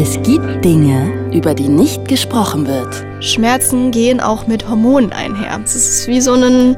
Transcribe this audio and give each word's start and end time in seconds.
Es 0.00 0.16
gibt 0.22 0.64
Dinge, 0.64 1.12
über 1.32 1.54
die 1.54 1.68
nicht 1.68 2.06
gesprochen 2.06 2.68
wird, 2.68 3.04
Schmerzen 3.18 3.90
gehen 3.90 4.20
auch 4.20 4.46
mit 4.46 4.68
Hormonen 4.68 5.12
einher. 5.12 5.58
Es 5.64 5.74
ist 5.74 6.06
wie 6.06 6.20
so 6.20 6.34
ein 6.34 6.76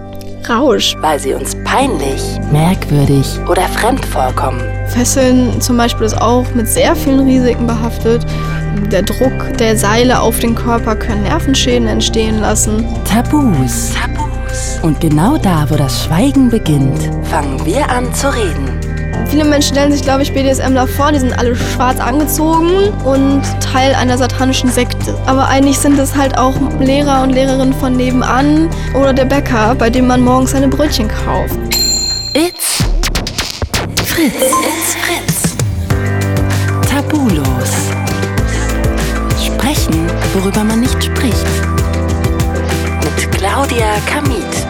Rausch. 0.48 0.96
weil 1.02 1.20
sie 1.20 1.34
uns 1.34 1.54
peinlich, 1.64 2.22
merkwürdig 2.50 3.26
oder 3.46 3.68
fremd 3.68 4.06
vorkommen. 4.06 4.62
Fesseln 4.86 5.60
zum 5.60 5.76
Beispiel 5.76 6.06
ist 6.06 6.18
auch 6.18 6.46
mit 6.54 6.66
sehr 6.66 6.96
vielen 6.96 7.26
Risiken 7.26 7.66
behaftet. 7.66 8.24
Der 8.90 9.02
Druck 9.02 9.54
der 9.58 9.76
Seile 9.76 10.18
auf 10.18 10.38
den 10.38 10.54
Körper 10.54 10.96
können 10.96 11.24
Nervenschäden 11.24 11.88
entstehen 11.88 12.40
lassen. 12.40 12.86
Tabus. 13.04 13.92
Tabus. 13.92 14.80
Und 14.80 14.98
genau 14.98 15.36
da, 15.36 15.66
wo 15.68 15.76
das 15.76 16.04
Schweigen 16.04 16.48
beginnt, 16.48 17.10
fangen 17.24 17.66
wir 17.66 17.86
an 17.90 18.14
zu 18.14 18.34
reden. 18.34 18.79
Viele 19.28 19.44
Menschen 19.44 19.74
stellen 19.74 19.92
sich, 19.92 20.02
glaube 20.02 20.22
ich, 20.22 20.32
BDSMler 20.32 20.86
vor, 20.86 21.12
die 21.12 21.18
sind 21.18 21.38
alle 21.38 21.54
schwarz 21.54 22.00
angezogen 22.00 22.92
und 23.04 23.42
Teil 23.60 23.94
einer 23.94 24.18
satanischen 24.18 24.70
Sekte. 24.70 25.16
Aber 25.26 25.46
eigentlich 25.48 25.78
sind 25.78 25.98
es 25.98 26.14
halt 26.16 26.36
auch 26.36 26.54
Lehrer 26.80 27.22
und 27.22 27.30
Lehrerinnen 27.30 27.74
von 27.74 27.96
nebenan 27.96 28.68
oder 28.94 29.12
der 29.12 29.24
Bäcker, 29.24 29.74
bei 29.76 29.90
dem 29.90 30.06
man 30.06 30.22
morgens 30.22 30.50
seine 30.50 30.68
Brötchen 30.68 31.08
kauft. 31.08 31.58
It's 32.34 32.82
Fritz. 34.04 34.34
It's 34.34 34.96
Fritz. 34.96 35.56
Tabulos. 36.88 37.90
Sprechen, 39.44 40.06
worüber 40.34 40.64
man 40.64 40.80
nicht 40.80 41.02
spricht. 41.02 41.46
Mit 43.02 43.32
Claudia 43.32 43.94
Kamit. 44.06 44.69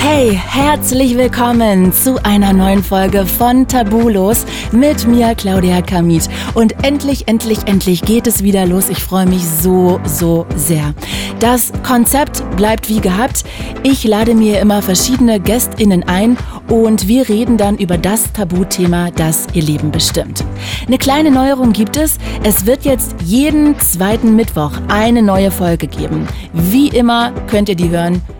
Hey, 0.00 0.30
herzlich 0.32 1.16
willkommen 1.16 1.92
zu 1.92 2.24
einer 2.24 2.52
neuen 2.52 2.84
Folge 2.84 3.26
von 3.26 3.66
Tabulos 3.66 4.46
mit 4.70 5.08
mir, 5.08 5.34
Claudia 5.34 5.82
Kamit. 5.82 6.28
Und 6.54 6.84
endlich, 6.84 7.26
endlich, 7.26 7.66
endlich 7.66 8.02
geht 8.02 8.28
es 8.28 8.44
wieder 8.44 8.64
los. 8.64 8.90
Ich 8.90 9.02
freue 9.02 9.26
mich 9.26 9.44
so, 9.44 10.00
so 10.04 10.46
sehr. 10.54 10.94
Das 11.40 11.72
Konzept 11.82 12.44
bleibt 12.56 12.88
wie 12.88 13.00
gehabt. 13.00 13.44
Ich 13.82 14.04
lade 14.04 14.34
mir 14.36 14.60
immer 14.60 14.82
verschiedene 14.82 15.40
GästInnen 15.40 16.04
ein 16.04 16.38
und 16.68 17.08
wir 17.08 17.28
reden 17.28 17.56
dann 17.56 17.76
über 17.76 17.98
das 17.98 18.32
Tabuthema, 18.32 19.10
das 19.10 19.48
ihr 19.52 19.62
Leben 19.62 19.90
bestimmt. 19.90 20.44
Eine 20.86 20.98
kleine 20.98 21.32
Neuerung 21.32 21.72
gibt 21.72 21.96
es. 21.96 22.18
Es 22.44 22.66
wird 22.66 22.84
jetzt 22.84 23.16
jeden 23.24 23.78
zweiten 23.80 24.36
Mittwoch 24.36 24.72
eine 24.86 25.22
neue 25.22 25.50
Folge 25.50 25.88
geben. 25.88 26.28
Wie 26.52 26.88
immer 26.88 27.32
könnt 27.48 27.68
ihr 27.68 27.76
die 27.76 27.90
hören 27.90 28.22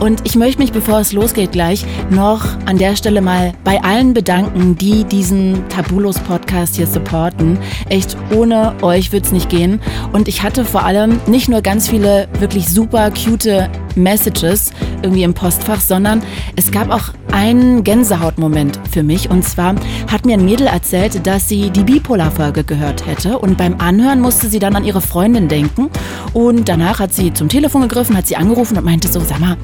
Und 0.00 0.20
ich 0.24 0.36
möchte 0.36 0.62
mich, 0.62 0.72
bevor 0.72 1.00
es 1.00 1.12
losgeht, 1.12 1.52
gleich 1.52 1.84
noch 2.10 2.44
an 2.66 2.78
der 2.78 2.94
Stelle 2.96 3.20
mal 3.20 3.52
bei 3.64 3.82
allen 3.82 4.14
bedanken, 4.14 4.76
die 4.76 5.04
diesen 5.04 5.68
Tabulos 5.68 6.18
Podcast 6.20 6.76
hier 6.76 6.86
supporten. 6.86 7.58
Echt, 7.88 8.16
ohne 8.34 8.74
euch 8.82 9.12
wird's 9.12 9.32
nicht 9.32 9.48
gehen. 9.48 9.80
Und 10.12 10.28
ich 10.28 10.42
hatte 10.42 10.64
vor 10.64 10.84
allem 10.84 11.20
nicht 11.26 11.48
nur 11.48 11.62
ganz 11.62 11.88
viele 11.88 12.28
wirklich 12.38 12.68
super 12.68 13.10
cute 13.10 13.68
Messages 13.96 14.70
irgendwie 15.02 15.24
im 15.24 15.34
Postfach, 15.34 15.80
sondern 15.80 16.22
es 16.56 16.70
gab 16.70 16.90
auch 16.90 17.12
einen 17.32 17.84
Gänsehautmoment 17.84 18.78
für 18.90 19.02
mich. 19.02 19.30
Und 19.30 19.44
zwar 19.44 19.74
hat 20.10 20.24
mir 20.24 20.34
ein 20.34 20.44
Mädel 20.44 20.68
erzählt, 20.68 21.26
dass 21.26 21.48
sie 21.48 21.70
die 21.70 21.82
Bipolar-Folge 21.82 22.64
gehört 22.64 23.06
hätte. 23.06 23.38
Und 23.38 23.58
beim 23.58 23.76
Anhören 23.78 24.20
musste 24.20 24.48
sie 24.48 24.58
dann 24.58 24.76
an 24.76 24.84
ihre 24.84 25.00
Freundin 25.00 25.48
denken. 25.48 25.90
Und 26.32 26.68
danach 26.68 27.00
hat 27.00 27.12
sie 27.12 27.32
zum 27.32 27.48
Telefon 27.48 27.82
gegriffen, 27.82 28.16
hat 28.16 28.26
sie 28.26 28.36
angerufen 28.36 28.78
und 28.78 28.84
meinte 28.84 29.08
so, 29.08 29.20
sag 29.20 29.40
mal, 29.40 29.56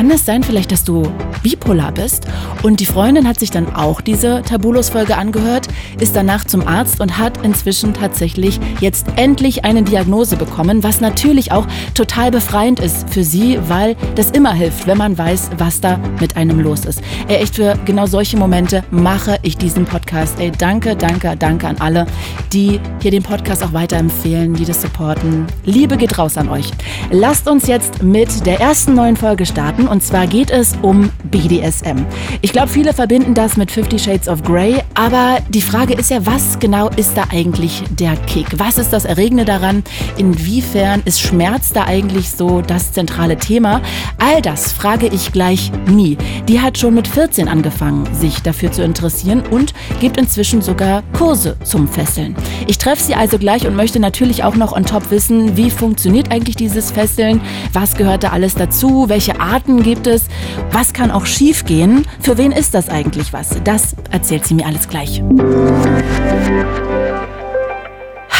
kann 0.00 0.10
es 0.10 0.24
sein 0.24 0.42
vielleicht, 0.42 0.72
dass 0.72 0.82
du 0.82 1.02
bipolar 1.42 1.92
bist? 1.92 2.26
Und 2.62 2.80
die 2.80 2.86
Freundin 2.86 3.26
hat 3.26 3.38
sich 3.38 3.50
dann 3.50 3.74
auch 3.74 4.00
diese 4.00 4.42
Tabulos-Folge 4.42 5.16
angehört, 5.16 5.68
ist 5.98 6.16
danach 6.16 6.44
zum 6.44 6.66
Arzt 6.66 7.00
und 7.00 7.18
hat 7.18 7.44
inzwischen 7.44 7.94
tatsächlich 7.94 8.60
jetzt 8.80 9.06
endlich 9.16 9.64
eine 9.64 9.82
Diagnose 9.82 10.36
bekommen, 10.36 10.82
was 10.82 11.00
natürlich 11.00 11.52
auch 11.52 11.66
total 11.94 12.30
befreiend 12.30 12.80
ist 12.80 13.08
für 13.10 13.24
sie, 13.24 13.58
weil 13.68 13.96
das 14.14 14.30
immer 14.30 14.52
hilft, 14.52 14.86
wenn 14.86 14.98
man 14.98 15.16
weiß, 15.16 15.50
was 15.58 15.80
da 15.80 15.98
mit 16.20 16.36
einem 16.36 16.60
los 16.60 16.84
ist. 16.84 17.02
Ey, 17.28 17.36
echt 17.36 17.56
für 17.56 17.78
genau 17.84 18.06
solche 18.06 18.36
Momente 18.36 18.84
mache 18.90 19.38
ich 19.42 19.56
diesen 19.56 19.84
Podcast. 19.84 20.38
Ey, 20.38 20.50
danke, 20.50 20.96
danke, 20.96 21.36
danke 21.36 21.68
an 21.68 21.76
alle, 21.78 22.06
die 22.52 22.80
hier 23.00 23.10
den 23.10 23.22
Podcast 23.22 23.62
auch 23.62 23.72
weiterempfehlen, 23.72 24.54
die 24.54 24.64
das 24.64 24.82
supporten. 24.82 25.46
Liebe 25.64 25.96
geht 25.96 26.18
raus 26.18 26.36
an 26.36 26.48
euch. 26.48 26.70
Lasst 27.10 27.48
uns 27.48 27.66
jetzt 27.66 28.02
mit 28.02 28.46
der 28.46 28.60
ersten 28.60 28.94
neuen 28.94 29.16
Folge 29.16 29.46
starten 29.46 29.86
und 29.86 30.02
zwar 30.02 30.26
geht 30.26 30.50
es 30.50 30.74
um 30.82 31.10
BDSM. 31.30 32.04
Ich 32.40 32.52
glaube, 32.52 32.68
viele 32.68 32.92
verbinden 32.92 33.34
das 33.34 33.56
mit 33.56 33.70
Fifty 33.70 33.98
Shades 33.98 34.28
of 34.28 34.42
Grey, 34.42 34.76
aber 34.94 35.38
die 35.48 35.62
Frage 35.62 35.94
ist 35.94 36.10
ja, 36.10 36.24
was 36.26 36.58
genau 36.58 36.88
ist 36.90 37.16
da 37.16 37.24
eigentlich 37.30 37.82
der 37.90 38.16
Kick? 38.26 38.46
Was 38.58 38.78
ist 38.78 38.92
das 38.92 39.04
Erregende 39.04 39.44
daran? 39.44 39.82
Inwiefern 40.16 41.02
ist 41.04 41.20
Schmerz 41.20 41.72
da 41.72 41.84
eigentlich 41.84 42.30
so 42.30 42.60
das 42.60 42.92
zentrale 42.92 43.36
Thema? 43.36 43.80
All 44.18 44.42
das 44.42 44.72
frage 44.72 45.06
ich 45.06 45.32
gleich 45.32 45.72
nie. 45.86 46.16
Die 46.48 46.60
hat 46.60 46.78
schon 46.78 46.94
mit 46.94 47.08
14 47.08 47.48
angefangen, 47.48 48.08
sich 48.14 48.40
dafür 48.40 48.72
zu 48.72 48.82
interessieren 48.82 49.42
und 49.50 49.72
gibt 50.00 50.16
inzwischen 50.16 50.62
sogar 50.62 51.02
Kurse 51.12 51.56
zum 51.64 51.88
Fesseln. 51.88 52.34
Ich 52.66 52.78
treffe 52.78 53.02
sie 53.02 53.14
also 53.14 53.38
gleich 53.38 53.66
und 53.66 53.76
möchte 53.76 54.00
natürlich 54.00 54.44
auch 54.44 54.56
noch 54.56 54.72
on 54.72 54.84
top 54.84 55.10
wissen, 55.10 55.56
wie 55.56 55.70
funktioniert 55.70 56.30
eigentlich 56.30 56.56
dieses 56.56 56.90
Fesseln? 56.90 57.40
Was 57.72 57.94
gehört 57.94 58.24
da 58.24 58.30
alles 58.30 58.54
dazu? 58.54 59.08
Welche 59.08 59.40
Arten 59.40 59.82
gibt 59.82 60.06
es? 60.06 60.26
Was 60.72 60.92
kann 60.92 61.10
auch 61.10 61.19
schief 61.26 61.64
gehen? 61.64 62.06
Für 62.20 62.38
wen 62.38 62.52
ist 62.52 62.74
das 62.74 62.88
eigentlich 62.88 63.32
was? 63.32 63.56
Das 63.64 63.96
erzählt 64.10 64.46
sie 64.46 64.54
mir 64.54 64.66
alles 64.66 64.88
gleich. 64.88 65.22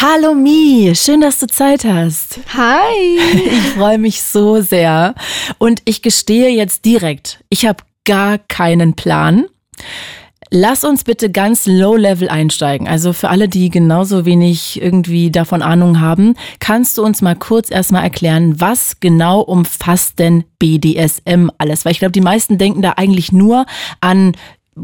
Hallo 0.02 0.34
Mi, 0.34 0.92
schön, 0.94 1.20
dass 1.20 1.38
du 1.38 1.46
Zeit 1.46 1.84
hast. 1.84 2.40
Hi! 2.54 3.19
Ich 3.50 3.70
freue 3.76 3.98
mich 3.98 4.22
so 4.22 4.60
sehr. 4.62 5.14
Und 5.58 5.82
ich 5.84 6.00
gestehe 6.00 6.48
jetzt 6.50 6.84
direkt, 6.84 7.44
ich 7.50 7.66
habe 7.66 7.84
gar 8.04 8.38
keinen 8.38 8.94
Plan. 8.94 9.46
Lass 10.53 10.83
uns 10.83 11.05
bitte 11.05 11.31
ganz 11.31 11.66
low-level 11.66 12.28
einsteigen. 12.28 12.88
Also 12.88 13.12
für 13.12 13.28
alle, 13.28 13.49
die 13.49 13.71
genauso 13.71 14.25
wenig 14.25 14.83
irgendwie 14.83 15.31
davon 15.31 15.62
Ahnung 15.62 16.00
haben, 16.00 16.34
kannst 16.59 16.99
du 16.99 17.05
uns 17.05 17.22
mal 17.22 17.37
kurz 17.37 17.71
erstmal 17.71 18.03
erklären, 18.03 18.61
was 18.61 18.99
genau 18.99 19.43
umfasst 19.43 20.19
denn 20.19 20.43
BDSM 20.59 21.50
alles? 21.59 21.84
Weil 21.84 21.93
ich 21.93 22.00
glaube, 22.00 22.12
die 22.12 22.21
meisten 22.21 22.59
denken 22.59 22.83
da 22.83 22.94
eigentlich 22.97 23.31
nur 23.31 23.65
an 24.00 24.33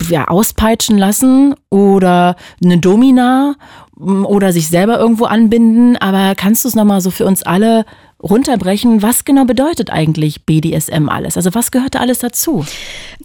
ja, 0.08 0.28
auspeitschen 0.28 0.98
lassen 0.98 1.54
oder 1.68 2.36
eine 2.62 2.78
Domina 2.78 3.56
oder 3.96 4.52
sich 4.52 4.68
selber 4.68 5.00
irgendwo 5.00 5.24
anbinden. 5.24 5.96
Aber 5.96 6.36
kannst 6.36 6.64
du 6.64 6.68
es 6.68 6.76
nochmal 6.76 7.00
so 7.00 7.10
für 7.10 7.26
uns 7.26 7.42
alle 7.42 7.84
runterbrechen? 8.22 9.02
Was 9.02 9.24
genau 9.24 9.44
bedeutet 9.44 9.90
eigentlich 9.90 10.44
BDSM 10.44 11.08
alles? 11.08 11.36
Also 11.36 11.54
was 11.54 11.70
gehört 11.70 11.94
da 11.94 12.00
alles 12.00 12.18
dazu? 12.18 12.64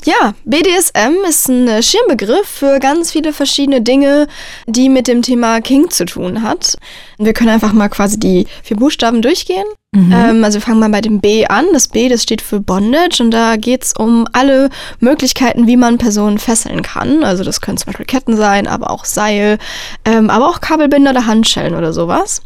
Ja, 0.03 0.34
BDSM 0.46 1.24
ist 1.28 1.47
ein 1.47 1.81
Schirmbegriff 1.81 2.47
für 2.47 2.79
ganz 2.79 3.12
viele 3.12 3.34
verschiedene 3.34 3.81
Dinge, 3.81 4.28
die 4.68 4.90
mit 4.90 5.07
dem 5.07 5.22
Thema 5.22 5.62
King 5.62 5.90
zu 5.90 6.06
tun 6.06 6.41
hat. 6.41 6.78
Wir 7.18 7.34
können 7.34 7.50
einfach 7.50 7.74
mal 7.74 7.90
quasi 7.90 8.19
die 8.19 8.47
vier 8.63 8.78
Buchstaben 8.78 9.22
durchgehen. 9.22 9.66
Mhm. 9.94 10.12
Ähm, 10.13 10.44
also 10.46 10.57
wir 10.57 10.62
fangen 10.62 10.79
mal 10.79 10.90
bei 10.90 11.02
dem 11.02 11.19
B 11.19 11.46
an. 11.46 11.66
Das 11.73 11.90
B, 11.90 12.08
das 12.08 12.23
steht 12.23 12.41
für 12.41 12.62
Bondage 12.62 13.22
und 13.22 13.31
da 13.31 13.58
geht's 13.58 13.94
um 13.96 14.25
alle 14.31 14.69
Möglichkeiten, 15.00 15.68
wie 15.68 15.75
man 15.75 15.97
Personen 15.97 16.38
fesseln 16.38 16.81
kann. 16.81 17.25
Also 17.25 17.44
das 17.44 17.59
können 17.59 17.78
zum 17.78 17.88
Beispiel 17.88 18.06
Ketten 18.06 18.38
sein, 18.38 18.68
aber 18.68 18.90
auch 18.90 19.03
Seil, 19.03 19.58
ähm, 20.06 20.29
aber 20.29 20.47
auch 20.47 20.62
Kabelbinder 20.62 21.12
oder 21.12 21.25
Handschellen 21.28 21.75
oder 21.75 21.91
sowas. 21.91 22.41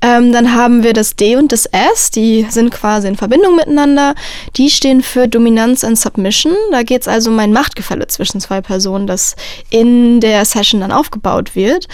Ähm, 0.00 0.32
dann 0.32 0.54
haben 0.54 0.84
wir 0.84 0.92
das 0.92 1.16
D 1.16 1.34
und 1.36 1.50
das 1.50 1.66
S, 1.66 2.10
die 2.10 2.46
sind 2.50 2.70
quasi 2.70 3.08
in 3.08 3.16
Verbindung 3.16 3.56
miteinander. 3.56 4.14
Die 4.56 4.70
stehen 4.70 5.02
für 5.02 5.26
Dominanz 5.26 5.82
und 5.82 5.98
Submission. 5.98 6.54
Da 6.70 6.84
geht 6.84 7.02
es 7.02 7.08
also 7.08 7.30
um 7.30 7.38
ein 7.40 7.52
Machtgefälle 7.52 8.06
zwischen 8.06 8.40
zwei 8.40 8.60
Personen, 8.60 9.08
das 9.08 9.34
in 9.70 10.20
der 10.20 10.44
Session 10.44 10.80
dann 10.82 10.92
aufgebaut 10.92 11.56
wird. 11.56 11.88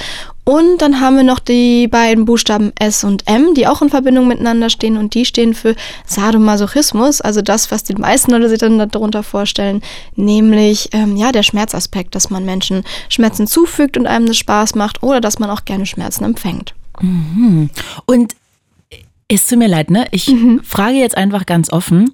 Und 0.44 0.82
dann 0.82 1.00
haben 1.00 1.16
wir 1.16 1.22
noch 1.22 1.38
die 1.38 1.88
beiden 1.88 2.26
Buchstaben 2.26 2.72
S 2.78 3.02
und 3.02 3.26
M, 3.26 3.54
die 3.54 3.66
auch 3.66 3.80
in 3.80 3.88
Verbindung 3.88 4.28
miteinander 4.28 4.68
stehen 4.68 4.98
und 4.98 5.14
die 5.14 5.24
stehen 5.24 5.54
für 5.54 5.74
Sadomasochismus, 6.04 7.22
also 7.22 7.40
das, 7.40 7.70
was 7.70 7.82
die 7.82 7.94
meisten 7.94 8.30
Leute 8.30 8.50
sich 8.50 8.58
dann 8.58 8.78
darunter 8.90 9.22
vorstellen, 9.22 9.80
nämlich 10.16 10.90
ähm, 10.92 11.16
ja 11.16 11.32
der 11.32 11.44
Schmerzaspekt, 11.44 12.14
dass 12.14 12.28
man 12.28 12.44
Menschen 12.44 12.84
Schmerzen 13.08 13.46
zufügt 13.46 13.96
und 13.96 14.06
einem 14.06 14.26
das 14.26 14.36
Spaß 14.36 14.74
macht 14.74 15.02
oder 15.02 15.22
dass 15.22 15.38
man 15.38 15.48
auch 15.48 15.64
gerne 15.64 15.86
Schmerzen 15.86 16.24
empfängt. 16.24 16.74
Mhm. 17.00 17.70
Und 18.06 18.34
es 19.28 19.46
tut 19.46 19.58
mir 19.58 19.68
leid, 19.68 19.90
ne? 19.90 20.06
Ich 20.10 20.34
frage 20.62 20.96
jetzt 20.96 21.16
einfach 21.16 21.46
ganz 21.46 21.70
offen, 21.70 22.12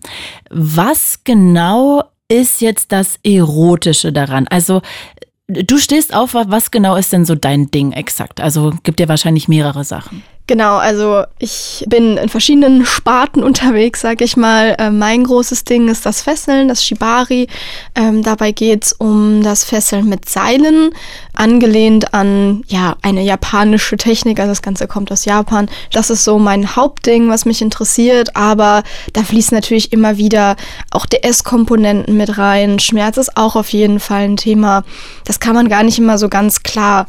was 0.50 1.20
genau 1.24 2.04
ist 2.28 2.60
jetzt 2.60 2.92
das 2.92 3.18
Erotische 3.24 4.12
daran? 4.12 4.46
Also 4.48 4.82
du 5.48 5.78
stehst 5.78 6.14
auf, 6.14 6.34
was 6.34 6.70
genau 6.70 6.96
ist 6.96 7.12
denn 7.12 7.24
so 7.24 7.34
dein 7.34 7.70
Ding 7.70 7.92
exakt? 7.92 8.40
Also 8.40 8.72
gibt 8.84 9.00
dir 9.00 9.08
wahrscheinlich 9.08 9.48
mehrere 9.48 9.84
Sachen. 9.84 10.22
Genau, 10.50 10.78
also 10.78 11.22
ich 11.38 11.84
bin 11.86 12.16
in 12.16 12.28
verschiedenen 12.28 12.84
Sparten 12.84 13.44
unterwegs, 13.44 14.00
sag 14.00 14.20
ich 14.20 14.36
mal. 14.36 14.74
Äh, 14.80 14.90
mein 14.90 15.22
großes 15.22 15.62
Ding 15.62 15.86
ist 15.86 16.04
das 16.04 16.22
Fesseln, 16.22 16.66
das 16.66 16.84
Shibari. 16.84 17.46
Ähm, 17.94 18.24
dabei 18.24 18.50
geht's 18.50 18.92
um 18.92 19.44
das 19.44 19.62
Fesseln 19.62 20.08
mit 20.08 20.28
Seilen, 20.28 20.90
angelehnt 21.34 22.14
an 22.14 22.64
ja 22.66 22.96
eine 23.00 23.22
japanische 23.22 23.96
Technik. 23.96 24.40
Also 24.40 24.50
das 24.50 24.60
Ganze 24.60 24.88
kommt 24.88 25.12
aus 25.12 25.24
Japan. 25.24 25.68
Das 25.92 26.10
ist 26.10 26.24
so 26.24 26.40
mein 26.40 26.74
Hauptding, 26.74 27.28
was 27.28 27.44
mich 27.44 27.62
interessiert. 27.62 28.34
Aber 28.34 28.82
da 29.12 29.22
fließen 29.22 29.56
natürlich 29.56 29.92
immer 29.92 30.16
wieder 30.16 30.56
auch 30.90 31.06
DS-Komponenten 31.06 32.16
mit 32.16 32.38
rein. 32.38 32.80
Schmerz 32.80 33.18
ist 33.18 33.36
auch 33.36 33.54
auf 33.54 33.68
jeden 33.68 34.00
Fall 34.00 34.22
ein 34.22 34.36
Thema. 34.36 34.82
Das 35.24 35.38
kann 35.38 35.54
man 35.54 35.68
gar 35.68 35.84
nicht 35.84 36.00
immer 36.00 36.18
so 36.18 36.28
ganz 36.28 36.64
klar 36.64 37.06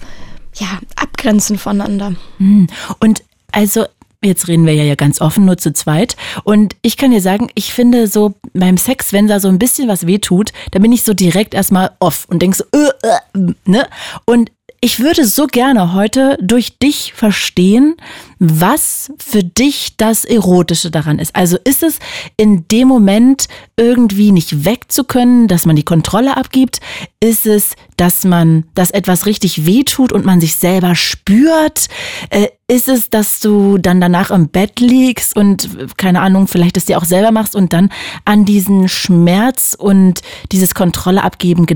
ja, 0.57 0.67
abgrenzen 0.95 1.57
voneinander. 1.57 2.13
Hm. 2.37 2.67
Und 2.99 3.23
also 3.51 3.85
Jetzt 4.23 4.47
reden 4.47 4.67
wir 4.67 4.75
ja 4.75 4.93
ganz 4.93 5.19
offen, 5.19 5.45
nur 5.45 5.57
zu 5.57 5.73
zweit. 5.73 6.15
Und 6.43 6.75
ich 6.83 6.95
kann 6.95 7.09
dir 7.09 7.21
sagen, 7.21 7.49
ich 7.55 7.73
finde 7.73 8.05
so 8.05 8.35
beim 8.53 8.77
Sex, 8.77 9.13
wenn 9.13 9.27
da 9.27 9.39
so 9.39 9.47
ein 9.47 9.57
bisschen 9.57 9.87
was 9.87 10.05
wehtut, 10.05 10.51
da 10.69 10.77
bin 10.77 10.91
ich 10.91 11.01
so 11.01 11.15
direkt 11.15 11.55
erstmal 11.55 11.93
off 11.99 12.25
und 12.29 12.39
denk 12.39 12.53
so, 12.53 12.63
äh, 12.71 12.91
äh, 13.01 13.53
ne? 13.65 13.87
Und 14.25 14.51
ich 14.83 14.99
würde 14.99 15.27
so 15.27 15.45
gerne 15.45 15.93
heute 15.93 16.39
durch 16.41 16.79
dich 16.79 17.13
verstehen, 17.13 17.95
was 18.39 19.13
für 19.19 19.43
dich 19.43 19.95
das 19.95 20.25
Erotische 20.25 20.89
daran 20.89 21.19
ist. 21.19 21.35
Also 21.35 21.57
ist 21.63 21.83
es 21.83 21.99
in 22.35 22.67
dem 22.67 22.87
Moment 22.87 23.45
irgendwie 23.77 24.31
nicht 24.31 24.65
wegzukönnen, 24.65 25.47
dass 25.47 25.67
man 25.67 25.75
die 25.75 25.85
Kontrolle 25.85 26.35
abgibt? 26.35 26.79
Ist 27.19 27.45
es, 27.45 27.75
dass 27.95 28.23
man, 28.23 28.63
dass 28.73 28.89
etwas 28.89 29.27
richtig 29.27 29.67
wehtut 29.67 30.11
und 30.11 30.25
man 30.25 30.41
sich 30.41 30.55
selber 30.55 30.95
spürt? 30.95 31.85
Äh, 32.31 32.47
ist 32.67 32.87
es, 32.87 33.11
dass 33.11 33.39
du 33.39 33.77
dann 33.77 34.01
danach 34.01 34.31
im 34.31 34.49
Bett 34.49 34.79
liegst 34.79 35.35
und, 35.35 35.69
keine 35.97 36.21
Ahnung, 36.21 36.47
vielleicht 36.47 36.77
es 36.77 36.85
dir 36.85 36.97
auch 36.97 37.05
selber 37.05 37.31
machst 37.31 37.55
und 37.55 37.71
dann 37.73 37.91
an 38.25 38.45
diesen 38.45 38.89
Schmerz 38.89 39.75
und 39.77 40.21
dieses 40.51 40.73
Kontrolle 40.73 41.23
abgeben 41.23 41.67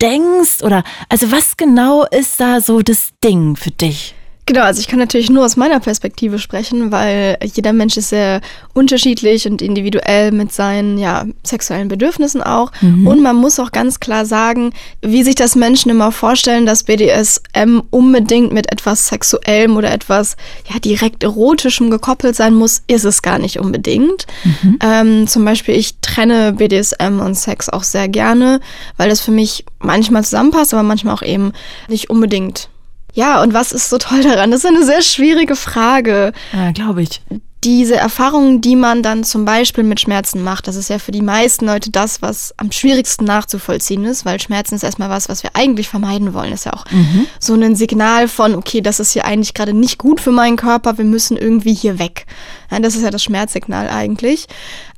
denkst? 0.00 0.62
Oder 0.62 0.84
also 1.08 1.30
was 1.30 1.56
genau 1.56 2.04
ist 2.04 2.40
da 2.40 2.60
so 2.60 2.82
das 2.82 3.10
Ding 3.22 3.56
für 3.56 3.70
dich? 3.70 4.14
Genau, 4.46 4.62
also 4.62 4.78
ich 4.80 4.88
kann 4.88 4.98
natürlich 4.98 5.30
nur 5.30 5.44
aus 5.44 5.56
meiner 5.56 5.80
Perspektive 5.80 6.38
sprechen, 6.38 6.92
weil 6.92 7.38
jeder 7.42 7.72
Mensch 7.72 7.96
ist 7.96 8.10
sehr 8.10 8.42
unterschiedlich 8.74 9.46
und 9.48 9.62
individuell 9.62 10.32
mit 10.32 10.52
seinen 10.52 10.98
ja, 10.98 11.24
sexuellen 11.42 11.88
Bedürfnissen 11.88 12.42
auch. 12.42 12.70
Mhm. 12.82 13.06
Und 13.06 13.22
man 13.22 13.36
muss 13.36 13.58
auch 13.58 13.72
ganz 13.72 14.00
klar 14.00 14.26
sagen, 14.26 14.72
wie 15.00 15.22
sich 15.22 15.34
das 15.34 15.56
Menschen 15.56 15.90
immer 15.90 16.12
vorstellen, 16.12 16.66
dass 16.66 16.84
BDSM 16.84 17.80
unbedingt 17.88 18.52
mit 18.52 18.70
etwas 18.70 19.08
Sexuellem 19.08 19.78
oder 19.78 19.90
etwas 19.90 20.36
ja, 20.70 20.78
direkt 20.78 21.22
Erotischem 21.22 21.90
gekoppelt 21.90 22.36
sein 22.36 22.54
muss, 22.54 22.82
ist 22.86 23.04
es 23.04 23.22
gar 23.22 23.38
nicht 23.38 23.58
unbedingt. 23.58 24.26
Mhm. 24.44 24.78
Ähm, 24.82 25.26
zum 25.26 25.46
Beispiel, 25.46 25.74
ich 25.74 26.00
trenne 26.02 26.52
BDSM 26.52 27.20
und 27.20 27.34
Sex 27.34 27.70
auch 27.70 27.82
sehr 27.82 28.08
gerne, 28.08 28.60
weil 28.98 29.08
das 29.08 29.22
für 29.22 29.30
mich 29.30 29.64
manchmal 29.78 30.22
zusammenpasst, 30.22 30.74
aber 30.74 30.82
manchmal 30.82 31.14
auch 31.14 31.22
eben 31.22 31.52
nicht 31.88 32.10
unbedingt. 32.10 32.68
Ja, 33.14 33.42
und 33.42 33.54
was 33.54 33.72
ist 33.72 33.88
so 33.88 33.98
toll 33.98 34.22
daran? 34.22 34.50
Das 34.50 34.64
ist 34.64 34.66
eine 34.66 34.84
sehr 34.84 35.02
schwierige 35.02 35.56
Frage. 35.56 36.32
Ja, 36.52 36.72
glaube 36.72 37.02
ich. 37.02 37.22
Diese 37.62 37.96
Erfahrungen, 37.96 38.60
die 38.60 38.76
man 38.76 39.02
dann 39.02 39.24
zum 39.24 39.46
Beispiel 39.46 39.84
mit 39.84 39.98
Schmerzen 39.98 40.42
macht, 40.42 40.68
das 40.68 40.76
ist 40.76 40.90
ja 40.90 40.98
für 40.98 41.12
die 41.12 41.22
meisten 41.22 41.64
Leute 41.64 41.90
das, 41.90 42.20
was 42.20 42.52
am 42.58 42.70
schwierigsten 42.70 43.24
nachzuvollziehen 43.24 44.04
ist, 44.04 44.26
weil 44.26 44.38
Schmerzen 44.38 44.74
ist 44.74 44.82
erstmal 44.82 45.08
was, 45.08 45.30
was 45.30 45.42
wir 45.42 45.50
eigentlich 45.54 45.88
vermeiden 45.88 46.34
wollen. 46.34 46.50
Das 46.50 46.60
ist 46.60 46.66
ja 46.66 46.74
auch 46.74 46.84
mhm. 46.90 47.26
so 47.38 47.54
ein 47.54 47.74
Signal 47.74 48.28
von, 48.28 48.54
okay, 48.54 48.82
das 48.82 49.00
ist 49.00 49.12
hier 49.12 49.24
eigentlich 49.24 49.54
gerade 49.54 49.72
nicht 49.72 49.96
gut 49.96 50.20
für 50.20 50.32
meinen 50.32 50.56
Körper, 50.56 50.98
wir 50.98 51.06
müssen 51.06 51.38
irgendwie 51.38 51.72
hier 51.72 51.98
weg. 51.98 52.26
Ja, 52.70 52.80
das 52.80 52.96
ist 52.96 53.02
ja 53.02 53.10
das 53.10 53.22
Schmerzsignal 53.22 53.88
eigentlich 53.88 54.46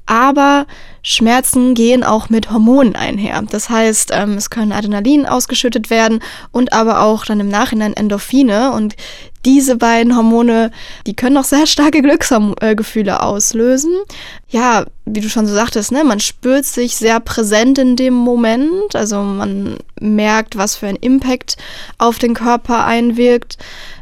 aber 0.07 0.67
Schmerzen 1.03 1.75
gehen 1.75 2.03
auch 2.03 2.31
mit 2.31 2.51
Hormonen 2.51 2.97
einher. 2.97 3.43
Das 3.51 3.71
heißt, 3.71 4.11
ähm, 4.13 4.35
es 4.35 4.51
können 4.51 4.73
Adrenalin 4.73 5.27
ausgeschüttet 5.27 5.91
werden 5.91 6.21
und 6.51 6.73
aber 6.73 7.03
auch 7.03 7.25
dann 7.25 7.41
im 7.41 7.49
Nachhinein 7.49 7.93
Endorphine 7.93 8.73
und 8.73 8.97
diese 9.45 9.77
beiden 9.77 10.17
Hormone, 10.17 10.73
die 11.07 11.15
können 11.15 11.37
auch 11.37 11.45
sehr 11.45 11.67
starke 11.67 12.03
Glücksgefühle 12.03 13.23
auslösen. 13.23 13.93
Ja, 14.49 14.87
wie 15.05 15.21
du 15.21 15.29
schon 15.29 15.47
so 15.47 15.55
sagtest, 15.55 15.93
ne, 15.93 16.03
man 16.03 16.19
spürt 16.19 16.65
sich 16.65 16.97
sehr 16.97 17.21
präsent 17.21 17.79
in 17.79 17.95
dem 17.95 18.15
Moment, 18.15 18.97
also 18.97 19.23
man 19.23 19.79
merkt, 20.01 20.57
was 20.57 20.75
für 20.75 20.89
ein 20.89 20.97
Impact 20.97 21.57
auf 21.99 22.19
den 22.19 22.35
Körper 22.35 22.85
einwirkt. 22.85 23.59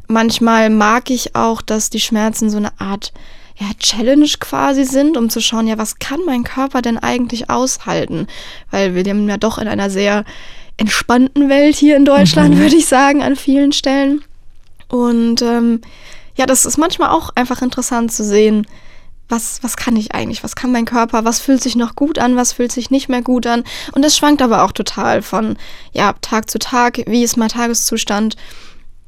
Manchmal 0.06 0.70
mag 0.70 1.10
ich 1.10 1.36
auch, 1.36 1.60
dass 1.60 1.90
die 1.90 2.00
Schmerzen 2.00 2.48
so 2.48 2.56
eine 2.56 2.80
Art 2.80 3.12
ja, 3.56 3.66
Challenge 3.78 4.28
quasi 4.40 4.84
sind, 4.84 5.16
um 5.16 5.30
zu 5.30 5.40
schauen, 5.40 5.68
ja, 5.68 5.78
was 5.78 5.98
kann 5.98 6.20
mein 6.26 6.44
Körper 6.44 6.82
denn 6.82 6.98
eigentlich 6.98 7.50
aushalten? 7.50 8.26
Weil 8.70 8.94
wir 8.94 9.04
leben 9.04 9.28
ja 9.28 9.36
doch 9.36 9.58
in 9.58 9.68
einer 9.68 9.90
sehr 9.90 10.24
entspannten 10.76 11.48
Welt 11.48 11.76
hier 11.76 11.96
in 11.96 12.04
Deutschland, 12.04 12.54
mhm. 12.54 12.58
würde 12.58 12.76
ich 12.76 12.86
sagen, 12.86 13.22
an 13.22 13.36
vielen 13.36 13.72
Stellen. 13.72 14.24
Und 14.88 15.40
ähm, 15.42 15.82
ja, 16.36 16.46
das 16.46 16.66
ist 16.66 16.78
manchmal 16.78 17.10
auch 17.10 17.30
einfach 17.36 17.62
interessant 17.62 18.12
zu 18.12 18.24
sehen, 18.24 18.66
was, 19.28 19.62
was 19.62 19.76
kann 19.76 19.96
ich 19.96 20.14
eigentlich, 20.14 20.44
was 20.44 20.56
kann 20.56 20.72
mein 20.72 20.84
Körper, 20.84 21.24
was 21.24 21.40
fühlt 21.40 21.62
sich 21.62 21.76
noch 21.76 21.94
gut 21.94 22.18
an, 22.18 22.36
was 22.36 22.52
fühlt 22.52 22.72
sich 22.72 22.90
nicht 22.90 23.08
mehr 23.08 23.22
gut 23.22 23.46
an. 23.46 23.64
Und 23.92 24.04
das 24.04 24.16
schwankt 24.16 24.42
aber 24.42 24.64
auch 24.64 24.72
total 24.72 25.22
von 25.22 25.56
ja, 25.92 26.12
Tag 26.20 26.50
zu 26.50 26.58
Tag, 26.58 27.02
wie 27.06 27.22
ist 27.22 27.36
mein 27.36 27.48
Tageszustand 27.48 28.36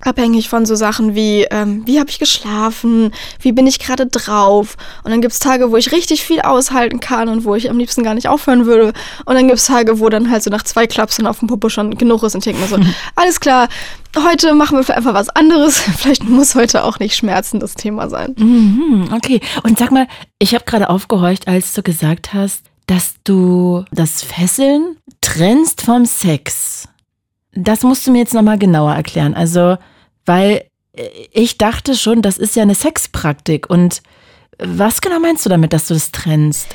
abhängig 0.01 0.49
von 0.49 0.67
so 0.67 0.75
Sachen 0.75 1.15
wie, 1.15 1.47
ähm, 1.51 1.83
wie 1.87 1.99
habe 1.99 2.11
ich 2.11 2.19
geschlafen, 2.19 3.13
wie 3.41 3.53
bin 3.53 3.67
ich 3.67 3.79
gerade 3.79 4.07
drauf. 4.07 4.77
Und 5.05 5.11
dann 5.11 5.21
gibt 5.21 5.33
es 5.33 5.39
Tage, 5.39 5.71
wo 5.71 5.77
ich 5.77 5.93
richtig 5.93 6.23
viel 6.23 6.41
aushalten 6.41 7.01
kann 7.01 7.29
und 7.29 7.45
wo 7.45 7.55
ich 7.55 7.71
am 7.71 7.79
liebsten 7.79 8.03
gar 8.03 8.15
nicht 8.15 8.29
aufhören 8.29 8.67
würde. 8.67 8.93
Und 9.25 9.35
dann 9.35 9.47
gibt 9.47 9.59
es 9.59 9.67
Tage, 9.67 9.99
wo 9.99 10.09
dann 10.09 10.31
halt 10.31 10.43
so 10.43 10.51
nach 10.51 10.63
zwei 10.63 10.87
Klapsen 10.87 11.27
auf 11.27 11.39
dem 11.39 11.49
Popo 11.49 11.69
schon 11.69 11.97
genug 11.97 12.23
ist 12.23 12.35
und 12.35 12.47
ich 12.47 12.53
denke 12.53 12.61
mir 12.61 12.69
so, 12.69 12.93
alles 13.15 13.41
klar, 13.41 13.69
heute 14.17 14.55
machen 14.55 14.79
wir 14.79 14.97
einfach 14.97 15.15
was 15.15 15.31
anderes. 15.31 15.79
Vielleicht 15.97 16.25
muss 16.25 16.55
heute 16.55 16.85
auch 16.85 16.99
nicht 16.99 17.17
Schmerzen 17.17 17.61
das 17.61 17.75
Thema 17.75 18.09
sein. 18.09 18.35
Mhm, 18.39 19.09
okay, 19.15 19.41
und 19.63 19.79
sag 19.79 19.91
mal, 19.91 20.07
ich 20.39 20.55
habe 20.55 20.65
gerade 20.65 20.91
aufgehorcht, 20.91 21.49
als 21.49 21.73
du 21.73 21.83
gesagt 21.83 22.35
hast, 22.35 22.65
dass 22.87 23.15
du 23.25 23.85
das 23.91 24.23
Fesseln 24.23 24.97
trennst 25.21 25.83
vom 25.83 26.05
Sex. 26.05 26.89
Das 27.57 27.83
musst 27.83 28.07
du 28.07 28.13
mir 28.13 28.19
jetzt 28.19 28.35
nochmal 28.35 28.59
genauer 28.59 28.95
erklären. 28.95 29.35
Also, 29.35 29.77
weil 30.25 30.65
äh, 30.93 31.09
ich 31.33 31.59
dachte 31.59 31.97
schon, 31.97 32.23
das 32.23 32.39
ist 32.39 32.55
ja 32.55 32.63
eine 32.63 32.75
Sexpraktik. 32.75 33.69
Und 33.69 34.03
was 34.59 35.01
genau 35.01 35.19
meinst 35.19 35.45
du 35.45 35.51
damit, 35.51 35.73
dass 35.73 35.89
du 35.89 35.95
das 35.95 36.13
trennst? 36.13 36.69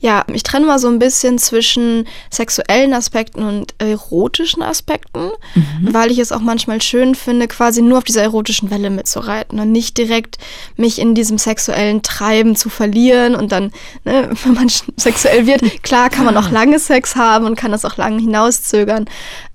Ja, 0.00 0.24
ich 0.32 0.44
trenne 0.44 0.66
mal 0.66 0.78
so 0.78 0.86
ein 0.86 1.00
bisschen 1.00 1.38
zwischen 1.38 2.06
sexuellen 2.30 2.94
Aspekten 2.94 3.42
und 3.42 3.74
erotischen 3.78 4.62
Aspekten, 4.62 5.30
mhm. 5.56 5.92
weil 5.92 6.12
ich 6.12 6.20
es 6.20 6.30
auch 6.30 6.40
manchmal 6.40 6.80
schön 6.80 7.16
finde, 7.16 7.48
quasi 7.48 7.82
nur 7.82 7.98
auf 7.98 8.04
dieser 8.04 8.22
erotischen 8.22 8.70
Welle 8.70 8.90
mitzureiten 8.90 9.58
und 9.58 9.72
nicht 9.72 9.98
direkt 9.98 10.38
mich 10.76 11.00
in 11.00 11.16
diesem 11.16 11.36
sexuellen 11.36 12.02
Treiben 12.02 12.54
zu 12.54 12.68
verlieren 12.68 13.34
und 13.34 13.50
dann, 13.50 13.72
ne, 14.04 14.30
wenn 14.44 14.54
man 14.54 14.68
sexuell 14.96 15.48
wird, 15.48 15.82
klar 15.82 16.10
kann 16.10 16.24
man 16.24 16.36
auch 16.36 16.50
lange 16.52 16.78
Sex 16.78 17.16
haben 17.16 17.44
und 17.44 17.56
kann 17.56 17.72
das 17.72 17.84
auch 17.84 17.96
lange 17.96 18.20
hinauszögern, 18.20 19.06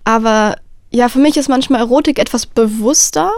aber 0.04 0.58
ja, 0.94 1.10
für 1.10 1.20
mich 1.20 1.38
ist 1.38 1.50
manchmal 1.50 1.80
Erotik 1.80 2.20
etwas 2.20 2.46
bewusster 2.46 3.32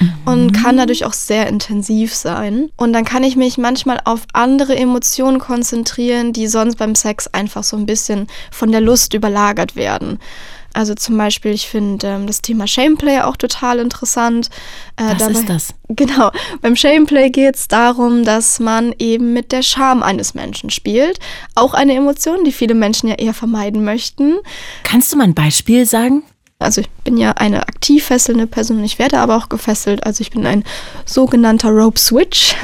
mhm. 0.00 0.12
und 0.24 0.52
kann 0.52 0.78
dadurch 0.78 1.04
auch 1.04 1.12
sehr 1.12 1.46
intensiv 1.46 2.14
sein. 2.14 2.70
Und 2.76 2.94
dann 2.94 3.04
kann 3.04 3.22
ich 3.22 3.36
mich 3.36 3.58
manchmal 3.58 4.00
auf 4.04 4.22
andere 4.32 4.74
Emotionen 4.76 5.38
konzentrieren, 5.38 6.32
die 6.32 6.46
sonst 6.46 6.76
beim 6.76 6.94
Sex 6.94 7.26
einfach 7.28 7.64
so 7.64 7.76
ein 7.76 7.84
bisschen 7.84 8.28
von 8.50 8.72
der 8.72 8.80
Lust 8.80 9.12
überlagert 9.12 9.76
werden. 9.76 10.18
Also 10.74 10.94
zum 10.94 11.18
Beispiel, 11.18 11.52
ich 11.52 11.68
finde 11.68 12.06
ähm, 12.06 12.26
das 12.26 12.40
Thema 12.40 12.66
Shameplay 12.66 13.20
auch 13.20 13.36
total 13.36 13.78
interessant. 13.78 14.48
Äh, 14.96 15.04
Was 15.10 15.18
dabei, 15.18 15.32
ist 15.32 15.48
das? 15.48 15.74
Genau, 15.94 16.30
beim 16.62 16.74
Shameplay 16.74 17.28
geht 17.28 17.56
es 17.56 17.68
darum, 17.68 18.24
dass 18.24 18.58
man 18.58 18.94
eben 18.98 19.34
mit 19.34 19.52
der 19.52 19.60
Scham 19.60 20.02
eines 20.02 20.32
Menschen 20.32 20.70
spielt. 20.70 21.18
Auch 21.54 21.74
eine 21.74 21.94
Emotion, 21.94 22.44
die 22.44 22.52
viele 22.52 22.72
Menschen 22.74 23.10
ja 23.10 23.16
eher 23.16 23.34
vermeiden 23.34 23.84
möchten. 23.84 24.36
Kannst 24.82 25.12
du 25.12 25.18
mal 25.18 25.24
ein 25.24 25.34
Beispiel 25.34 25.84
sagen? 25.84 26.22
Also 26.62 26.80
ich 26.80 26.90
bin 27.04 27.16
ja 27.16 27.32
eine 27.32 27.62
aktiv 27.68 28.04
fesselnde 28.04 28.46
Person, 28.46 28.82
ich 28.84 28.98
werde 28.98 29.18
aber 29.18 29.36
auch 29.36 29.48
gefesselt. 29.48 30.04
Also 30.04 30.20
ich 30.20 30.30
bin 30.30 30.46
ein 30.46 30.64
sogenannter 31.04 31.70
Rope 31.70 31.98
Switch. 31.98 32.54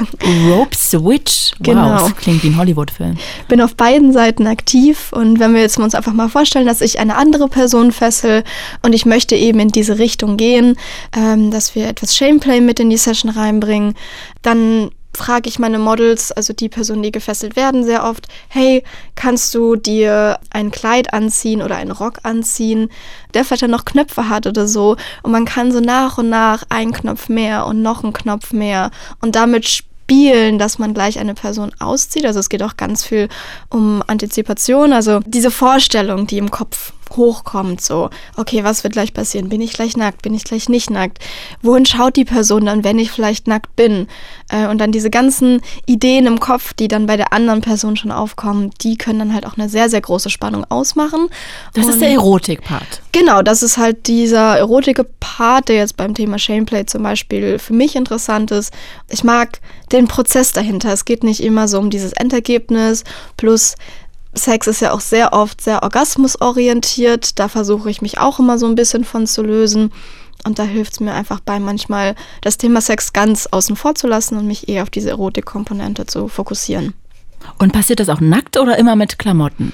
Rope 0.49 0.75
Switch? 0.75 1.51
Wow, 1.51 1.59
genau. 1.61 1.99
das 1.99 2.15
klingt 2.15 2.43
wie 2.43 2.47
ein 2.47 2.57
Hollywood-Film. 2.57 3.17
Bin 3.47 3.61
auf 3.61 3.75
beiden 3.75 4.13
Seiten 4.13 4.47
aktiv 4.47 5.11
und 5.11 5.39
wenn 5.39 5.53
wir 5.53 5.61
jetzt 5.61 5.77
uns 5.77 5.95
einfach 5.95 6.13
mal 6.13 6.29
vorstellen, 6.29 6.65
dass 6.65 6.81
ich 6.81 6.99
eine 6.99 7.15
andere 7.15 7.47
Person 7.47 7.91
fessel 7.91 8.43
und 8.81 8.93
ich 8.93 9.05
möchte 9.05 9.35
eben 9.35 9.59
in 9.59 9.69
diese 9.69 9.99
Richtung 9.99 10.37
gehen, 10.37 10.77
ähm, 11.15 11.51
dass 11.51 11.75
wir 11.75 11.87
etwas 11.87 12.15
Shameplay 12.15 12.61
mit 12.61 12.79
in 12.79 12.89
die 12.89 12.97
Session 12.97 13.31
reinbringen, 13.31 13.95
dann 14.41 14.91
frage 15.15 15.49
ich 15.49 15.59
meine 15.59 15.79
Models, 15.79 16.31
also 16.31 16.53
die 16.53 16.69
Personen, 16.69 17.03
die 17.03 17.11
gefesselt 17.11 17.55
werden, 17.55 17.83
sehr 17.83 18.03
oft, 18.03 18.27
hey, 18.47 18.83
kannst 19.15 19.53
du 19.53 19.75
dir 19.75 20.39
ein 20.51 20.71
Kleid 20.71 21.13
anziehen 21.13 21.61
oder 21.61 21.75
einen 21.75 21.91
Rock 21.91 22.19
anziehen, 22.23 22.89
der 23.33 23.43
vielleicht 23.43 23.63
dann 23.63 23.71
noch 23.71 23.85
Knöpfe 23.85 24.29
hat 24.29 24.47
oder 24.47 24.67
so. 24.67 24.95
Und 25.23 25.31
man 25.31 25.45
kann 25.45 25.71
so 25.71 25.79
nach 25.79 26.17
und 26.17 26.29
nach 26.29 26.63
einen 26.69 26.93
Knopf 26.93 27.29
mehr 27.29 27.65
und 27.65 27.81
noch 27.81 28.03
einen 28.03 28.13
Knopf 28.13 28.53
mehr. 28.53 28.91
Und 29.21 29.35
damit 29.35 29.67
spielen, 29.67 30.57
dass 30.57 30.79
man 30.79 30.93
gleich 30.93 31.19
eine 31.19 31.33
Person 31.33 31.71
auszieht. 31.79 32.25
Also 32.25 32.39
es 32.39 32.49
geht 32.49 32.63
auch 32.63 32.77
ganz 32.77 33.03
viel 33.03 33.29
um 33.69 34.03
Antizipation, 34.07 34.93
also 34.93 35.19
diese 35.25 35.51
Vorstellung, 35.51 36.27
die 36.27 36.37
im 36.37 36.51
Kopf 36.51 36.93
hochkommt, 37.11 37.81
so, 37.81 38.09
okay, 38.37 38.63
was 38.63 38.83
wird 38.83 38.93
gleich 38.93 39.13
passieren? 39.13 39.49
Bin 39.49 39.61
ich 39.61 39.73
gleich 39.73 39.97
nackt? 39.97 40.21
Bin 40.21 40.33
ich 40.33 40.43
gleich 40.43 40.69
nicht 40.69 40.89
nackt? 40.89 41.19
Wohin 41.61 41.85
schaut 41.85 42.15
die 42.15 42.25
Person 42.25 42.65
dann, 42.65 42.83
wenn 42.83 42.99
ich 42.99 43.11
vielleicht 43.11 43.47
nackt 43.47 43.75
bin? 43.75 44.07
Äh, 44.49 44.67
und 44.67 44.79
dann 44.79 44.91
diese 44.91 45.09
ganzen 45.09 45.61
Ideen 45.85 46.25
im 46.25 46.39
Kopf, 46.39 46.73
die 46.73 46.87
dann 46.87 47.05
bei 47.05 47.17
der 47.17 47.33
anderen 47.33 47.61
Person 47.61 47.95
schon 47.95 48.11
aufkommen, 48.11 48.71
die 48.81 48.97
können 48.97 49.19
dann 49.19 49.33
halt 49.33 49.45
auch 49.45 49.57
eine 49.57 49.69
sehr, 49.69 49.89
sehr 49.89 50.01
große 50.01 50.29
Spannung 50.29 50.65
ausmachen. 50.69 51.29
Das 51.73 51.85
und 51.85 51.91
ist 51.93 52.01
der 52.01 52.11
Erotik-Part. 52.11 53.01
Genau, 53.11 53.41
das 53.41 53.63
ist 53.63 53.77
halt 53.77 54.07
dieser 54.07 54.57
Erotik-Part, 54.57 55.69
der 55.69 55.77
jetzt 55.77 55.97
beim 55.97 56.13
Thema 56.13 56.39
Shameplay 56.39 56.85
zum 56.85 57.03
Beispiel 57.03 57.59
für 57.59 57.73
mich 57.73 57.95
interessant 57.95 58.51
ist. 58.51 58.73
Ich 59.09 59.23
mag 59.23 59.59
den 59.91 60.07
Prozess 60.07 60.51
dahinter. 60.51 60.93
Es 60.93 61.05
geht 61.05 61.23
nicht 61.23 61.41
immer 61.41 61.67
so 61.67 61.79
um 61.79 61.89
dieses 61.89 62.13
Endergebnis 62.13 63.03
plus 63.37 63.75
Sex 64.33 64.67
ist 64.67 64.81
ja 64.81 64.91
auch 64.91 64.99
sehr 65.01 65.33
oft 65.33 65.61
sehr 65.61 65.83
orgasmusorientiert. 65.83 67.39
Da 67.39 67.47
versuche 67.47 67.89
ich 67.89 68.01
mich 68.01 68.19
auch 68.19 68.39
immer 68.39 68.57
so 68.57 68.67
ein 68.67 68.75
bisschen 68.75 69.03
von 69.03 69.27
zu 69.27 69.43
lösen. 69.43 69.91
Und 70.45 70.59
da 70.59 70.63
hilft 70.63 70.93
es 70.93 70.99
mir 70.99 71.13
einfach 71.13 71.39
bei, 71.41 71.59
manchmal 71.59 72.15
das 72.41 72.57
Thema 72.57 72.79
Sex 72.81 73.11
ganz 73.11 73.47
außen 73.47 73.75
vor 73.75 73.95
zu 73.95 74.07
lassen 74.07 74.37
und 74.37 74.47
mich 74.47 74.69
eher 74.69 74.83
auf 74.83 74.89
diese 74.89 75.09
Erotikkomponente 75.09 76.05
zu 76.05 76.27
fokussieren. 76.27 76.93
Und 77.57 77.73
passiert 77.73 77.99
das 77.99 78.09
auch 78.09 78.21
nackt 78.21 78.57
oder 78.57 78.77
immer 78.77 78.95
mit 78.95 79.19
Klamotten? 79.19 79.73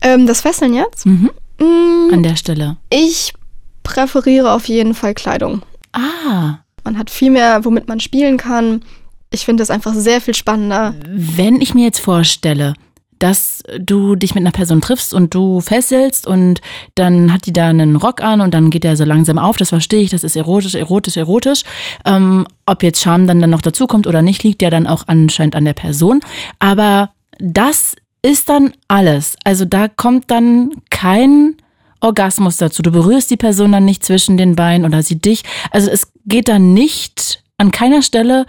Ähm, 0.00 0.26
das 0.26 0.40
Fesseln 0.40 0.74
jetzt? 0.74 1.04
Mhm. 1.04 1.30
Mm, 1.58 2.12
An 2.12 2.22
der 2.22 2.36
Stelle. 2.36 2.76
Ich 2.90 3.34
präferiere 3.82 4.52
auf 4.52 4.66
jeden 4.68 4.94
Fall 4.94 5.14
Kleidung. 5.14 5.62
Ah. 5.92 6.58
Man 6.84 6.98
hat 6.98 7.10
viel 7.10 7.30
mehr, 7.30 7.64
womit 7.64 7.88
man 7.88 8.00
spielen 8.00 8.36
kann. 8.36 8.84
Ich 9.30 9.44
finde 9.44 9.60
das 9.60 9.70
einfach 9.70 9.92
sehr 9.92 10.20
viel 10.20 10.34
spannender. 10.34 10.94
Wenn 11.08 11.60
ich 11.60 11.74
mir 11.74 11.84
jetzt 11.84 11.98
vorstelle, 12.00 12.74
dass 13.18 13.62
du 13.78 14.16
dich 14.16 14.34
mit 14.34 14.42
einer 14.42 14.52
Person 14.52 14.80
triffst 14.80 15.14
und 15.14 15.34
du 15.34 15.60
fesselst 15.60 16.26
und 16.26 16.60
dann 16.94 17.32
hat 17.32 17.46
die 17.46 17.52
da 17.52 17.68
einen 17.68 17.96
Rock 17.96 18.22
an 18.22 18.40
und 18.40 18.54
dann 18.54 18.70
geht 18.70 18.84
der 18.84 18.96
so 18.96 19.04
langsam 19.04 19.38
auf, 19.38 19.56
das 19.56 19.70
verstehe 19.70 20.02
ich, 20.02 20.10
das 20.10 20.24
ist 20.24 20.36
erotisch, 20.36 20.74
erotisch, 20.74 21.16
erotisch. 21.16 21.62
Ähm, 22.04 22.46
ob 22.66 22.82
jetzt 22.82 23.02
Charme 23.02 23.26
dann, 23.26 23.40
dann 23.40 23.50
noch 23.50 23.62
dazukommt 23.62 24.06
oder 24.06 24.22
nicht, 24.22 24.42
liegt 24.42 24.62
ja 24.62 24.70
dann 24.70 24.86
auch 24.86 25.04
anscheinend 25.06 25.56
an 25.56 25.64
der 25.64 25.74
Person. 25.74 26.20
Aber 26.58 27.10
das 27.38 27.96
ist 28.22 28.48
dann 28.48 28.72
alles. 28.88 29.36
Also 29.44 29.64
da 29.64 29.88
kommt 29.88 30.30
dann 30.30 30.72
kein 30.90 31.56
Orgasmus 32.00 32.56
dazu. 32.56 32.82
Du 32.82 32.90
berührst 32.90 33.30
die 33.30 33.36
Person 33.36 33.72
dann 33.72 33.84
nicht 33.84 34.04
zwischen 34.04 34.36
den 34.36 34.56
Beinen 34.56 34.84
oder 34.84 35.02
sie 35.02 35.18
dich. 35.18 35.42
Also 35.70 35.90
es 35.90 36.12
geht 36.24 36.48
dann 36.48 36.74
nicht 36.74 37.42
an 37.58 37.70
keiner 37.70 38.02
Stelle 38.02 38.46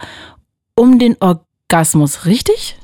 um 0.74 0.98
den 0.98 1.16
Orgasmus, 1.20 2.24
richtig? 2.24 2.77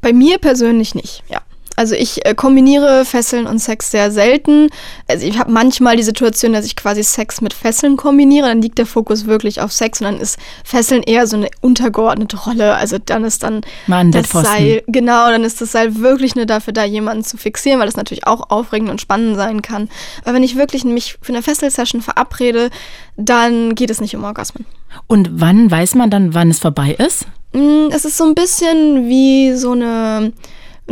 Bei 0.00 0.12
mir 0.12 0.38
persönlich 0.38 0.94
nicht, 0.94 1.22
ja. 1.28 1.42
Also 1.80 1.94
ich 1.94 2.26
äh, 2.26 2.34
kombiniere 2.34 3.06
Fesseln 3.06 3.46
und 3.46 3.58
Sex 3.58 3.90
sehr 3.90 4.10
selten. 4.10 4.68
Also 5.08 5.26
ich 5.26 5.38
habe 5.38 5.50
manchmal 5.50 5.96
die 5.96 6.02
Situation, 6.02 6.52
dass 6.52 6.66
ich 6.66 6.76
quasi 6.76 7.02
Sex 7.02 7.40
mit 7.40 7.54
Fesseln 7.54 7.96
kombiniere. 7.96 8.48
Dann 8.48 8.60
liegt 8.60 8.76
der 8.76 8.84
Fokus 8.84 9.24
wirklich 9.24 9.62
auf 9.62 9.72
Sex 9.72 9.98
und 10.02 10.04
dann 10.04 10.20
ist 10.20 10.38
Fesseln 10.62 11.02
eher 11.02 11.26
so 11.26 11.38
eine 11.38 11.48
untergeordnete 11.62 12.36
Rolle. 12.36 12.74
Also 12.74 12.98
dann 13.02 13.24
ist 13.24 13.44
dann 13.44 13.62
Mann, 13.86 14.12
das 14.12 14.28
Seil, 14.28 14.82
genau, 14.88 15.30
dann 15.30 15.42
ist 15.42 15.62
das 15.62 15.72
Seil 15.72 15.96
wirklich 16.02 16.34
nur 16.34 16.44
dafür 16.44 16.74
da, 16.74 16.84
jemanden 16.84 17.24
zu 17.24 17.38
fixieren, 17.38 17.80
weil 17.80 17.86
das 17.86 17.96
natürlich 17.96 18.26
auch 18.26 18.50
aufregend 18.50 18.90
und 18.90 19.00
spannend 19.00 19.36
sein 19.36 19.62
kann. 19.62 19.88
Aber 20.24 20.34
wenn 20.34 20.42
ich 20.42 20.56
wirklich 20.56 20.84
mich 20.84 21.16
für 21.22 21.32
eine 21.32 21.42
Fesselsession 21.42 22.02
verabrede, 22.02 22.68
dann 23.16 23.74
geht 23.74 23.88
es 23.88 24.02
nicht 24.02 24.14
um 24.14 24.24
Orgasmen. 24.24 24.66
Und 25.06 25.30
wann 25.32 25.70
weiß 25.70 25.94
man 25.94 26.10
dann, 26.10 26.34
wann 26.34 26.50
es 26.50 26.58
vorbei 26.58 26.94
ist? 26.98 27.24
Mm, 27.54 27.88
es 27.90 28.04
ist 28.04 28.18
so 28.18 28.24
ein 28.24 28.34
bisschen 28.34 29.08
wie 29.08 29.54
so 29.54 29.72
eine 29.72 29.80
eine 30.20 30.32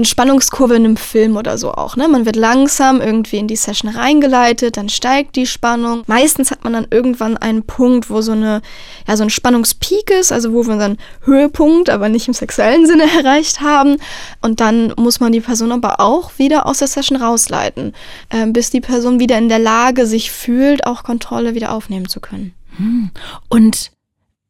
Spannungskurve 0.05 0.76
in 0.76 0.85
einem 0.85 0.97
Film 0.97 1.37
oder 1.37 1.59
so 1.59 1.73
auch. 1.73 1.97
Ne? 1.97 2.09
Man 2.09 2.26
wird 2.26 2.37
langsam 2.37 3.00
irgendwie 3.00 3.38
in 3.38 3.49
die 3.49 3.57
Session 3.57 3.90
reingeleitet, 3.90 4.76
dann 4.76 4.88
steigt 4.88 5.37
die 5.37 5.47
Spannung. 5.47 6.02
Meistens 6.07 6.50
hat 6.50 6.64
man 6.64 6.73
dann 6.73 6.87
irgendwann 6.90 7.37
einen 7.37 7.62
Punkt, 7.64 8.11
wo 8.11 8.21
so 8.21 8.33
eine, 8.33 8.62
ja, 9.07 9.17
so 9.17 9.23
ein 9.23 9.31
Spannungspeak 9.31 10.11
ist, 10.11 10.33
also 10.33 10.52
wo 10.52 10.64
wir 10.64 10.75
unseren 10.75 10.99
Höhepunkt, 11.23 11.90
aber 11.90 12.09
nicht 12.09 12.28
im 12.28 12.35
sexuellen 12.35 12.87
Sinne 12.87 13.05
erreicht 13.19 13.61
haben. 13.61 13.97
Und 14.43 14.61
dann 14.61 14.93
muss 14.97 15.21
man 15.21 15.33
die 15.33 15.40
Person 15.40 15.73
aber 15.73 16.00
auch 16.00 16.33
wieder 16.38 16.67
aus 16.67 16.78
der 16.78 16.88
Session 16.88 17.21
rausleiten, 17.21 17.95
äh, 18.28 18.47
bis 18.47 18.71
die 18.71 18.81
Person 18.81 19.21
wieder 19.21 19.38
in 19.38 19.49
der 19.49 19.59
Lage 19.59 20.07
sich 20.07 20.31
fühlt, 20.31 20.87
auch 20.87 21.02
Kontrolle 21.02 21.55
wieder 21.55 21.73
aufnehmen 21.73 22.09
zu 22.09 22.21
können. 22.21 22.55
Hm. 22.76 23.11
Und 23.49 23.90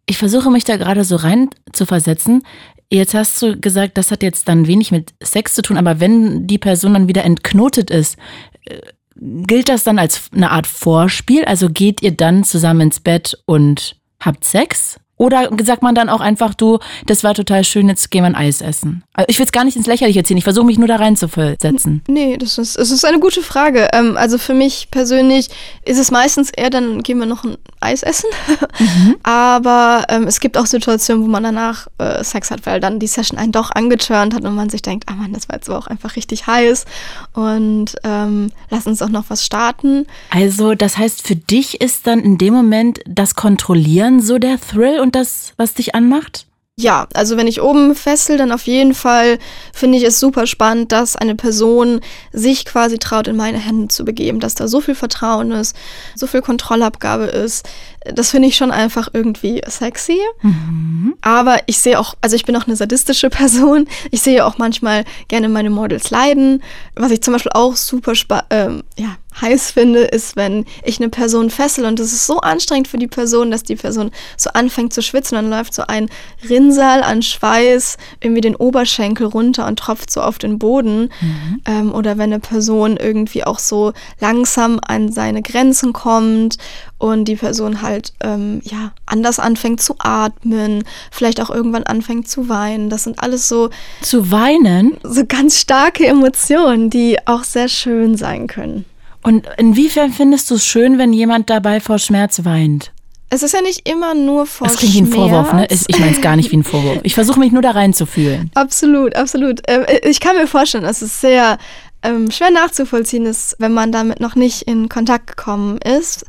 ich 0.06 0.18
versuche 0.18 0.50
mich 0.50 0.64
da 0.64 0.76
gerade 0.76 1.04
so 1.04 1.16
rein 1.16 1.50
zu 1.72 1.84
versetzen. 1.84 2.42
Jetzt 2.90 3.14
hast 3.14 3.40
du 3.42 3.58
gesagt, 3.58 3.98
das 3.98 4.10
hat 4.10 4.22
jetzt 4.22 4.48
dann 4.48 4.66
wenig 4.66 4.90
mit 4.90 5.12
Sex 5.22 5.54
zu 5.54 5.62
tun, 5.62 5.76
aber 5.76 6.00
wenn 6.00 6.46
die 6.46 6.58
Person 6.58 6.94
dann 6.94 7.08
wieder 7.08 7.24
entknotet 7.24 7.90
ist, 7.90 8.16
äh, 8.64 8.80
gilt 9.16 9.68
das 9.68 9.84
dann 9.84 9.98
als 9.98 10.30
eine 10.32 10.50
Art 10.50 10.66
Vorspiel? 10.66 11.44
Also 11.44 11.68
geht 11.68 12.02
ihr 12.02 12.12
dann 12.12 12.44
zusammen 12.44 12.82
ins 12.82 13.00
Bett 13.00 13.38
und 13.44 13.96
habt 14.20 14.44
Sex? 14.44 14.98
Oder 15.18 15.50
sagt 15.64 15.82
man 15.82 15.94
dann 15.94 16.08
auch 16.08 16.20
einfach, 16.20 16.54
du, 16.54 16.78
das 17.06 17.24
war 17.24 17.34
total 17.34 17.64
schön, 17.64 17.88
jetzt 17.88 18.10
gehen 18.10 18.22
wir 18.22 18.28
ein 18.28 18.34
Eis 18.34 18.60
essen? 18.60 19.02
Also 19.12 19.26
ich 19.28 19.38
will 19.38 19.46
es 19.46 19.52
gar 19.52 19.64
nicht 19.64 19.76
ins 19.76 19.86
Lächerliche 19.86 20.22
ziehen, 20.22 20.36
ich 20.36 20.44
versuche 20.44 20.64
mich 20.64 20.78
nur 20.78 20.88
da 20.88 20.96
rein 20.96 21.16
zu 21.16 21.28
versetzen. 21.28 22.02
Nee, 22.08 22.36
das 22.36 22.56
ist, 22.56 22.78
das 22.78 22.90
ist 22.90 23.04
eine 23.04 23.18
gute 23.18 23.42
Frage. 23.42 23.88
Ähm, 23.92 24.16
also 24.16 24.38
für 24.38 24.54
mich 24.54 24.88
persönlich 24.90 25.48
ist 25.84 25.98
es 25.98 26.10
meistens 26.10 26.50
eher, 26.50 26.70
dann 26.70 27.02
gehen 27.02 27.18
wir 27.18 27.26
noch 27.26 27.44
ein 27.44 27.58
Eis 27.80 28.02
essen. 28.02 28.30
Mhm. 28.78 29.16
Aber 29.24 30.04
ähm, 30.08 30.24
es 30.28 30.38
gibt 30.38 30.56
auch 30.56 30.66
Situationen, 30.66 31.24
wo 31.24 31.28
man 31.28 31.42
danach 31.42 31.88
äh, 31.98 32.22
Sex 32.22 32.50
hat, 32.50 32.64
weil 32.64 32.78
dann 32.78 33.00
die 33.00 33.08
Session 33.08 33.38
einen 33.38 33.50
doch 33.50 33.72
angeturnt 33.72 34.34
hat 34.34 34.44
und 34.44 34.54
man 34.54 34.70
sich 34.70 34.82
denkt, 34.82 35.08
ah 35.08 35.14
Mann, 35.14 35.32
das 35.32 35.48
war 35.48 35.56
jetzt 35.56 35.68
aber 35.68 35.78
auch 35.78 35.88
einfach 35.88 36.14
richtig 36.14 36.46
heiß 36.46 36.84
und 37.32 37.96
ähm, 38.04 38.52
lass 38.70 38.86
uns 38.86 39.02
auch 39.02 39.08
noch 39.08 39.24
was 39.28 39.44
starten. 39.44 40.06
Also 40.30 40.74
das 40.74 40.96
heißt, 40.96 41.26
für 41.26 41.34
dich 41.34 41.80
ist 41.80 42.06
dann 42.06 42.20
in 42.20 42.38
dem 42.38 42.54
Moment 42.54 43.00
das 43.06 43.34
Kontrollieren 43.34 44.20
so 44.20 44.38
der 44.38 44.60
Thrill 44.60 45.00
und 45.00 45.07
das, 45.14 45.52
was 45.56 45.74
dich 45.74 45.94
anmacht? 45.94 46.46
Ja, 46.80 47.08
also 47.12 47.36
wenn 47.36 47.48
ich 47.48 47.60
oben 47.60 47.96
fessel, 47.96 48.36
dann 48.36 48.52
auf 48.52 48.68
jeden 48.68 48.94
Fall 48.94 49.40
finde 49.72 49.98
ich 49.98 50.04
es 50.04 50.20
super 50.20 50.46
spannend, 50.46 50.92
dass 50.92 51.16
eine 51.16 51.34
Person 51.34 52.00
sich 52.32 52.64
quasi 52.64 52.98
traut, 52.98 53.26
in 53.26 53.34
meine 53.34 53.58
Hände 53.58 53.88
zu 53.88 54.04
begeben, 54.04 54.38
dass 54.38 54.54
da 54.54 54.68
so 54.68 54.80
viel 54.80 54.94
Vertrauen 54.94 55.50
ist, 55.50 55.74
so 56.14 56.28
viel 56.28 56.40
Kontrollabgabe 56.40 57.24
ist. 57.24 57.68
Das 58.04 58.30
finde 58.30 58.46
ich 58.46 58.54
schon 58.54 58.70
einfach 58.70 59.08
irgendwie 59.12 59.60
sexy. 59.66 60.20
Mhm. 60.42 61.16
Aber 61.20 61.58
ich 61.66 61.80
sehe 61.80 61.98
auch, 61.98 62.14
also 62.20 62.36
ich 62.36 62.44
bin 62.44 62.54
auch 62.54 62.68
eine 62.68 62.76
sadistische 62.76 63.28
Person. 63.30 63.88
Ich 64.12 64.22
sehe 64.22 64.46
auch 64.46 64.58
manchmal 64.58 65.04
gerne 65.26 65.48
meine 65.48 65.70
Models 65.70 66.10
leiden. 66.10 66.62
Was 66.94 67.10
ich 67.10 67.22
zum 67.22 67.32
Beispiel 67.32 67.52
auch 67.54 67.74
super 67.74 68.12
ähm, 68.50 68.84
ja, 68.96 69.16
heiß 69.40 69.70
finde, 69.70 70.00
ist, 70.00 70.36
wenn 70.36 70.64
ich 70.82 70.98
eine 71.00 71.08
Person 71.08 71.50
fessel 71.50 71.84
und 71.84 72.00
es 72.00 72.12
ist 72.12 72.26
so 72.26 72.38
anstrengend 72.40 72.88
für 72.88 72.98
die 72.98 73.06
Person, 73.06 73.50
dass 73.50 73.62
die 73.62 73.76
Person 73.76 74.10
so 74.36 74.50
anfängt 74.50 74.92
zu 74.92 75.02
schwitzen, 75.02 75.36
dann 75.36 75.50
läuft 75.50 75.74
so 75.74 75.82
ein 75.86 76.08
Rinnsal 76.48 77.02
an 77.02 77.22
Schweiß 77.22 77.96
irgendwie 78.20 78.40
den 78.40 78.56
Oberschenkel 78.56 79.26
runter 79.26 79.66
und 79.66 79.78
tropft 79.78 80.10
so 80.10 80.20
auf 80.22 80.38
den 80.38 80.58
Boden. 80.58 81.10
Mhm. 81.20 81.62
Ähm, 81.66 81.94
oder 81.94 82.18
wenn 82.18 82.32
eine 82.32 82.40
Person 82.40 82.96
irgendwie 82.96 83.44
auch 83.44 83.58
so 83.58 83.92
langsam 84.20 84.80
an 84.86 85.12
seine 85.12 85.42
Grenzen 85.42 85.92
kommt 85.92 86.56
und 86.98 87.26
die 87.26 87.36
Person 87.36 87.82
halt 87.82 88.12
ähm, 88.20 88.60
ja 88.64 88.92
anders 89.06 89.38
anfängt 89.38 89.80
zu 89.80 89.94
atmen, 89.98 90.84
vielleicht 91.10 91.40
auch 91.40 91.50
irgendwann 91.50 91.84
anfängt 91.84 92.28
zu 92.28 92.48
weinen. 92.48 92.90
Das 92.90 93.04
sind 93.04 93.20
alles 93.20 93.48
so 93.48 93.70
zu 94.02 94.30
weinen, 94.30 94.96
so 95.02 95.24
ganz 95.26 95.58
starke 95.58 96.06
Emotionen, 96.06 96.90
die 96.90 97.18
auch 97.26 97.44
sehr 97.44 97.68
schön 97.68 98.16
sein 98.16 98.46
können. 98.46 98.84
Und 99.22 99.46
inwiefern 99.58 100.12
findest 100.12 100.50
du 100.50 100.54
es 100.54 100.64
schön, 100.64 100.98
wenn 100.98 101.12
jemand 101.12 101.50
dabei 101.50 101.80
vor 101.80 101.98
Schmerz 101.98 102.44
weint? 102.44 102.92
Es 103.30 103.42
ist 103.42 103.52
ja 103.52 103.60
nicht 103.60 103.86
immer 103.86 104.14
nur 104.14 104.46
vor 104.46 104.66
Das 104.66 104.78
klingt 104.78 104.94
wie 104.94 105.00
ein 105.00 105.06
Vorwurf, 105.06 105.52
ne? 105.52 105.66
Ich 105.70 105.98
meine 105.98 106.12
es 106.12 106.20
gar 106.22 106.34
nicht 106.34 106.50
wie 106.50 106.56
ein 106.56 106.64
Vorwurf. 106.64 107.00
Ich 107.02 107.14
versuche 107.14 107.38
mich 107.38 107.52
nur 107.52 107.60
da 107.60 107.72
reinzufühlen. 107.72 108.50
Absolut, 108.54 109.14
absolut. 109.16 109.60
Ähm, 109.68 109.84
ich 110.02 110.20
kann 110.20 110.36
mir 110.36 110.46
vorstellen, 110.46 110.84
dass 110.84 111.02
es 111.02 111.20
sehr 111.20 111.58
ähm, 112.02 112.30
schwer 112.30 112.50
nachzuvollziehen 112.50 113.26
ist, 113.26 113.56
wenn 113.58 113.72
man 113.72 113.92
damit 113.92 114.20
noch 114.20 114.34
nicht 114.34 114.62
in 114.62 114.88
Kontakt 114.88 115.26
gekommen 115.26 115.78
ist. 115.78 116.24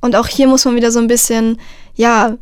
Und 0.00 0.16
auch 0.16 0.26
hier 0.26 0.48
muss 0.48 0.64
man 0.64 0.74
wieder 0.74 0.90
so 0.90 0.98
ein 0.98 1.06
bisschen, 1.06 1.58
ja, 1.94 2.36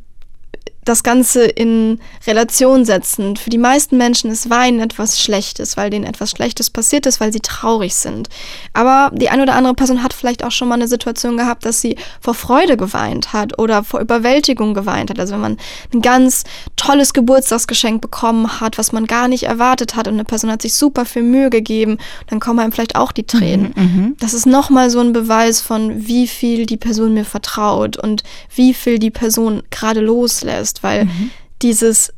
das 0.88 1.02
Ganze 1.02 1.44
in 1.44 2.00
Relation 2.26 2.84
setzen. 2.84 3.36
Für 3.36 3.50
die 3.50 3.58
meisten 3.58 3.98
Menschen 3.98 4.30
ist 4.30 4.48
Weinen 4.48 4.80
etwas 4.80 5.20
Schlechtes, 5.20 5.76
weil 5.76 5.90
denen 5.90 6.06
etwas 6.06 6.30
Schlechtes 6.30 6.70
passiert 6.70 7.04
ist, 7.04 7.20
weil 7.20 7.32
sie 7.32 7.40
traurig 7.40 7.94
sind. 7.94 8.28
Aber 8.72 9.10
die 9.14 9.28
eine 9.28 9.42
oder 9.42 9.54
andere 9.54 9.74
Person 9.74 10.02
hat 10.02 10.14
vielleicht 10.14 10.44
auch 10.44 10.50
schon 10.50 10.68
mal 10.68 10.76
eine 10.76 10.88
Situation 10.88 11.36
gehabt, 11.36 11.66
dass 11.66 11.82
sie 11.82 11.96
vor 12.20 12.34
Freude 12.34 12.76
geweint 12.76 13.34
hat 13.34 13.58
oder 13.58 13.84
vor 13.84 14.00
Überwältigung 14.00 14.72
geweint 14.72 15.10
hat. 15.10 15.20
Also 15.20 15.34
wenn 15.34 15.40
man 15.42 15.56
ein 15.92 16.00
ganz 16.00 16.44
tolles 16.76 17.12
Geburtstagsgeschenk 17.12 18.00
bekommen 18.00 18.60
hat, 18.60 18.78
was 18.78 18.92
man 18.92 19.06
gar 19.06 19.28
nicht 19.28 19.42
erwartet 19.42 19.94
hat 19.94 20.08
und 20.08 20.14
eine 20.14 20.24
Person 20.24 20.50
hat 20.50 20.62
sich 20.62 20.74
super 20.74 21.04
viel 21.04 21.22
Mühe 21.22 21.50
gegeben, 21.50 21.98
dann 22.28 22.40
kommen 22.40 22.60
einem 22.60 22.72
vielleicht 22.72 22.96
auch 22.96 23.12
die 23.12 23.24
Tränen. 23.24 23.74
Mhm, 23.76 23.82
mhm. 23.82 24.16
das 24.20 24.32
ist 24.32 24.46
nochmal 24.46 24.88
so 24.88 25.00
ein 25.00 25.12
Beweis 25.12 25.60
von, 25.60 26.06
wie 26.06 26.26
viel 26.26 26.64
die 26.64 26.78
Person 26.78 27.12
mir 27.12 27.26
vertraut 27.26 27.98
und 27.98 28.22
wie 28.54 28.72
viel 28.72 28.98
die 28.98 29.10
Person 29.10 29.62
gerade 29.70 30.00
loslässt 30.00 30.77
weil 30.82 31.06
mhm. 31.06 31.30
dieses 31.62 32.12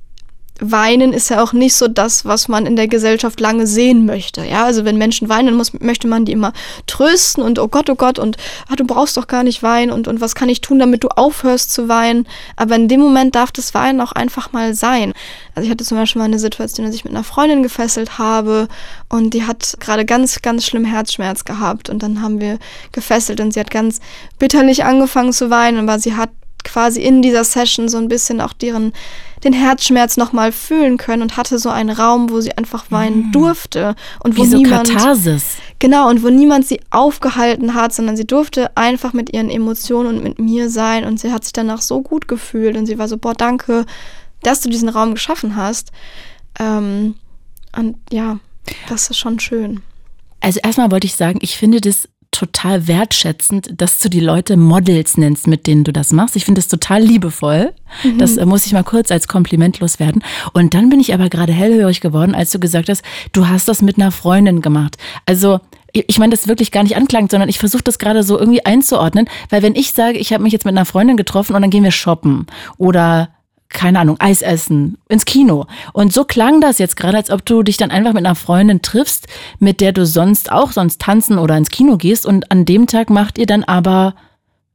Weinen 0.60 1.12
ist 1.12 1.30
ja 1.30 1.42
auch 1.42 1.52
nicht 1.52 1.74
so 1.74 1.88
das, 1.88 2.24
was 2.24 2.48
man 2.48 2.66
in 2.66 2.76
der 2.76 2.86
Gesellschaft 2.86 3.40
lange 3.40 3.66
sehen 3.66 4.04
möchte. 4.04 4.44
Ja, 4.44 4.64
also 4.64 4.84
wenn 4.84 4.98
Menschen 4.98 5.28
weinen, 5.28 5.54
muss, 5.54 5.72
möchte 5.80 6.06
man 6.06 6.24
die 6.24 6.32
immer 6.32 6.52
trösten 6.86 7.42
und 7.42 7.58
oh 7.58 7.68
Gott, 7.68 7.88
oh 7.88 7.94
Gott 7.94 8.18
und 8.18 8.36
ah, 8.68 8.76
du 8.76 8.84
brauchst 8.84 9.16
doch 9.16 9.26
gar 9.26 9.42
nicht 9.42 9.62
weinen 9.62 9.90
und, 9.90 10.06
und 10.06 10.20
was 10.20 10.34
kann 10.34 10.48
ich 10.48 10.60
tun, 10.60 10.78
damit 10.78 11.02
du 11.02 11.08
aufhörst 11.08 11.72
zu 11.72 11.88
weinen. 11.88 12.26
Aber 12.56 12.76
in 12.76 12.88
dem 12.88 13.00
Moment 13.00 13.34
darf 13.34 13.50
das 13.52 13.74
Weinen 13.74 14.00
auch 14.00 14.12
einfach 14.12 14.52
mal 14.52 14.74
sein. 14.74 15.14
Also 15.54 15.66
ich 15.66 15.70
hatte 15.70 15.84
zum 15.84 15.96
Beispiel 15.96 16.20
mal 16.20 16.26
eine 16.26 16.38
Situation, 16.38 16.86
dass 16.86 16.94
ich 16.94 17.04
mit 17.04 17.14
einer 17.14 17.24
Freundin 17.24 17.62
gefesselt 17.62 18.18
habe 18.18 18.68
und 19.08 19.32
die 19.34 19.46
hat 19.46 19.76
gerade 19.80 20.04
ganz, 20.04 20.42
ganz 20.42 20.66
schlimm 20.66 20.84
Herzschmerz 20.84 21.44
gehabt 21.44 21.88
und 21.88 22.02
dann 22.02 22.20
haben 22.20 22.40
wir 22.40 22.58
gefesselt 22.92 23.40
und 23.40 23.52
sie 23.52 23.60
hat 23.60 23.70
ganz 23.70 24.00
bitterlich 24.38 24.84
angefangen 24.84 25.32
zu 25.32 25.48
weinen, 25.48 25.88
aber 25.88 25.98
sie 25.98 26.16
hat 26.16 26.30
quasi 26.64 27.00
in 27.02 27.22
dieser 27.22 27.44
Session 27.44 27.88
so 27.88 27.98
ein 27.98 28.08
bisschen 28.08 28.40
auch 28.40 28.52
deren 28.52 28.92
den 29.44 29.52
Herzschmerz 29.52 30.16
nochmal 30.16 30.52
fühlen 30.52 30.98
können 30.98 31.22
und 31.22 31.36
hatte 31.36 31.58
so 31.58 31.70
einen 31.70 31.90
Raum, 31.90 32.30
wo 32.30 32.40
sie 32.40 32.52
einfach 32.52 32.90
weinen 32.90 33.28
mhm. 33.28 33.32
durfte 33.32 33.94
und 34.22 34.36
wo 34.36 34.42
Wie 34.42 34.48
so 34.48 34.56
niemand 34.58 34.90
Katharsis. 34.90 35.56
genau 35.78 36.10
und 36.10 36.22
wo 36.22 36.28
niemand 36.28 36.66
sie 36.66 36.80
aufgehalten 36.90 37.74
hat, 37.74 37.94
sondern 37.94 38.16
sie 38.16 38.26
durfte 38.26 38.76
einfach 38.76 39.12
mit 39.12 39.32
ihren 39.32 39.48
Emotionen 39.48 40.16
und 40.16 40.22
mit 40.22 40.38
mir 40.38 40.68
sein 40.68 41.04
und 41.04 41.18
sie 41.18 41.32
hat 41.32 41.44
sich 41.44 41.52
danach 41.52 41.80
so 41.80 42.02
gut 42.02 42.28
gefühlt 42.28 42.76
und 42.76 42.86
sie 42.86 42.98
war 42.98 43.08
so 43.08 43.16
boah 43.16 43.34
danke, 43.34 43.86
dass 44.42 44.60
du 44.60 44.68
diesen 44.68 44.90
Raum 44.90 45.14
geschaffen 45.14 45.56
hast 45.56 45.90
ähm, 46.58 47.14
und 47.76 47.96
ja, 48.10 48.38
das 48.88 49.08
ist 49.08 49.18
schon 49.18 49.40
schön. 49.40 49.80
Also 50.40 50.60
erstmal 50.62 50.90
wollte 50.90 51.06
ich 51.06 51.14
sagen, 51.14 51.38
ich 51.42 51.56
finde 51.56 51.80
das 51.80 52.08
total 52.30 52.86
wertschätzend, 52.86 53.70
dass 53.76 53.98
du 53.98 54.08
die 54.08 54.20
Leute 54.20 54.56
Models 54.56 55.16
nennst, 55.16 55.46
mit 55.46 55.66
denen 55.66 55.84
du 55.84 55.92
das 55.92 56.12
machst. 56.12 56.36
Ich 56.36 56.44
finde 56.44 56.60
das 56.60 56.68
total 56.68 57.02
liebevoll. 57.02 57.72
Mhm. 58.04 58.18
Das 58.18 58.36
äh, 58.36 58.46
muss 58.46 58.66
ich 58.66 58.72
mal 58.72 58.84
kurz 58.84 59.10
als 59.10 59.28
Kompliment 59.28 59.80
loswerden. 59.80 60.22
Und 60.52 60.74
dann 60.74 60.90
bin 60.90 61.00
ich 61.00 61.12
aber 61.12 61.28
gerade 61.28 61.52
hellhörig 61.52 62.00
geworden, 62.00 62.34
als 62.34 62.50
du 62.50 62.58
gesagt 62.58 62.88
hast, 62.88 63.02
du 63.32 63.48
hast 63.48 63.68
das 63.68 63.82
mit 63.82 63.98
einer 63.98 64.12
Freundin 64.12 64.62
gemacht. 64.62 64.96
Also 65.26 65.60
ich 65.92 66.18
meine 66.18 66.30
das 66.30 66.46
wirklich 66.46 66.70
gar 66.70 66.84
nicht 66.84 66.96
anklagend, 66.96 67.32
sondern 67.32 67.48
ich 67.48 67.58
versuche 67.58 67.82
das 67.82 67.98
gerade 67.98 68.22
so 68.22 68.38
irgendwie 68.38 68.64
einzuordnen, 68.64 69.28
weil 69.48 69.62
wenn 69.62 69.74
ich 69.74 69.92
sage, 69.92 70.18
ich 70.18 70.32
habe 70.32 70.44
mich 70.44 70.52
jetzt 70.52 70.64
mit 70.64 70.76
einer 70.76 70.84
Freundin 70.84 71.16
getroffen 71.16 71.56
und 71.56 71.62
dann 71.62 71.70
gehen 71.70 71.82
wir 71.82 71.90
shoppen 71.90 72.46
oder 72.78 73.30
keine 73.70 74.00
Ahnung, 74.00 74.16
Eis 74.18 74.42
essen, 74.42 74.98
ins 75.08 75.24
Kino. 75.24 75.66
Und 75.92 76.12
so 76.12 76.24
klang 76.24 76.60
das 76.60 76.78
jetzt 76.78 76.96
gerade, 76.96 77.16
als 77.16 77.30
ob 77.30 77.46
du 77.46 77.62
dich 77.62 77.76
dann 77.76 77.90
einfach 77.90 78.12
mit 78.12 78.26
einer 78.26 78.34
Freundin 78.34 78.82
triffst, 78.82 79.28
mit 79.58 79.80
der 79.80 79.92
du 79.92 80.04
sonst 80.04 80.52
auch 80.52 80.72
sonst 80.72 81.00
tanzen 81.00 81.38
oder 81.38 81.56
ins 81.56 81.70
Kino 81.70 81.96
gehst 81.96 82.26
und 82.26 82.50
an 82.50 82.64
dem 82.64 82.86
Tag 82.86 83.10
macht 83.10 83.38
ihr 83.38 83.46
dann 83.46 83.64
aber 83.64 84.14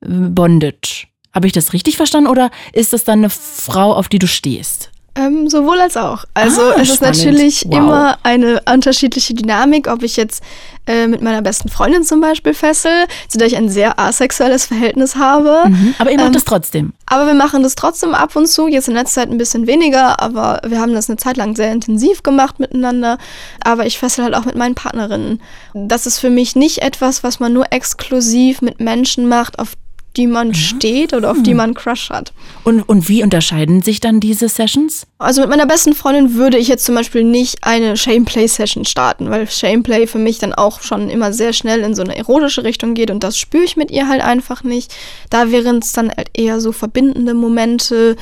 äh, 0.01 0.07
Bondage. 0.07 1.07
Habe 1.33 1.47
ich 1.47 1.53
das 1.53 1.73
richtig 1.73 1.97
verstanden 1.97 2.29
oder 2.29 2.49
ist 2.71 2.93
das 2.93 3.03
dann 3.03 3.19
eine 3.19 3.29
Frau, 3.29 3.93
auf 3.93 4.07
die 4.07 4.19
du 4.19 4.27
stehst? 4.27 4.91
Ähm, 5.17 5.49
sowohl 5.49 5.79
als 5.79 5.95
auch. 5.95 6.25
Also 6.33 6.61
Ah, 6.61 6.73
es 6.75 6.89
ist 6.89 6.95
spannend. 6.95 7.17
natürlich 7.17 7.63
Wow. 7.67 7.77
immer 7.77 8.17
eine 8.23 8.61
unterschiedliche 8.71 9.33
Dynamik, 9.33 9.87
ob 9.87 10.03
ich 10.03 10.17
jetzt 10.17 10.43
äh, 10.87 11.07
mit 11.07 11.21
meiner 11.21 11.41
besten 11.41 11.69
Freundin 11.69 12.03
zum 12.03 12.19
Beispiel 12.19 12.53
fessel, 12.53 12.91
zu 13.29 13.37
der 13.37 13.47
ich 13.47 13.55
ein 13.55 13.69
sehr 13.69 13.97
asexuelles 13.97 14.65
Verhältnis 14.65 15.15
habe. 15.15 15.69
Mhm. 15.69 15.95
Aber 15.99 16.11
ihr 16.11 16.17
macht 16.17 16.27
Ähm, 16.27 16.33
das 16.33 16.43
trotzdem. 16.43 16.93
Aber 17.05 17.27
wir 17.27 17.33
machen 17.33 17.63
das 17.63 17.75
trotzdem 17.75 18.13
ab 18.13 18.35
und 18.35 18.47
zu, 18.47 18.67
jetzt 18.67 18.89
in 18.89 18.93
letzter 18.93 19.21
Zeit 19.21 19.31
ein 19.31 19.37
bisschen 19.37 19.67
weniger, 19.67 20.19
aber 20.21 20.59
wir 20.67 20.81
haben 20.81 20.93
das 20.93 21.09
eine 21.09 21.17
Zeit 21.17 21.37
lang 21.37 21.55
sehr 21.55 21.71
intensiv 21.71 22.21
gemacht 22.21 22.59
miteinander. 22.59 23.17
Aber 23.63 23.85
ich 23.85 23.97
fessel 23.97 24.25
halt 24.25 24.35
auch 24.35 24.43
mit 24.45 24.55
meinen 24.55 24.75
Partnerinnen. 24.75 25.41
Das 25.73 26.05
ist 26.05 26.19
für 26.19 26.29
mich 26.29 26.55
nicht 26.57 26.79
etwas, 26.81 27.23
was 27.23 27.39
man 27.39 27.53
nur 27.53 27.71
exklusiv 27.71 28.61
mit 28.61 28.79
Menschen 28.81 29.29
macht, 29.29 29.59
auf 29.59 29.73
die 30.17 30.27
man 30.27 30.53
steht 30.53 31.13
oder 31.13 31.31
auf 31.31 31.41
die 31.43 31.53
man 31.53 31.73
Crush 31.73 32.09
hat. 32.09 32.33
Und, 32.63 32.81
und 32.81 33.09
wie 33.09 33.23
unterscheiden 33.23 33.81
sich 33.81 33.99
dann 33.99 34.19
diese 34.19 34.49
Sessions? 34.49 35.07
Also 35.17 35.41
mit 35.41 35.49
meiner 35.49 35.65
besten 35.65 35.93
Freundin 35.93 36.35
würde 36.35 36.57
ich 36.57 36.67
jetzt 36.67 36.85
zum 36.85 36.95
Beispiel 36.95 37.23
nicht 37.23 37.57
eine 37.61 37.97
Shameplay-Session 37.97 38.85
starten, 38.85 39.29
weil 39.29 39.49
Shameplay 39.49 40.07
für 40.07 40.19
mich 40.19 40.39
dann 40.39 40.53
auch 40.53 40.81
schon 40.81 41.09
immer 41.09 41.33
sehr 41.33 41.53
schnell 41.53 41.81
in 41.81 41.95
so 41.95 42.03
eine 42.03 42.17
erotische 42.17 42.63
Richtung 42.63 42.93
geht 42.93 43.11
und 43.11 43.23
das 43.23 43.37
spüre 43.37 43.63
ich 43.63 43.77
mit 43.77 43.91
ihr 43.91 44.07
halt 44.07 44.21
einfach 44.21 44.63
nicht. 44.63 44.93
Da 45.29 45.51
wären 45.51 45.77
es 45.77 45.93
dann 45.93 46.09
halt 46.09 46.29
eher 46.33 46.59
so 46.59 46.71
verbindende 46.71 47.33
Momente, 47.33 48.15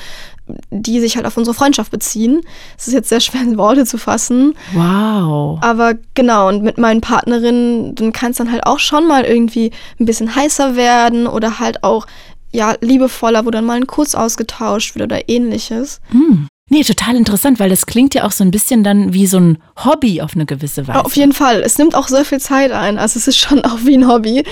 die 0.69 0.99
sich 0.99 1.15
halt 1.15 1.25
auf 1.25 1.37
unsere 1.37 1.53
Freundschaft 1.53 1.91
beziehen. 1.91 2.41
Es 2.77 2.87
ist 2.87 2.93
jetzt 2.93 3.09
sehr 3.09 3.19
schwer 3.19 3.41
in 3.41 3.57
Worte 3.57 3.85
zu 3.85 3.97
fassen. 3.97 4.55
Wow. 4.73 5.59
Aber 5.61 5.93
genau, 6.13 6.49
und 6.49 6.63
mit 6.63 6.77
meinen 6.77 7.01
Partnerinnen, 7.01 7.95
dann 7.95 8.11
kann 8.11 8.31
es 8.31 8.37
dann 8.37 8.51
halt 8.51 8.65
auch 8.65 8.79
schon 8.79 9.07
mal 9.07 9.23
irgendwie 9.23 9.71
ein 9.99 10.05
bisschen 10.05 10.35
heißer 10.35 10.75
werden 10.75 11.27
oder 11.27 11.59
halt 11.59 11.83
auch, 11.83 12.07
ja, 12.51 12.75
liebevoller, 12.81 13.45
wo 13.45 13.51
dann 13.51 13.65
mal 13.65 13.77
ein 13.77 13.87
Kuss 13.87 14.15
ausgetauscht 14.15 14.95
wird 14.95 15.05
oder 15.05 15.29
ähnliches. 15.29 16.01
Hm. 16.11 16.47
Nee, 16.73 16.83
total 16.83 17.15
interessant, 17.15 17.59
weil 17.59 17.69
das 17.69 17.85
klingt 17.85 18.15
ja 18.15 18.23
auch 18.23 18.31
so 18.31 18.43
ein 18.43 18.49
bisschen 18.49 18.83
dann 18.83 19.13
wie 19.13 19.27
so 19.27 19.37
ein 19.37 19.59
Hobby 19.85 20.23
auf 20.23 20.33
eine 20.33 20.47
gewisse 20.47 20.87
Weise. 20.87 21.05
Auf 21.05 21.15
jeden 21.15 21.31
Fall. 21.31 21.61
Es 21.61 21.77
nimmt 21.77 21.93
auch 21.93 22.07
sehr 22.07 22.25
viel 22.25 22.39
Zeit 22.39 22.71
ein. 22.71 22.97
Also 22.97 23.19
es 23.19 23.27
ist 23.27 23.37
schon 23.37 23.61
auch 23.63 23.81
wie 23.83 23.95
ein 23.95 24.07
Hobby. 24.07 24.43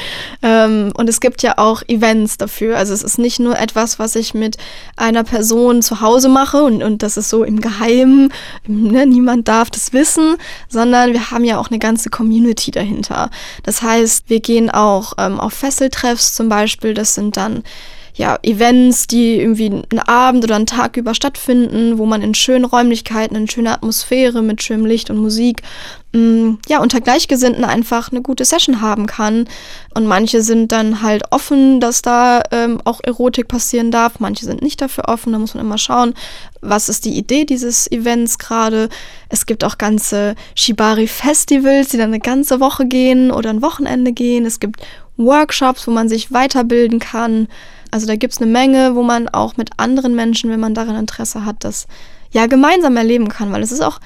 Ähm, 0.44 0.94
und 0.96 1.10
es 1.10 1.20
gibt 1.20 1.42
ja 1.42 1.58
auch 1.58 1.82
Events 1.88 2.38
dafür. 2.38 2.78
Also 2.78 2.94
es 2.94 3.02
ist 3.02 3.18
nicht 3.18 3.40
nur 3.40 3.58
etwas, 3.58 3.98
was 3.98 4.16
ich 4.16 4.36
mit 4.36 4.58
einer 4.98 5.24
Person 5.24 5.82
zu 5.82 6.02
Hause 6.02 6.30
mache 6.30 6.62
und, 6.62 6.84
und 6.84 7.02
das 7.02 7.18
ist 7.18 7.32
so 7.32 7.44
im 7.44 7.60
Geheimen. 7.60 8.32
Ne? 8.68 9.08
Niemand 9.08 9.48
darf 9.48 9.72
das 9.72 9.92
wissen, 9.92 10.36
sondern 10.70 11.14
wir 11.14 11.32
haben 11.32 11.44
ja 11.44 11.58
auch 11.58 11.70
eine 11.70 11.80
ganze 11.80 12.12
Community 12.12 12.70
dahinter. 12.70 13.32
Das 13.64 13.82
heißt, 13.82 14.30
wir 14.30 14.42
gehen 14.42 14.70
auch 14.70 15.14
ähm, 15.18 15.40
auf 15.40 15.54
Fesseltreffs 15.54 16.36
zum 16.36 16.50
Beispiel. 16.50 16.94
Das 16.94 17.16
sind 17.16 17.36
dann 17.36 17.64
ja, 18.16 18.38
Events, 18.44 19.08
die 19.08 19.40
irgendwie 19.40 19.68
einen 19.68 20.00
Abend 20.00 20.44
oder 20.44 20.56
einen 20.56 20.66
Tag 20.66 20.98
über 20.98 21.14
stattfinden, 21.14 21.98
wo 21.98 22.06
man 22.06 22.22
in 22.22 22.34
schönen 22.34 22.66
Räumlichkeiten, 22.66 23.36
in 23.36 23.50
schöner 23.50 23.74
Atmosphäre 23.74 24.42
mit 24.42 24.62
schönem 24.62 24.86
Licht 24.86 25.10
und 25.10 25.18
Musik, 25.18 25.62
mh, 26.14 26.58
ja, 26.68 26.82
unter 26.82 27.00
Gleichgesinnten 27.00 27.64
einfach 27.64 28.12
eine 28.12 28.22
gute 28.22 28.46
Session 28.46 28.82
haben 28.82 29.06
kann. 29.08 29.48
Und 29.94 30.08
manche 30.08 30.42
sind 30.42 30.72
dann 30.72 31.02
halt 31.02 31.24
offen, 31.32 31.80
dass 31.80 32.02
da 32.02 32.44
ähm, 32.52 32.82
auch 32.84 33.00
Erotik 33.04 33.48
passieren 33.48 33.92
darf, 33.92 34.20
manche 34.20 34.46
sind 34.46 34.62
nicht 34.62 34.82
dafür 34.82 35.06
offen, 35.08 35.32
da 35.32 35.40
muss 35.40 35.54
man 35.54 35.66
immer 35.66 35.78
schauen, 35.78 36.14
was 36.62 36.90
ist 36.90 37.06
die 37.06 37.18
Idee 37.18 37.46
dieses 37.46 37.92
Events 37.92 38.38
gerade. 38.38 38.90
Es 39.30 39.46
gibt 39.46 39.64
auch 39.64 39.78
ganze 39.78 40.36
Shibari-Festivals, 40.56 41.90
die 41.90 41.98
dann 41.98 42.10
eine 42.10 42.20
ganze 42.20 42.60
Woche 42.60 42.86
gehen 42.86 43.32
oder 43.32 43.50
ein 43.50 43.62
Wochenende 43.62 44.12
gehen. 44.12 44.46
Es 44.46 44.60
gibt 44.60 44.82
Workshops, 45.18 45.88
wo 45.88 45.92
man 45.92 46.10
sich 46.10 46.32
weiterbilden 46.32 47.00
kann. 47.00 47.48
Also 47.92 48.08
da 48.08 48.16
gibt 48.16 48.34
es 48.34 48.42
eine 48.42 48.50
Menge, 48.50 48.96
wo 48.96 49.04
man 49.04 49.30
auch 49.30 49.58
mit 49.58 49.70
anderen 49.78 50.16
Menschen, 50.16 50.50
wenn 50.50 50.60
man 50.60 50.74
daran 50.74 50.96
Interesse 50.96 51.46
hat, 51.46 51.58
das 51.60 51.88
ja 52.32 52.48
gemeinsam 52.48 52.98
erleben 52.98 53.28
kann, 53.28 53.52
weil 53.52 53.62
es 53.62 53.72
ist 53.72 53.82
auch, 53.82 54.00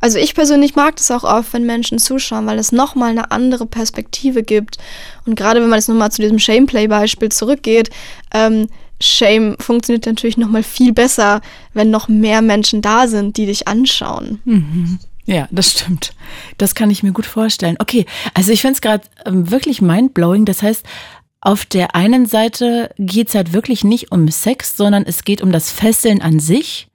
also 0.00 0.18
ich 0.18 0.34
persönlich 0.34 0.74
mag 0.74 0.96
das 0.96 1.10
auch 1.10 1.24
oft, 1.24 1.52
wenn 1.52 1.64
Menschen 1.64 1.98
zuschauen, 1.98 2.46
weil 2.46 2.58
es 2.58 2.72
nochmal 2.72 3.10
eine 3.10 3.30
andere 3.30 3.66
Perspektive 3.66 4.42
gibt. 4.42 4.78
Und 5.26 5.36
gerade 5.36 5.60
wenn 5.60 5.68
man 5.68 5.78
jetzt 5.78 5.88
nochmal 5.88 6.10
zu 6.10 6.22
diesem 6.22 6.38
Shameplay-Beispiel 6.38 7.30
zurückgeht, 7.30 7.90
ähm, 8.32 8.68
Shame 9.00 9.56
funktioniert 9.58 10.06
natürlich 10.06 10.36
nochmal 10.36 10.62
viel 10.62 10.92
besser, 10.92 11.40
wenn 11.72 11.90
noch 11.90 12.08
mehr 12.08 12.42
Menschen 12.42 12.82
da 12.82 13.06
sind, 13.06 13.36
die 13.36 13.46
dich 13.46 13.66
anschauen. 13.66 14.40
Mhm. 14.44 14.98
Ja, 15.26 15.48
das 15.50 15.70
stimmt. 15.70 16.12
Das 16.58 16.74
kann 16.74 16.90
ich 16.90 17.02
mir 17.02 17.12
gut 17.12 17.26
vorstellen. 17.26 17.76
Okay, 17.78 18.04
also 18.34 18.52
ich 18.52 18.62
finde 18.62 18.74
es 18.74 18.80
gerade 18.80 19.04
ähm, 19.24 19.50
wirklich 19.50 19.80
mindblowing. 19.80 20.44
Das 20.44 20.62
heißt, 20.62 20.84
auf 21.40 21.64
der 21.64 21.94
einen 21.94 22.26
Seite 22.26 22.90
geht 22.98 23.28
es 23.28 23.34
halt 23.34 23.52
wirklich 23.52 23.84
nicht 23.84 24.12
um 24.12 24.28
Sex, 24.28 24.76
sondern 24.76 25.04
es 25.06 25.24
geht 25.24 25.40
um 25.42 25.52
das 25.52 25.70
Fesseln 25.70 26.20
an 26.20 26.38
sich 26.38 26.88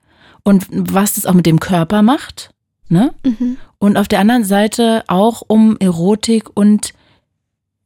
und 0.44 0.66
was 0.70 1.14
das 1.14 1.26
auch 1.26 1.34
mit 1.34 1.46
dem 1.46 1.58
Körper 1.60 2.02
macht. 2.02 2.50
Ne? 2.88 3.12
Mhm. 3.24 3.56
Und 3.78 3.96
auf 3.96 4.06
der 4.06 4.20
anderen 4.20 4.44
Seite 4.44 5.02
auch 5.08 5.42
um 5.46 5.76
Erotik 5.78 6.50
und 6.54 6.94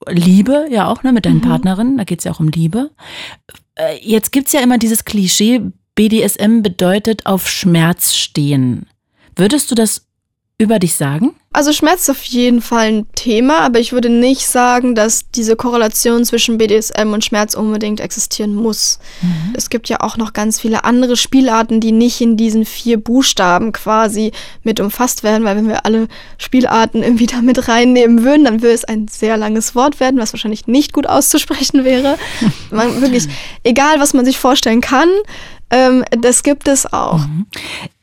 Liebe, 0.08 0.66
ja 0.70 0.88
auch, 0.88 1.02
ne, 1.02 1.12
mit 1.12 1.26
deinen 1.26 1.36
Mhm. 1.38 1.48
Partnerinnen, 1.48 1.98
da 1.98 2.04
geht 2.04 2.20
es 2.20 2.24
ja 2.24 2.32
auch 2.32 2.40
um 2.40 2.48
Liebe. 2.48 2.90
Äh, 3.74 3.98
Jetzt 4.02 4.32
gibt's 4.32 4.52
ja 4.52 4.60
immer 4.60 4.78
dieses 4.78 5.04
Klischee, 5.04 5.60
BDSM 5.94 6.62
bedeutet 6.62 7.26
auf 7.26 7.48
Schmerz 7.48 8.14
stehen. 8.14 8.86
Würdest 9.36 9.70
du 9.70 9.74
das 9.74 10.06
über 10.60 10.78
dich 10.78 10.94
sagen? 10.94 11.34
Also 11.52 11.72
Schmerz 11.72 12.02
ist 12.02 12.10
auf 12.10 12.22
jeden 12.22 12.62
Fall 12.62 12.86
ein 12.86 13.06
Thema, 13.16 13.60
aber 13.60 13.80
ich 13.80 13.92
würde 13.92 14.08
nicht 14.08 14.46
sagen, 14.46 14.94
dass 14.94 15.28
diese 15.30 15.56
Korrelation 15.56 16.24
zwischen 16.24 16.58
BDSM 16.58 17.12
und 17.12 17.24
Schmerz 17.24 17.54
unbedingt 17.54 17.98
existieren 17.98 18.54
muss. 18.54 19.00
Es 19.54 19.68
gibt 19.68 19.88
ja 19.88 19.98
auch 20.00 20.16
noch 20.16 20.32
ganz 20.32 20.60
viele 20.60 20.84
andere 20.84 21.16
Spielarten, 21.16 21.80
die 21.80 21.90
nicht 21.90 22.20
in 22.20 22.36
diesen 22.36 22.64
vier 22.64 23.02
Buchstaben 23.02 23.72
quasi 23.72 24.30
mit 24.62 24.78
umfasst 24.78 25.24
werden, 25.24 25.42
weil 25.42 25.56
wenn 25.56 25.66
wir 25.66 25.86
alle 25.86 26.06
Spielarten 26.38 27.02
irgendwie 27.02 27.26
da 27.26 27.42
mit 27.42 27.66
reinnehmen 27.66 28.22
würden, 28.22 28.44
dann 28.44 28.62
würde 28.62 28.74
es 28.74 28.84
ein 28.84 29.08
sehr 29.08 29.36
langes 29.36 29.74
Wort 29.74 29.98
werden, 29.98 30.20
was 30.20 30.32
wahrscheinlich 30.32 30.68
nicht 30.68 30.92
gut 30.92 31.08
auszusprechen 31.08 31.84
wäre. 31.84 32.16
Man, 32.70 33.00
wirklich, 33.00 33.26
egal 33.64 33.98
was 33.98 34.14
man 34.14 34.24
sich 34.24 34.38
vorstellen 34.38 34.82
kann, 34.82 35.08
ähm, 35.70 36.04
das 36.10 36.42
gibt 36.42 36.68
es 36.68 36.92
auch. 36.92 37.20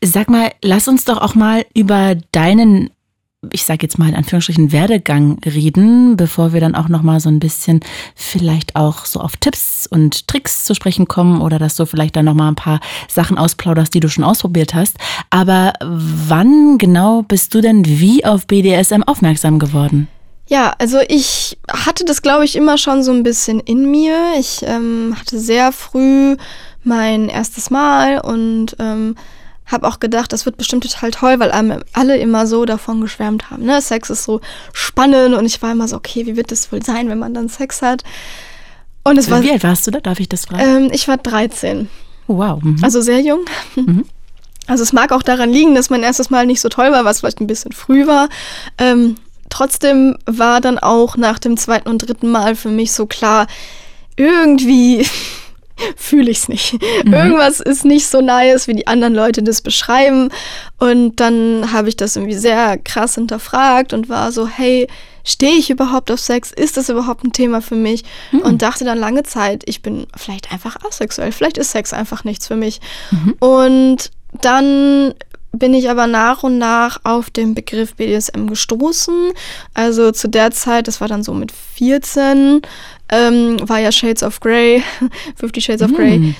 Sag 0.04 0.30
mal, 0.30 0.52
lass 0.62 0.88
uns 0.88 1.06
doch 1.06 1.22
auch 1.22 1.36
mal 1.36 1.66
über 1.74 2.16
deinen 2.32 2.90
ich 3.52 3.64
sage 3.64 3.84
jetzt 3.84 4.00
mal 4.00 4.10
in 4.10 4.16
Anführungsstrichen 4.16 4.72
Werdegang 4.72 5.40
reden, 5.46 6.18
bevor 6.18 6.54
wir 6.54 6.60
dann 6.60 6.76
auch 6.76 6.90
noch 6.90 7.04
mal 7.04 7.20
so 7.20 7.30
ein 7.30 7.40
bisschen 7.40 7.82
vielleicht 8.16 8.76
auch 8.76 9.06
so 9.06 9.20
auf 9.20 9.38
Tipps 9.38 9.88
und 9.88 10.28
Tricks 10.28 10.66
zu 10.66 10.74
sprechen 10.74 11.08
kommen 11.08 11.42
oder 11.42 11.60
dass 11.60 11.76
du 11.76 11.86
vielleicht 11.86 12.16
dann 12.16 12.26
noch 12.26 12.34
mal 12.34 12.50
ein 12.50 12.56
paar 12.56 12.80
Sachen 13.08 13.38
ausplauderst, 13.38 13.94
die 13.94 14.00
du 14.00 14.10
schon 14.10 14.24
ausprobiert 14.24 14.74
hast. 14.74 14.98
Aber 15.30 15.74
wann 15.82 16.78
genau 16.78 17.22
bist 17.22 17.54
du 17.54 17.62
denn 17.62 17.86
wie 17.86 18.26
auf 18.26 18.48
BDSM 18.48 19.04
aufmerksam 19.04 19.60
geworden? 19.60 20.08
Ja, 20.48 20.74
also 20.80 21.00
ich 21.08 21.58
hatte 21.70 22.06
das, 22.06 22.22
glaube 22.22 22.46
ich, 22.46 22.56
immer 22.56 22.78
schon 22.78 23.04
so 23.04 23.12
ein 23.12 23.24
bisschen 23.24 23.60
in 23.60 23.92
mir. 23.92 24.16
Ich 24.40 24.62
ähm, 24.64 25.16
hatte 25.18 25.40
sehr 25.40 25.74
früh 25.74 26.38
mein 26.88 27.30
erstes 27.30 27.70
Mal 27.70 28.20
und 28.20 28.76
ähm, 28.80 29.16
habe 29.66 29.88
auch 29.88 30.00
gedacht, 30.00 30.32
das 30.34 30.46
wird 30.46 30.58
bestimmt 30.58 30.84
total 30.84 31.12
toll, 31.12 31.40
weil 31.40 31.52
alle 31.94 32.18
immer 32.18 32.48
so 32.48 32.66
davon 32.66 33.02
geschwärmt 33.02 33.52
haben. 33.52 33.66
Ne? 33.66 33.82
Sex 33.82 34.10
ist 34.10 34.24
so 34.24 34.40
spannend 34.74 35.36
und 35.36 35.46
ich 35.46 35.62
war 35.62 35.72
immer 35.74 35.88
so, 35.88 35.98
okay, 35.98 36.26
wie 36.26 36.38
wird 36.38 36.52
das 36.52 36.72
wohl 36.72 36.82
sein, 36.82 37.10
wenn 37.10 37.20
man 37.20 37.34
dann 37.34 37.50
Sex 37.50 37.82
hat? 37.82 38.04
Und 39.04 39.18
es 39.18 39.30
war, 39.30 39.42
wie 39.42 39.52
alt 39.52 39.64
warst 39.64 39.86
du 39.88 39.92
da? 39.92 40.00
Darf 40.00 40.20
ich 40.20 40.30
das 40.30 40.46
fragen? 40.46 40.86
Ähm, 40.86 40.90
ich 40.92 41.08
war 41.08 41.18
13. 41.18 41.90
Oh, 42.28 42.38
wow. 42.38 42.62
Mhm. 42.62 42.78
Also 42.82 43.02
sehr 43.02 43.22
jung. 43.22 43.46
Mhm. 43.76 44.06
Also 44.68 44.84
es 44.84 44.92
mag 44.92 45.14
auch 45.14 45.24
daran 45.24 45.50
liegen, 45.50 45.76
dass 45.76 45.90
mein 45.90 46.04
erstes 46.04 46.30
Mal 46.30 46.46
nicht 46.46 46.60
so 46.60 46.68
toll 46.68 46.92
war, 46.92 47.06
was 47.06 47.20
vielleicht 47.20 47.40
ein 47.40 47.48
bisschen 47.48 47.72
früh 47.72 48.06
war. 48.06 48.28
Ähm, 48.78 49.16
trotzdem 49.50 50.18
war 50.26 50.60
dann 50.60 50.78
auch 50.78 51.16
nach 51.16 51.40
dem 51.40 51.56
zweiten 51.56 51.88
und 51.90 52.00
dritten 52.00 52.30
Mal 52.30 52.56
für 52.56 52.70
mich 52.70 52.92
so 52.92 53.06
klar, 53.06 53.48
irgendwie 54.18 55.06
fühle 55.96 56.32
ich 56.32 56.40
es 56.40 56.50
nicht. 56.50 56.78
Mhm. 57.06 57.14
Irgendwas 57.14 57.60
ist 57.60 57.86
nicht 57.86 58.08
so 58.08 58.22
nice, 58.22 58.68
wie 58.68 58.74
die 58.74 58.88
anderen 58.88 59.14
Leute 59.14 59.44
das 59.44 59.62
beschreiben. 59.62 60.30
Und 60.78 61.20
dann 61.20 61.72
habe 61.72 61.90
ich 61.90 61.98
das 61.98 62.16
irgendwie 62.16 62.38
sehr 62.38 62.78
krass 62.78 63.16
hinterfragt 63.16 63.94
und 63.94 64.10
war 64.10 64.32
so, 64.32 64.48
hey, 64.48 64.88
stehe 65.24 65.56
ich 65.56 65.70
überhaupt 65.70 66.10
auf 66.12 66.20
Sex? 66.20 66.52
Ist 66.52 66.78
das 66.78 66.90
überhaupt 66.90 67.24
ein 67.24 67.34
Thema 67.34 67.62
für 67.62 67.76
mich? 67.76 68.04
Mhm. 68.32 68.40
Und 68.40 68.62
dachte 68.62 68.86
dann 68.86 68.98
lange 68.98 69.24
Zeit, 69.24 69.64
ich 69.66 69.82
bin 69.82 70.08
vielleicht 70.16 70.52
einfach 70.52 70.78
asexuell. 70.88 71.32
Vielleicht 71.32 71.58
ist 71.58 71.72
Sex 71.72 71.94
einfach 71.94 72.24
nichts 72.24 72.48
für 72.48 72.56
mich. 72.56 72.80
Mhm. 73.12 73.36
Und 73.40 74.12
dann 74.42 75.14
bin 75.52 75.74
ich 75.74 75.90
aber 75.90 76.08
nach 76.08 76.44
und 76.44 76.58
nach 76.58 77.00
auf 77.04 77.30
den 77.30 77.56
Begriff 77.56 77.96
BDSM 77.96 78.48
gestoßen. 78.48 79.32
Also 79.74 80.12
zu 80.12 80.28
der 80.28 80.52
Zeit, 80.52 80.88
das 80.88 81.02
war 81.02 81.08
dann 81.08 81.24
so 81.24 81.34
mit 81.34 81.52
14, 81.52 82.62
ähm, 83.10 83.58
war 83.68 83.80
ja 83.80 83.92
Shades 83.92 84.24
of 84.24 84.40
Grey, 84.40 84.84
Fifty 85.36 85.62
Shades 85.62 85.82
of 85.82 85.94
Grey, 85.94 86.20
mm, 86.20 86.36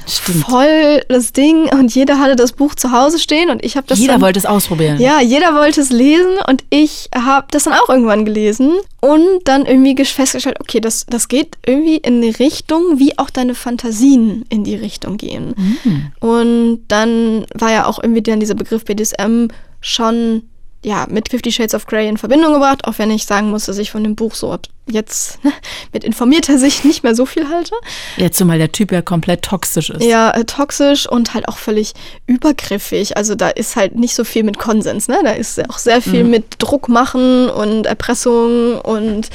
voll 0.48 1.02
das 1.08 1.32
Ding 1.34 1.70
und 1.74 1.94
jeder 1.94 2.20
hatte 2.20 2.36
das 2.36 2.52
Buch 2.52 2.76
zu 2.76 2.92
Hause 2.92 3.20
stehen 3.20 3.50
und 3.50 3.64
ich 3.64 3.78
habe 3.78 3.88
das 3.88 4.00
Jeder 4.00 4.14
dann, 4.14 4.22
wollte 4.22 4.40
es 4.40 4.46
ausprobieren. 4.46 5.00
Ja, 5.00 5.22
jeder 5.22 5.54
wollte 5.56 5.82
es 5.82 5.90
lesen 5.90 6.38
und 6.48 6.64
ich 6.70 7.10
habe 7.16 7.48
das 7.52 7.64
dann 7.64 7.74
auch 7.74 7.90
irgendwann 7.90 8.26
gelesen 8.26 8.74
und 9.02 9.42
dann 9.46 9.66
irgendwie 9.66 10.04
festgestellt, 10.04 10.58
okay, 10.60 10.80
das, 10.80 11.06
das 11.10 11.28
geht 11.28 11.58
irgendwie 11.66 11.98
in 11.98 12.22
eine 12.22 12.38
Richtung, 12.40 13.00
wie 13.00 13.18
auch 13.18 13.30
deine 13.30 13.56
Fantasien 13.56 14.46
in 14.50 14.64
die 14.64 14.76
Richtung 14.76 15.18
gehen. 15.18 15.54
Mm. 15.84 16.26
Und 16.26 16.80
dann 16.88 17.46
war 17.54 17.72
ja 17.72 17.86
auch 17.86 18.02
irgendwie 18.02 18.22
dann 18.22 18.40
dieser 18.40 18.56
Begriff 18.56 18.86
BDSM 18.86 19.48
schon 19.82 20.44
ja, 20.88 21.06
mit 21.10 21.28
Fifty 21.28 21.52
Shades 21.52 21.76
of 21.76 21.86
Grey 21.86 22.08
in 22.08 22.16
Verbindung 22.16 22.54
gebracht, 22.54 22.86
auch 22.86 22.98
wenn 22.98 23.12
ich 23.12 23.26
sagen 23.26 23.50
muss, 23.50 23.66
dass 23.66 23.78
ich 23.78 23.92
von 23.92 24.06
dem 24.06 24.16
Buch 24.16 24.34
so 24.36 24.58
jetzt 24.90 25.44
ne, 25.44 25.52
mit 25.92 26.06
informierter 26.06 26.58
Sicht 26.58 26.86
nicht 26.86 27.04
mehr 27.04 27.14
so 27.14 27.26
viel 27.26 27.50
halte. 27.50 27.76
Jetzt 28.16 28.38
zumal 28.38 28.58
der 28.58 28.72
Typ 28.72 28.94
ja 28.94 29.02
komplett 29.02 29.42
toxisch 29.42 29.90
ist. 29.90 30.02
Ja, 30.02 30.32
äh, 30.32 30.46
toxisch 30.46 31.06
und 31.06 31.34
halt 31.34 31.50
auch 31.50 31.58
völlig 31.58 31.92
übergriffig. 32.26 33.18
Also 33.18 33.36
da 33.36 33.50
ist 33.50 33.76
halt 33.76 33.96
nicht 33.96 34.16
so 34.16 34.24
viel 34.24 34.44
mit 34.44 34.60
Konsens, 34.60 35.10
ne? 35.10 35.20
Da 35.26 35.32
ist 35.32 35.60
auch 35.70 35.78
sehr 35.78 36.02
viel 36.02 36.24
mhm. 36.24 36.30
mit 36.30 36.46
Druck 36.60 36.88
machen 36.88 37.50
und 37.50 37.86
Erpressung 37.86 38.80
und 38.80 39.30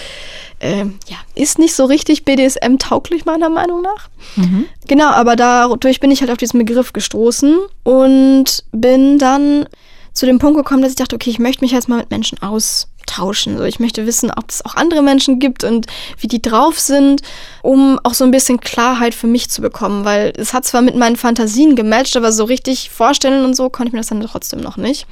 äh, 0.61 0.85
ja, 0.85 1.19
ist 1.35 1.59
nicht 1.59 1.75
so 1.75 1.85
richtig 1.85 2.25
BDSM-tauglich, 2.25 3.27
meiner 3.27 3.51
Meinung 3.51 3.83
nach. 3.83 4.09
Mhm. 4.37 4.65
Genau, 4.89 5.11
aber 5.11 5.37
dadurch 5.37 6.01
bin 6.01 6.11
ich 6.11 6.23
halt 6.23 6.31
auf 6.31 6.39
diesen 6.39 6.59
Begriff 6.59 6.95
gestoßen 6.95 7.59
und 7.83 8.65
bin 8.73 9.19
dann 9.19 9.67
zu 10.13 10.27
dem 10.27 10.39
Punkt 10.39 10.57
gekommen, 10.57 10.83
dass 10.83 10.93
ich 10.93 10.97
dachte, 10.97 11.17
okay, 11.17 11.31
ich 11.31 11.39
möchte 11.39 11.65
mich 11.65 11.73
jetzt 11.73 11.89
mal 11.89 11.99
mit 11.99 12.11
Menschen 12.11 12.41
austauschen. 12.43 13.57
So, 13.57 13.65
ich 13.65 13.81
möchte 13.81 14.07
wissen, 14.07 14.31
ob 14.31 14.51
es 14.51 14.65
auch 14.65 14.75
andere 14.75 15.03
Menschen 15.03 15.39
gibt 15.39 15.65
und 15.65 15.87
wie 16.19 16.29
die 16.29 16.43
drauf 16.43 16.79
sind, 16.79 17.23
um 17.63 17.99
auch 18.03 18.15
so 18.15 18.25
ein 18.25 18.31
bisschen 18.31 18.61
Klarheit 18.61 19.15
für 19.15 19.27
mich 19.27 19.49
zu 19.51 19.63
bekommen, 19.63 20.05
weil 20.05 20.33
es 20.37 20.53
hat 20.53 20.65
zwar 20.65 20.83
mit 20.83 20.97
meinen 20.97 21.17
Fantasien 21.17 21.77
gematcht, 21.77 22.17
aber 22.17 22.33
so 22.33 22.45
richtig 22.45 22.91
vorstellen 22.91 23.45
und 23.45 23.55
so 23.55 23.71
konnte 23.71 23.89
ich 23.89 23.93
mir 23.93 24.01
das 24.01 24.09
dann 24.09 24.21
trotzdem 24.21 24.61
noch 24.61 24.77
nicht 24.77 25.07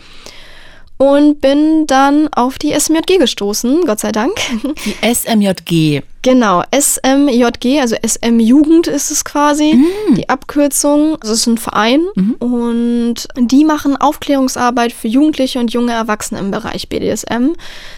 und 1.00 1.40
bin 1.40 1.86
dann 1.86 2.28
auf 2.28 2.58
die 2.58 2.78
SMJG 2.78 3.16
gestoßen, 3.16 3.86
Gott 3.86 4.00
sei 4.00 4.12
Dank. 4.12 4.34
Die 4.84 5.14
SMJG. 5.14 6.02
Genau, 6.20 6.62
SMJG, 6.78 7.80
also 7.80 7.96
SM 8.06 8.38
Jugend 8.38 8.86
ist 8.86 9.10
es 9.10 9.24
quasi, 9.24 9.72
mm. 9.72 10.16
die 10.16 10.28
Abkürzung. 10.28 11.16
Also 11.22 11.32
es 11.32 11.40
ist 11.40 11.46
ein 11.46 11.56
Verein 11.56 12.02
mhm. 12.14 12.34
und 12.34 13.14
die 13.38 13.64
machen 13.64 13.96
Aufklärungsarbeit 13.96 14.92
für 14.92 15.08
Jugendliche 15.08 15.58
und 15.58 15.72
junge 15.72 15.92
Erwachsene 15.92 16.38
im 16.38 16.50
Bereich 16.50 16.90
BDSM. 16.90 17.52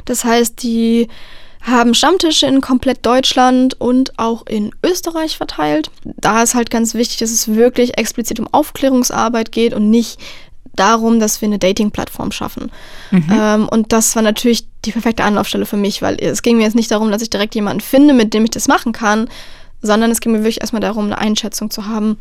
Das 0.05 0.25
heißt, 0.25 0.63
die 0.63 1.09
haben 1.63 1.95
Stammtische 1.95 2.47
in 2.47 2.61
komplett 2.61 3.07
Deutschland 3.07 3.81
und 3.81 4.19
auch 4.19 4.47
in 4.47 4.73
Österreich 4.85 5.37
verteilt. 5.37 5.91
Da 6.05 6.43
ist 6.43 6.55
halt 6.55 6.71
ganz 6.71 6.95
wichtig, 6.95 7.19
dass 7.19 7.31
es 7.31 7.55
wirklich 7.55 7.99
explizit 7.99 8.41
um 8.41 8.49
Aufklärungsarbeit 8.53 9.53
geht 9.53 9.73
und 9.73 9.89
nicht 9.89 10.19
darum, 10.75 11.21
dass 11.21 11.41
wir 11.41 11.47
eine 11.47 11.59
Dating-Plattform 11.59 12.33
schaffen. 12.33 12.71
Mhm. 13.11 13.27
Ähm, 13.31 13.69
und 13.69 13.93
das 13.93 14.15
war 14.17 14.23
natürlich 14.23 14.67
die 14.85 14.93
perfekte 14.93 15.25
Anlaufstelle 15.25 15.67
für 15.67 15.77
mich, 15.77 16.03
weil 16.03 16.17
es 16.21 16.43
ging 16.43 16.57
mir 16.57 16.65
jetzt 16.65 16.75
nicht 16.75 16.91
darum, 16.91 17.11
dass 17.11 17.23
ich 17.23 17.31
direkt 17.31 17.55
jemanden 17.55 17.81
finde, 17.81 18.15
mit 18.15 18.35
dem 18.35 18.45
ich 18.45 18.51
das 18.51 18.69
machen 18.69 18.93
kann, 18.93 19.29
sondern 19.83 20.11
es 20.11 20.21
ging 20.21 20.33
mir 20.33 20.39
wirklich 20.39 20.61
erstmal 20.61 20.81
darum, 20.81 21.07
eine 21.07 21.19
Einschätzung 21.19 21.71
zu 21.71 21.87
haben, 21.87 22.19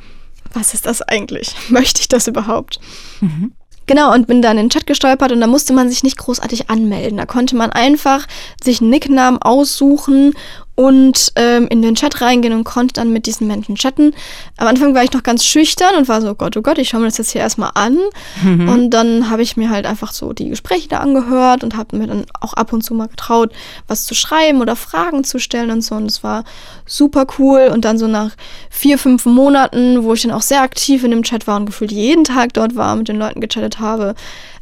was 0.54 0.74
ist 0.74 0.86
das 0.86 1.02
eigentlich? 1.02 1.56
Möchte 1.70 2.02
ich 2.02 2.08
das 2.08 2.28
überhaupt? 2.28 2.80
Mhm. 3.22 3.54
Genau, 3.88 4.14
und 4.14 4.28
bin 4.28 4.42
dann 4.42 4.58
in 4.58 4.66
den 4.66 4.70
Chat 4.70 4.86
gestolpert 4.86 5.32
und 5.32 5.42
da 5.42 5.48
musste 5.48 5.74
man 5.74 5.90
sich 5.90 6.04
nicht 6.04 6.18
großartig 6.18 6.70
anmelden. 6.70 7.18
Da 7.18 7.26
konnte 7.26 7.56
man 7.56 7.72
einfach 7.72 8.28
sich 8.64 8.80
einen 8.80 8.90
Nicknamen 8.90 9.42
aussuchen 9.42 10.34
und 10.76 11.34
ähm, 11.36 11.68
in 11.68 11.82
den 11.82 11.96
Chat 11.96 12.22
reingehen 12.22 12.54
und 12.54 12.64
konnte 12.64 12.94
dann 12.94 13.12
mit 13.12 13.26
diesen 13.26 13.48
Menschen 13.48 13.76
chatten. 13.76 14.14
Am 14.58 14.68
Anfang 14.68 14.96
war 14.96 15.04
ich 15.04 15.12
noch 15.12 15.24
ganz 15.24 15.44
schüchtern 15.44 15.96
und 15.96 16.08
war 16.08 16.22
so, 16.22 16.34
Gott, 16.34 16.56
oh 16.58 16.62
Gott, 16.62 16.78
ich 16.78 16.90
schaue 16.90 17.02
mir 17.02 17.08
das 17.08 17.18
jetzt 17.18 17.32
hier 17.32 17.42
erstmal 17.42 17.72
an. 17.76 17.98
Mhm. 18.44 18.70
Und 18.70 18.90
dann 18.92 19.30
habe 19.30 19.42
ich 19.42 19.58
mir 19.58 19.70
halt 19.70 19.86
einfach 19.86 20.14
so 20.14 20.34
die 20.34 20.50
Gespräche 20.50 20.88
da 20.88 21.00
angehört 21.00 21.64
und 21.64 21.76
habe 21.76 21.98
mir 21.98 22.08
dann 22.08 22.26
auch 22.40 22.54
ab 22.54 22.74
und 22.74 22.84
zu 22.84 22.94
mal 22.94 23.08
getraut, 23.08 23.52
was 23.88 24.06
zu 24.06 24.16
schreiben 24.16 24.62
oder 24.62 24.76
Fragen 24.76 25.24
zu 25.24 25.40
stellen 25.40 25.72
und 25.72 25.82
so. 25.82 25.96
Und 25.96 26.06
es 26.06 26.24
war 26.24 26.46
super 26.86 27.28
cool. 27.38 27.70
Und 27.72 27.86
dann 27.86 27.98
so 27.98 28.08
nach 28.08 28.32
vier, 28.70 28.98
fünf 28.98 29.26
Monaten, 29.26 30.04
wo 30.04 30.14
ich 30.14 30.22
dann 30.22 30.32
auch 30.32 30.42
sehr 30.42 30.62
aktiv 30.62 31.04
in 31.04 31.12
dem 31.12 31.24
Chat 31.24 31.48
war 31.48 31.58
und 31.58 31.66
gefühlt 31.66 31.92
jeden 31.92 32.24
Tag 32.24 32.54
dort 32.54 32.76
war, 32.76 32.96
mit 32.96 33.08
den 33.08 33.18
Leuten 33.18 33.42
gechattet 33.42 33.80
habe, 33.80 34.16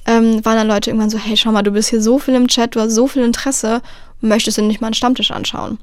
ähm, 0.05 0.43
waren 0.43 0.55
dann 0.55 0.67
Leute 0.67 0.89
irgendwann 0.89 1.09
so, 1.09 1.17
hey, 1.17 1.37
schau 1.37 1.51
mal, 1.51 1.61
du 1.61 1.71
bist 1.71 1.89
hier 1.89 2.01
so 2.01 2.17
viel 2.17 2.33
im 2.33 2.47
Chat, 2.47 2.75
du 2.75 2.79
hast 2.79 2.93
so 2.93 3.07
viel 3.07 3.23
Interesse 3.23 3.81
möchtest 4.21 4.57
du 4.57 4.61
nicht 4.61 4.81
mal 4.81 4.87
einen 4.87 4.93
Stammtisch 4.93 5.31
anschauen? 5.31 5.77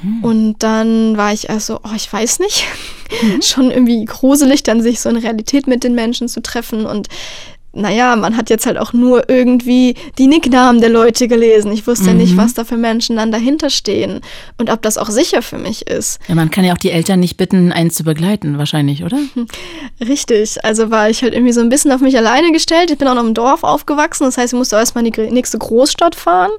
Hm. 0.00 0.24
Und 0.24 0.58
dann 0.60 1.16
war 1.16 1.32
ich 1.32 1.48
erst 1.48 1.66
so, 1.66 1.80
oh, 1.82 1.94
ich 1.96 2.12
weiß 2.12 2.38
nicht. 2.40 2.64
Mhm. 3.22 3.42
Schon 3.42 3.70
irgendwie 3.70 4.04
gruselig, 4.04 4.62
dann 4.62 4.82
sich 4.82 5.00
so 5.00 5.08
in 5.08 5.16
Realität 5.16 5.66
mit 5.66 5.84
den 5.84 5.94
Menschen 5.94 6.28
zu 6.28 6.40
treffen. 6.40 6.86
Und 6.86 7.08
naja, 7.72 8.16
man 8.16 8.36
hat 8.36 8.48
jetzt 8.50 8.66
halt 8.66 8.78
auch 8.78 8.92
nur 8.92 9.28
irgendwie 9.28 9.94
die 10.16 10.26
Nicknamen 10.26 10.80
der 10.80 10.90
Leute 10.90 11.28
gelesen. 11.28 11.70
Ich 11.70 11.86
wusste 11.86 12.10
mhm. 12.10 12.16
nicht, 12.16 12.36
was 12.36 12.54
da 12.54 12.64
für 12.64 12.76
Menschen 12.76 13.16
dann 13.16 13.30
dahinter 13.30 13.70
stehen 13.70 14.20
und 14.56 14.70
ob 14.70 14.82
das 14.82 14.96
auch 14.96 15.10
sicher 15.10 15.42
für 15.42 15.58
mich 15.58 15.86
ist. 15.86 16.18
Ja, 16.28 16.34
man 16.34 16.50
kann 16.50 16.64
ja 16.64 16.72
auch 16.72 16.78
die 16.78 16.90
Eltern 16.90 17.20
nicht 17.20 17.36
bitten, 17.36 17.70
eins 17.70 17.94
zu 17.94 18.04
begleiten, 18.04 18.58
wahrscheinlich, 18.58 19.04
oder? 19.04 19.18
Richtig. 20.00 20.64
Also 20.64 20.90
war 20.90 21.10
ich 21.10 21.22
halt 21.22 21.34
irgendwie 21.34 21.52
so 21.52 21.60
ein 21.60 21.68
bisschen 21.68 21.92
auf 21.92 22.00
mich 22.00 22.16
alleine 22.16 22.52
gestellt. 22.52 22.90
Ich 22.90 22.98
bin 22.98 23.06
auch 23.06 23.14
noch 23.14 23.24
im 23.24 23.34
Dorf 23.34 23.62
aufgewachsen. 23.64 24.24
Das 24.24 24.38
heißt, 24.38 24.52
ich 24.54 24.58
musste 24.58 24.76
erstmal 24.76 25.06
in 25.06 25.12
die 25.12 25.30
nächste 25.30 25.58
Großstadt 25.58 26.14
fahren. 26.14 26.50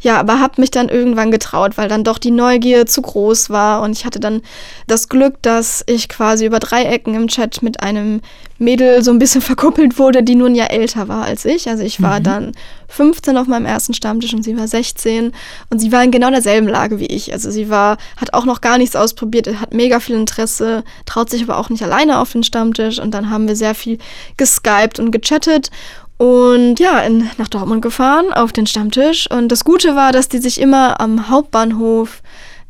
Ja, 0.00 0.18
aber 0.18 0.40
habe 0.40 0.60
mich 0.60 0.70
dann 0.70 0.88
irgendwann 0.88 1.30
getraut, 1.30 1.76
weil 1.76 1.88
dann 1.88 2.04
doch 2.04 2.18
die 2.18 2.30
Neugier 2.30 2.86
zu 2.86 3.02
groß 3.02 3.50
war 3.50 3.82
und 3.82 3.92
ich 3.92 4.06
hatte 4.06 4.18
dann 4.18 4.40
das 4.86 5.08
Glück, 5.08 5.42
dass 5.42 5.84
ich 5.86 6.08
quasi 6.08 6.46
über 6.46 6.58
drei 6.58 6.84
Ecken 6.84 7.14
im 7.14 7.28
Chat 7.28 7.62
mit 7.62 7.82
einem 7.82 8.22
Mädel 8.58 9.02
so 9.02 9.10
ein 9.10 9.18
bisschen 9.18 9.40
verkuppelt 9.40 9.98
wurde, 9.98 10.22
die 10.22 10.36
nur 10.36 10.48
ein 10.48 10.54
Jahr 10.54 10.70
älter 10.70 11.08
war 11.08 11.24
als 11.24 11.44
ich. 11.44 11.68
Also 11.68 11.82
ich 11.82 12.00
war 12.00 12.20
mhm. 12.20 12.24
dann 12.24 12.52
15 12.88 13.36
auf 13.36 13.46
meinem 13.46 13.66
ersten 13.66 13.92
Stammtisch 13.92 14.32
und 14.32 14.42
sie 14.42 14.56
war 14.56 14.66
16 14.66 15.32
und 15.68 15.78
sie 15.78 15.92
war 15.92 16.02
in 16.02 16.10
genau 16.10 16.30
derselben 16.30 16.68
Lage 16.68 16.98
wie 16.98 17.06
ich. 17.06 17.32
Also 17.32 17.50
sie 17.50 17.68
war, 17.68 17.98
hat 18.16 18.32
auch 18.32 18.46
noch 18.46 18.62
gar 18.62 18.78
nichts 18.78 18.96
ausprobiert, 18.96 19.60
hat 19.60 19.74
mega 19.74 20.00
viel 20.00 20.16
Interesse, 20.16 20.82
traut 21.04 21.28
sich 21.28 21.42
aber 21.42 21.58
auch 21.58 21.68
nicht 21.68 21.82
alleine 21.82 22.18
auf 22.18 22.32
den 22.32 22.42
Stammtisch 22.42 22.98
und 22.98 23.12
dann 23.12 23.30
haben 23.30 23.48
wir 23.48 23.56
sehr 23.56 23.74
viel 23.74 23.98
geskypt 24.38 24.98
und 24.98 25.10
gechattet 25.10 25.70
und 26.20 26.78
ja, 26.78 26.98
in, 26.98 27.30
nach 27.38 27.48
Dortmund 27.48 27.80
gefahren 27.80 28.30
auf 28.30 28.52
den 28.52 28.66
Stammtisch. 28.66 29.26
Und 29.30 29.48
das 29.48 29.64
Gute 29.64 29.96
war, 29.96 30.12
dass 30.12 30.28
die 30.28 30.36
sich 30.36 30.60
immer 30.60 31.00
am 31.00 31.30
Hauptbahnhof 31.30 32.20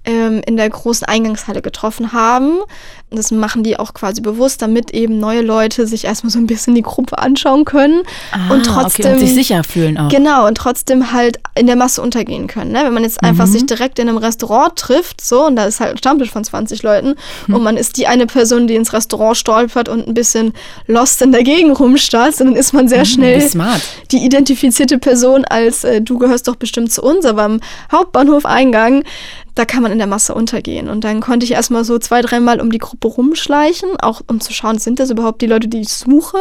ähm, 0.04 0.40
in 0.46 0.56
der 0.56 0.68
großen 0.70 1.06
Eingangshalle 1.06 1.60
getroffen 1.62 2.12
haben. 2.12 2.58
Das 3.12 3.32
machen 3.32 3.64
die 3.64 3.76
auch 3.76 3.92
quasi 3.92 4.20
bewusst, 4.20 4.62
damit 4.62 4.92
eben 4.92 5.18
neue 5.18 5.42
Leute 5.42 5.86
sich 5.88 6.04
erstmal 6.04 6.30
so 6.30 6.38
ein 6.38 6.46
bisschen 6.46 6.76
die 6.76 6.82
Gruppe 6.82 7.18
anschauen 7.18 7.64
können 7.64 8.02
Ah, 8.30 8.52
und 8.52 8.64
trotzdem 8.64 9.06
okay, 9.06 9.14
und 9.14 9.18
sich 9.20 9.34
sicher 9.34 9.64
fühlen 9.64 9.98
auch. 9.98 10.08
Genau, 10.08 10.46
und 10.46 10.54
trotzdem 10.56 11.12
halt 11.12 11.40
in 11.56 11.66
der 11.66 11.74
Masse 11.74 12.00
untergehen 12.02 12.46
können. 12.46 12.70
Ne? 12.70 12.82
Wenn 12.84 12.94
man 12.94 13.02
jetzt 13.02 13.22
einfach 13.24 13.46
Mhm. 13.46 13.50
sich 13.52 13.66
direkt 13.66 13.98
in 13.98 14.08
einem 14.08 14.16
Restaurant 14.18 14.76
trifft, 14.76 15.20
so, 15.24 15.44
und 15.46 15.56
da 15.56 15.64
ist 15.64 15.80
halt 15.80 15.90
ein 15.92 15.98
Stammtisch 15.98 16.30
von 16.30 16.44
20 16.44 16.84
Leuten, 16.84 17.16
Mhm. 17.48 17.54
und 17.56 17.62
man 17.64 17.76
ist 17.76 17.96
die 17.96 18.06
eine 18.06 18.26
Person, 18.26 18.68
die 18.68 18.76
ins 18.76 18.92
Restaurant 18.92 19.36
stolpert 19.36 19.88
und 19.88 20.06
ein 20.06 20.14
bisschen 20.14 20.52
lost 20.86 21.20
in 21.20 21.32
der 21.32 21.42
Gegend 21.42 21.78
rumstarrt, 21.80 22.38
dann 22.40 22.54
ist 22.54 22.72
man 22.72 22.86
sehr 22.86 23.04
schnell 23.04 23.42
Wie 23.42 23.48
smart. 23.48 23.80
die 24.12 24.18
identifizierte 24.24 24.98
Person 24.98 25.44
als 25.44 25.82
äh, 25.82 26.00
du 26.00 26.16
gehörst 26.18 26.46
doch 26.46 26.56
bestimmt 26.56 26.92
zu 26.92 27.02
uns, 27.02 27.24
aber 27.26 27.42
am 27.42 27.60
Hauptbahnhofeingang, 27.90 29.02
da 29.54 29.64
kann 29.64 29.82
man 29.82 29.92
in 29.92 29.98
der 29.98 30.06
Masse 30.06 30.34
untergehen. 30.34 30.88
Und 30.88 31.04
dann 31.04 31.20
konnte 31.20 31.44
ich 31.44 31.52
erstmal 31.52 31.84
so 31.84 31.98
zwei, 31.98 32.22
dreimal 32.22 32.60
um 32.60 32.70
die 32.70 32.78
Gruppe 32.78 33.08
rumschleichen, 33.08 33.88
auch 34.00 34.20
um 34.26 34.40
zu 34.40 34.52
schauen, 34.52 34.78
sind 34.78 35.00
das 35.00 35.10
überhaupt 35.10 35.42
die 35.42 35.46
Leute, 35.46 35.68
die 35.68 35.80
ich 35.80 35.88
suche? 35.88 36.38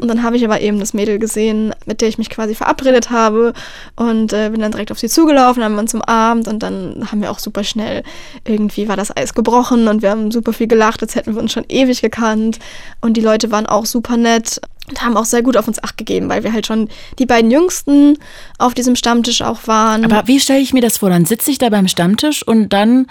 Und 0.00 0.08
dann 0.08 0.22
habe 0.22 0.36
ich 0.36 0.44
aber 0.44 0.60
eben 0.60 0.78
das 0.78 0.94
Mädel 0.94 1.18
gesehen, 1.18 1.74
mit 1.86 2.00
der 2.00 2.08
ich 2.08 2.18
mich 2.18 2.30
quasi 2.30 2.54
verabredet 2.54 3.10
habe 3.10 3.52
und 3.96 4.32
äh, 4.32 4.50
bin 4.50 4.60
dann 4.60 4.72
direkt 4.72 4.92
auf 4.92 4.98
sie 4.98 5.08
zugelaufen, 5.08 5.62
haben 5.62 5.74
wir 5.74 5.80
uns 5.80 5.94
umarmt 5.94 6.48
und 6.48 6.62
dann 6.62 7.08
haben 7.10 7.22
wir 7.22 7.30
auch 7.30 7.38
super 7.38 7.64
schnell, 7.64 8.02
irgendwie 8.44 8.88
war 8.88 8.96
das 8.96 9.16
Eis 9.16 9.34
gebrochen 9.34 9.88
und 9.88 10.02
wir 10.02 10.10
haben 10.10 10.30
super 10.30 10.52
viel 10.52 10.66
gelacht, 10.66 11.02
als 11.02 11.14
hätten 11.14 11.34
wir 11.34 11.42
uns 11.42 11.52
schon 11.52 11.64
ewig 11.68 12.00
gekannt 12.00 12.58
und 13.00 13.16
die 13.16 13.20
Leute 13.20 13.50
waren 13.50 13.66
auch 13.66 13.86
super 13.86 14.16
nett 14.16 14.60
und 14.88 15.02
haben 15.02 15.16
auch 15.16 15.24
sehr 15.24 15.42
gut 15.42 15.56
auf 15.56 15.68
uns 15.68 15.82
Acht 15.82 15.96
gegeben, 15.96 16.28
weil 16.28 16.42
wir 16.42 16.52
halt 16.52 16.66
schon 16.66 16.88
die 17.18 17.26
beiden 17.26 17.50
Jüngsten 17.50 18.18
auf 18.58 18.74
diesem 18.74 18.96
Stammtisch 18.96 19.42
auch 19.42 19.66
waren. 19.66 20.04
Aber 20.04 20.26
wie 20.26 20.40
stelle 20.40 20.60
ich 20.60 20.72
mir 20.72 20.82
das 20.82 20.98
vor? 20.98 21.10
Dann 21.10 21.26
sitze 21.26 21.50
ich 21.50 21.58
da 21.58 21.68
beim 21.68 21.88
Stammtisch 21.88 22.46
und 22.46 22.70
dann 22.70 23.06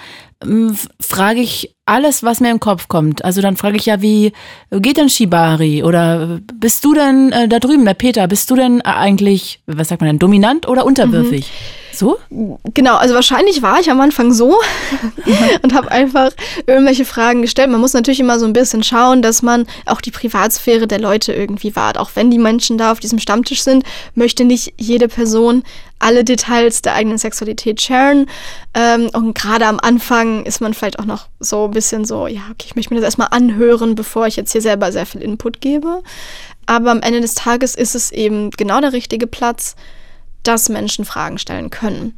frage 1.02 1.42
ich 1.42 1.76
alles, 1.86 2.24
was 2.24 2.40
mir 2.40 2.52
im 2.52 2.62
Kopf 2.62 2.88
kommt. 2.88 3.26
Also 3.26 3.42
dann 3.42 3.58
frage 3.58 3.76
ich 3.76 3.88
ja, 3.88 4.02
wie 4.02 4.32
geht 4.72 4.98
denn 4.98 5.10
Shibari? 5.10 5.84
Oder 5.84 6.40
bist 6.54 6.86
du 6.86 6.94
denn 6.94 7.32
äh, 7.34 7.50
da 7.50 7.60
drüben, 7.60 7.84
der 7.84 7.94
Peter, 7.94 8.28
bist 8.28 8.50
du 8.50 8.56
denn 8.56 8.80
äh, 8.80 8.84
eigentlich, 8.84 9.62
was 9.66 9.90
sagt 9.90 10.02
man 10.02 10.08
denn, 10.08 10.20
dominant 10.20 10.68
oder 10.68 10.86
unterwürfig? 10.86 11.52
So? 11.92 12.18
Genau, 12.74 12.96
also 12.96 13.16
wahrscheinlich 13.16 13.62
war 13.62 13.82
ich 13.82 13.92
am 13.92 14.00
Anfang 14.00 14.32
so 14.32 14.58
und 15.64 15.74
habe 15.74 15.92
einfach 15.92 16.32
irgendwelche 16.66 17.04
Fragen 17.04 17.42
gestellt. 17.42 17.70
Man 17.70 17.82
muss 17.82 17.94
natürlich 17.94 18.22
immer 18.22 18.40
so 18.40 18.46
ein 18.46 18.54
bisschen 18.54 18.84
schauen, 18.84 19.22
dass 19.22 19.42
man 19.42 19.66
auch 19.86 20.00
die 20.00 20.12
Privatsphäre 20.12 20.88
der 20.88 21.00
Leute 21.00 21.34
irgendwie 21.34 21.76
wahrt. 21.76 21.98
Auch 21.98 22.12
wenn 22.14 22.32
die 22.32 22.38
Menschen 22.38 22.78
da 22.78 22.94
auf 22.94 23.02
diesem 23.02 23.20
Stammtisch 23.20 23.64
sind, 23.64 23.84
möchte 24.16 24.46
nicht 24.46 24.74
jede 24.78 25.10
Person 25.10 25.64
alle 26.00 26.24
Details 26.24 26.82
der 26.82 26.96
eigenen 26.96 27.18
Sexualität 27.18 27.82
sharen. 27.82 28.26
Ähm, 28.74 29.10
und 29.14 29.36
gerade 29.36 29.68
am 29.68 29.80
Anfang 29.80 30.46
ist 30.46 30.62
man 30.62 30.74
vielleicht 30.74 31.00
auch 31.00 31.06
noch 31.06 31.28
so 31.40 31.66
ein 31.66 31.72
bisschen 31.72 32.06
so, 32.06 32.28
ja, 32.28 32.42
okay, 32.52 32.66
ich 32.66 32.76
möchte 32.76 32.94
mir 32.94 33.00
das 33.00 33.08
erstmal 33.08 33.30
anhören, 33.32 33.96
bevor 33.96 34.28
ich 34.28 34.36
jetzt 34.36 34.52
hier 34.52 34.62
selber 34.62 34.92
sehr 34.92 35.06
viel 35.06 35.22
Input 35.22 35.62
gebe. 35.62 36.02
Aber 36.66 36.92
am 36.92 37.02
Ende 37.02 37.22
des 37.22 37.36
Tages 37.36 37.76
ist 37.76 37.96
es 37.96 38.12
eben 38.12 38.52
genau 38.52 38.80
der 38.82 38.94
richtige 38.94 39.28
Platz, 39.28 39.76
dass 40.44 40.70
Menschen 40.70 41.04
Fragen 41.04 41.38
stellen 41.38 41.70
können. 41.70 42.14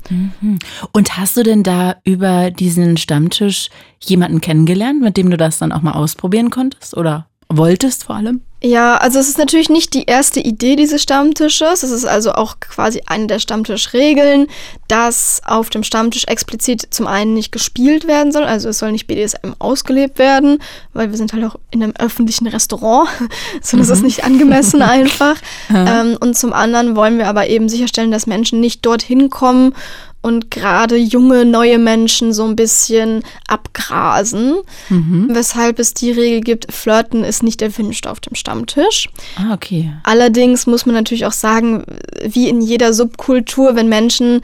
Und 0.91 1.17
hast 1.17 1.38
du 1.38 1.44
denn 1.44 1.63
da 1.63 1.96
über 2.04 2.52
diesen 2.52 2.98
Stammtisch 2.98 3.70
jemanden 4.00 4.41
kennengelernt, 4.41 5.02
mit 5.02 5.17
dem 5.17 5.30
du 5.32 5.38
das 5.38 5.58
dann 5.58 5.72
auch 5.72 5.82
mal 5.82 5.94
ausprobieren 5.94 6.50
konntest? 6.50 6.96
Oder 6.96 7.28
wolltest 7.57 8.05
vor 8.05 8.15
allem? 8.15 8.41
Ja, 8.63 8.97
also 8.97 9.17
es 9.17 9.27
ist 9.27 9.39
natürlich 9.39 9.69
nicht 9.69 9.95
die 9.95 10.03
erste 10.03 10.39
Idee 10.39 10.75
dieses 10.75 11.01
Stammtisches. 11.01 11.81
Es 11.81 11.89
ist 11.89 12.05
also 12.05 12.33
auch 12.33 12.59
quasi 12.59 13.01
eine 13.07 13.25
der 13.25 13.39
Stammtischregeln, 13.39 14.45
dass 14.87 15.41
auf 15.43 15.71
dem 15.71 15.81
Stammtisch 15.81 16.25
explizit 16.25 16.85
zum 16.91 17.07
einen 17.07 17.33
nicht 17.33 17.51
gespielt 17.51 18.05
werden 18.05 18.31
soll. 18.31 18.43
Also 18.43 18.69
es 18.69 18.77
soll 18.77 18.91
nicht 18.91 19.07
BDSM 19.07 19.53
ausgelebt 19.57 20.19
werden, 20.19 20.59
weil 20.93 21.09
wir 21.09 21.17
sind 21.17 21.33
halt 21.33 21.43
auch 21.43 21.55
in 21.71 21.81
einem 21.81 21.93
öffentlichen 21.97 22.45
Restaurant. 22.45 23.09
so 23.63 23.77
das 23.77 23.89
ist 23.89 24.03
nicht 24.03 24.23
angemessen 24.23 24.81
einfach. 24.83 25.37
ähm, 25.73 26.17
und 26.19 26.37
zum 26.37 26.53
anderen 26.53 26.95
wollen 26.95 27.17
wir 27.17 27.27
aber 27.27 27.47
eben 27.47 27.67
sicherstellen, 27.67 28.11
dass 28.11 28.27
Menschen 28.27 28.59
nicht 28.59 28.85
dorthin 28.85 29.31
kommen 29.31 29.73
und 30.21 30.51
gerade 30.51 30.95
junge, 30.97 31.45
neue 31.45 31.79
Menschen 31.79 32.31
so 32.34 32.45
ein 32.45 32.55
bisschen 32.55 33.23
abgrasen. 33.47 34.57
Weshalb 35.34 35.79
es 35.79 35.93
die 35.93 36.12
Regel 36.12 36.41
gibt, 36.41 36.71
Flirten 36.71 37.23
ist 37.23 37.43
nicht 37.43 37.62
erwünscht 37.62 38.05
auf 38.07 38.19
dem 38.19 38.36
Stammtisch. 38.36 39.10
Ah, 39.36 39.53
okay. 39.53 39.91
Allerdings 40.03 40.67
muss 40.67 40.86
man 40.86 40.95
natürlich 40.95 41.25
auch 41.25 41.31
sagen, 41.31 41.84
wie 42.23 42.49
in 42.49 42.62
jeder 42.62 42.93
Subkultur, 42.93 43.75
wenn 43.75 43.89
Menschen 43.89 44.41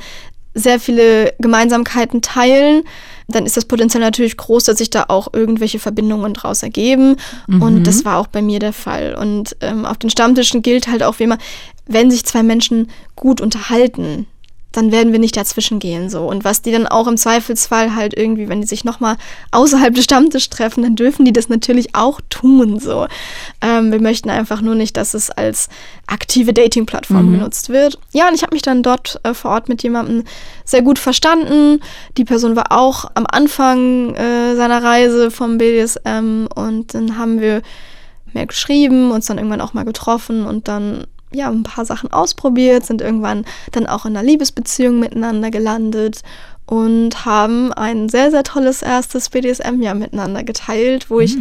sehr 0.54 0.80
viele 0.80 1.34
Gemeinsamkeiten 1.38 2.24
teilen, 2.24 2.84
dann 3.28 3.46
ist 3.46 3.58
das 3.58 3.66
Potenzial 3.66 4.02
natürlich 4.02 4.38
groß, 4.38 4.64
dass 4.64 4.80
sich 4.80 4.90
da 4.90 5.06
auch 5.10 5.34
irgendwelche 5.34 5.80
Verbindungen 5.80 6.34
draus 6.34 6.64
ergeben. 6.64 7.18
Und 7.62 7.84
das 7.86 8.06
war 8.06 8.18
auch 8.18 8.28
bei 8.28 8.42
mir 8.42 8.60
der 8.60 8.74
Fall. 8.74 9.16
Und 9.16 9.56
ähm, 9.62 9.86
auf 9.86 9.98
den 9.98 10.10
Stammtischen 10.10 10.62
gilt 10.64 10.88
halt 10.88 11.04
auch 11.04 11.20
wie 11.20 11.26
immer, 11.26 11.38
wenn 11.86 12.10
sich 12.10 12.26
zwei 12.26 12.42
Menschen 12.42 12.90
gut 13.16 13.42
unterhalten, 13.42 14.26
dann 14.72 14.92
werden 14.92 15.12
wir 15.12 15.20
nicht 15.20 15.38
dazwischen 15.38 15.80
gehen 15.80 16.10
so. 16.10 16.28
Und 16.28 16.44
was 16.44 16.62
die 16.62 16.72
dann 16.72 16.88
auch 16.88 17.08
im 17.08 17.18
Zweifelsfall 17.18 17.96
halt 17.96 18.16
irgendwie, 18.16 18.50
wenn 18.50 18.62
die 18.62 18.68
sich 18.68 18.84
nochmal 18.84 19.18
außerhalb 19.52 19.96
des 19.96 20.04
Stammtisches 20.04 20.50
treffen, 20.50 20.84
dann 20.84 20.96
dürfen 20.96 21.26
die 21.26 21.34
das 21.34 21.50
natürlich 21.50 21.96
auch 21.96 22.20
tun 22.30 22.80
so. 22.80 23.08
Ähm, 23.62 23.92
wir 23.92 24.02
möchten 24.02 24.30
einfach 24.30 24.62
nur 24.62 24.76
nicht, 24.76 24.98
dass 24.98 25.14
es 25.14 25.32
als 25.32 25.70
aktive 26.06 26.54
Dating-Plattform 26.54 27.32
genutzt 27.32 27.70
wird. 27.70 27.98
Ja, 28.14 28.28
und 28.28 28.36
ich 28.36 28.44
habe 28.44 28.54
mich 28.54 28.62
dann 28.62 28.84
dort 28.84 29.20
äh, 29.24 29.34
vor 29.34 29.52
Ort 29.52 29.70
mit 29.70 29.84
jemandem 29.84 30.24
sehr 30.64 30.82
gut 30.82 31.00
verstanden. 31.00 31.82
Die 32.18 32.26
Person 32.26 32.56
war 32.56 32.72
auch 32.72 33.06
am 33.16 33.26
Anfang 33.30 34.16
äh, 34.16 34.56
seiner 34.56 34.84
Reise 34.84 35.32
vom 35.32 35.58
BDSM 35.58 36.48
und 36.54 36.94
dann 36.94 37.18
haben 37.18 37.40
wir 37.42 37.62
mehr 38.34 38.46
geschrieben, 38.46 39.12
uns 39.12 39.28
dann 39.28 39.38
irgendwann 39.38 39.62
auch 39.62 39.74
mal 39.74 39.86
getroffen 39.86 40.46
und 40.46 40.68
dann 40.68 41.08
ja 41.34 41.50
ein 41.50 41.64
paar 41.64 41.86
Sachen 41.86 42.12
ausprobiert, 42.12 42.86
sind 42.86 43.02
irgendwann 43.02 43.46
dann 43.72 43.88
auch 43.88 44.06
in 44.06 44.16
einer 44.16 44.28
Liebesbeziehung 44.28 45.00
miteinander 45.00 45.52
gelandet 45.52 46.22
und 46.66 47.26
haben 47.26 47.72
ein 47.74 48.10
sehr, 48.10 48.32
sehr 48.32 48.44
tolles 48.44 48.82
erstes 48.82 49.30
BDSM-Jahr 49.30 49.96
miteinander 49.96 50.44
geteilt, 50.44 51.10
wo 51.10 51.20
ich 51.20 51.38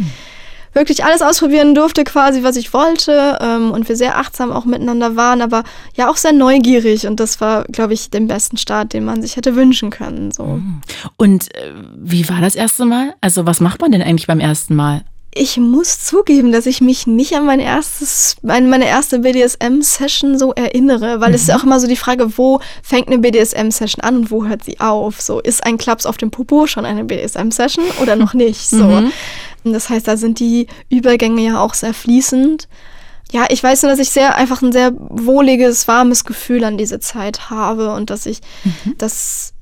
wirklich 0.77 1.03
alles 1.03 1.21
ausprobieren 1.21 1.75
durfte, 1.75 2.03
quasi, 2.03 2.43
was 2.43 2.55
ich 2.55 2.73
wollte. 2.73 3.37
Ähm, 3.41 3.71
und 3.71 3.89
wir 3.89 3.97
sehr 3.97 4.17
achtsam 4.17 4.51
auch 4.51 4.63
miteinander 4.63 5.15
waren, 5.15 5.41
aber 5.41 5.63
ja 5.95 6.09
auch 6.09 6.15
sehr 6.15 6.33
neugierig. 6.33 7.07
Und 7.07 7.19
das 7.19 7.41
war, 7.41 7.65
glaube 7.65 7.93
ich, 7.93 8.09
den 8.09 8.27
besten 8.27 8.57
Start, 8.57 8.93
den 8.93 9.03
man 9.03 9.21
sich 9.21 9.35
hätte 9.35 9.55
wünschen 9.55 9.89
können. 9.89 10.31
So. 10.31 10.61
Und 11.17 11.53
äh, 11.55 11.73
wie 11.97 12.29
war 12.29 12.39
das 12.39 12.55
erste 12.55 12.85
Mal? 12.85 13.15
Also 13.19 13.45
was 13.45 13.59
macht 13.59 13.81
man 13.81 13.91
denn 13.91 14.01
eigentlich 14.01 14.27
beim 14.27 14.39
ersten 14.39 14.75
Mal? 14.75 15.03
Ich 15.33 15.57
muss 15.57 16.03
zugeben, 16.03 16.51
dass 16.51 16.65
ich 16.65 16.81
mich 16.81 17.05
nicht 17.05 17.33
an 17.35 17.45
mein 17.45 17.59
erstes, 17.59 18.37
an 18.47 18.69
meine 18.69 18.87
erste 18.87 19.19
BDSM-Session 19.19 20.39
so 20.39 20.53
erinnere, 20.53 21.21
weil 21.21 21.33
es 21.35 21.41
ist 21.41 21.47
ja 21.49 21.57
auch 21.57 21.63
immer 21.63 21.79
so 21.79 21.87
die 21.87 21.95
Frage, 21.95 22.37
wo 22.37 22.59
fängt 22.81 23.07
eine 23.07 23.19
BDSM-Session 23.19 24.03
an 24.03 24.17
und 24.17 24.31
wo 24.31 24.45
hört 24.45 24.63
sie 24.63 24.79
auf? 24.79 25.21
So, 25.21 25.39
ist 25.39 25.63
ein 25.63 25.77
Klaps 25.77 26.05
auf 26.07 26.17
dem 26.17 26.31
Popo 26.31 26.65
schon 26.65 26.85
eine 26.85 27.03
BDSM-Session 27.03 27.85
oder 28.01 28.15
noch 28.15 28.33
nicht? 28.35 28.67
So. 28.69 28.85
Und 29.63 29.73
das 29.73 29.89
heißt, 29.89 30.07
da 30.07 30.17
sind 30.17 30.39
die 30.39 30.67
Übergänge 30.89 31.41
ja 31.41 31.59
auch 31.59 31.73
sehr 31.73 31.93
fließend. 31.93 32.67
Ja, 33.31 33.45
ich 33.49 33.61
weiß 33.61 33.83
nur, 33.83 33.91
dass 33.91 33.99
ich 33.99 34.09
sehr 34.09 34.35
einfach 34.35 34.61
ein 34.61 34.71
sehr 34.71 34.93
wohliges, 34.97 35.87
warmes 35.87 36.23
Gefühl 36.23 36.63
an 36.63 36.77
diese 36.77 36.99
Zeit 36.99 37.49
habe 37.49 37.93
und 37.93 38.09
dass 38.09 38.25
ich, 38.25 38.39
dass 38.97 39.53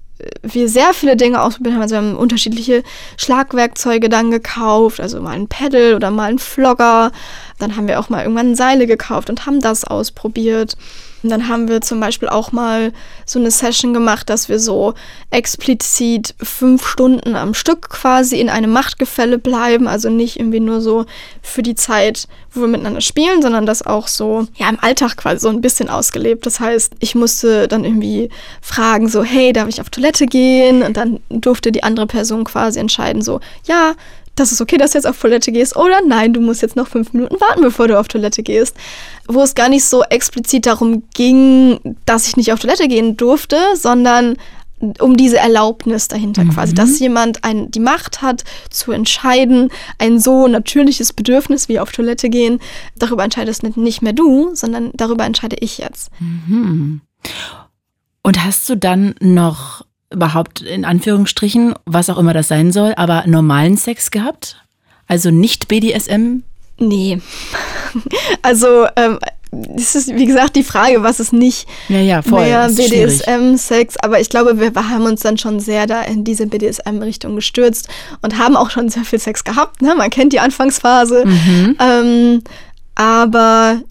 wir 0.41 0.69
sehr 0.69 0.93
viele 0.93 1.17
Dinge 1.17 1.41
ausprobiert 1.41 1.75
haben. 1.75 1.82
Also 1.82 1.95
wir 1.95 2.01
haben 2.01 2.15
unterschiedliche 2.15 2.84
Schlagwerkzeuge 3.17 4.10
dann 4.10 4.32
gekauft, 4.32 4.99
also 4.99 5.21
mal 5.21 5.32
ein 5.32 5.47
Pedal 5.47 5.95
oder 5.95 6.12
mal 6.12 6.30
ein 6.30 6.39
Flogger. 6.39 7.12
Dann 7.60 7.75
haben 7.75 7.88
wir 7.88 7.99
auch 7.99 8.10
mal 8.10 8.23
irgendwann 8.23 8.56
Seile 8.56 8.88
gekauft 8.88 9.30
und 9.30 9.45
haben 9.45 9.60
das 9.60 9.84
ausprobiert. 9.84 10.78
Und 11.25 11.31
dann 11.31 11.47
haben 11.47 11.67
wir 11.67 11.81
zum 11.81 11.99
Beispiel 11.99 12.29
auch 12.29 12.51
mal 12.51 12.93
so 13.25 13.39
eine 13.39 13.49
Session 13.49 13.95
gemacht, 13.95 14.29
dass 14.29 14.47
wir 14.47 14.59
so 14.59 14.93
explizit 15.31 16.35
fünf 16.39 16.88
Stunden 16.88 17.35
am 17.35 17.55
Stück 17.55 17.89
quasi 17.89 18.39
in 18.39 18.47
einem 18.47 18.71
Machtgefälle 18.71 19.39
bleiben. 19.39 19.88
Also 19.88 20.11
nicht 20.11 20.39
irgendwie 20.39 20.59
nur 20.59 20.81
so 20.81 21.07
für 21.41 21.63
die 21.63 21.73
Zeit, 21.73 22.27
wo 22.51 22.61
wir 22.61 22.67
miteinander 22.67 23.01
spielen, 23.01 23.41
sondern 23.41 23.65
das 23.65 23.81
auch 23.83 24.07
so, 24.07 24.45
ja, 24.55 24.69
im 24.69 24.77
Alltag 24.79 25.17
quasi 25.17 25.39
so 25.39 25.49
ein 25.49 25.61
bisschen 25.61 25.89
ausgelebt. 25.89 26.45
Das 26.45 26.59
heißt, 26.59 26.93
ich 26.99 27.15
musste 27.15 27.67
dann 27.67 27.85
irgendwie 27.85 28.29
fragen, 28.61 29.09
so, 29.09 29.23
hey, 29.23 29.51
darf 29.51 29.67
ich 29.67 29.81
auf 29.81 29.89
Toilette 29.89 30.27
gehen? 30.27 30.83
Und 30.83 30.95
dann 30.95 31.21
durfte 31.29 31.71
die 31.71 31.81
andere 31.81 32.05
Person 32.05 32.43
quasi 32.43 32.79
entscheiden, 32.79 33.23
so, 33.23 33.39
ja, 33.67 33.95
das 34.36 34.52
ist 34.52 34.62
okay, 34.62 34.78
dass 34.78 34.91
du 34.91 34.98
jetzt 34.98 35.08
auf 35.08 35.19
Toilette 35.19 35.52
gehst 35.52 35.76
oder 35.76 36.02
nein, 36.06 36.34
du 36.34 36.41
musst 36.41 36.62
jetzt 36.62 36.76
noch 36.76 36.88
fünf 36.88 37.13
Minuten 37.13 37.39
warten, 37.39 37.62
bevor 37.62 37.88
du 37.88 38.00
auf 38.00 38.08
Toilette 38.08 38.43
gehst. 38.43 38.76
Wo 39.28 39.41
es 39.41 39.56
gar 39.56 39.69
nicht 39.69 39.86
so 39.86 40.04
explizit 40.04 40.65
darum 40.65 41.04
ging, 41.13 41.80
dass 42.06 42.28
ich 42.28 42.38
nicht 42.38 42.52
auf 42.52 42.60
Toilette 42.60 42.88
gehen 42.88 43.17
durfte, 43.17 43.58
sondern 43.76 44.38
um 45.00 45.15
diese 45.15 45.38
Erlaubnis 45.38 46.10
dahinter 46.10 46.43
quasi, 46.45 46.74
dass 46.74 47.00
jemand 47.00 47.43
ein, 47.43 47.71
die 47.71 47.80
Macht 47.80 48.21
hat 48.21 48.43
zu 48.69 48.91
entscheiden, 48.91 49.69
ein 50.00 50.19
so 50.19 50.48
natürliches 50.48 51.13
Bedürfnis 51.13 51.69
wie 51.69 51.80
auf 51.80 51.91
Toilette 51.91 52.30
gehen, 52.30 52.60
darüber 52.98 53.24
entscheidest 53.24 53.63
nicht 53.63 54.02
mehr 54.02 54.13
du, 54.13 54.54
sondern 54.54 54.91
darüber 54.93 55.26
entscheide 55.26 55.56
ich 55.60 55.78
jetzt. 55.78 56.12
Und 58.21 58.43
hast 58.43 58.67
du 58.69 58.76
dann 58.76 59.15
noch 59.21 59.86
überhaupt 60.15 60.62
in 60.62 60.86
Anführungsstrichen, 60.86 61.75
was 61.86 62.10
auch 62.10 62.17
immer 62.17 62.34
das 62.34 62.47
sein 62.47 62.71
soll, 62.71 62.93
aber 62.95 63.23
normalen 63.28 63.78
Sex 63.78 64.12
gehabt? 64.12 64.58
Also 65.08 65.30
nicht 65.30 65.67
BDSM? 65.67 66.43
Nee. 66.80 67.21
Also, 68.41 68.88
ähm, 68.97 69.19
das 69.51 69.95
ist, 69.95 70.13
wie 70.13 70.25
gesagt, 70.25 70.58
die 70.58 70.63
Frage, 70.63 71.01
was 71.01 71.21
ist 71.21 71.32
nicht 71.32 71.65
ja, 71.88 71.99
ja, 71.99 72.21
voll. 72.21 72.41
mehr 72.41 72.67
BDSM-Sex. 72.67 73.95
Aber 74.04 74.19
ich 74.19 74.30
glaube, 74.30 74.60
wir 74.60 74.73
haben 74.89 75.06
uns 75.06 75.21
dann 75.21 75.38
schon 75.38 75.62
sehr 75.62 75.88
da 75.88 76.01
in 76.01 76.25
diese 76.25 76.47
BDSM-Richtung 76.47 77.36
gestürzt 77.36 77.88
und 78.21 78.38
haben 78.38 78.58
auch 78.58 78.69
schon 78.69 78.89
sehr 78.89 79.06
viel 79.06 79.19
Sex 79.19 79.45
gehabt. 79.45 79.82
Ne? 79.82 79.95
Man 79.95 80.10
kennt 80.10 80.34
die 80.34 80.41
Anfangsphase. 80.41 81.25
Mhm. 81.25 81.78
Ähm, 81.80 82.41
aber 82.95 83.82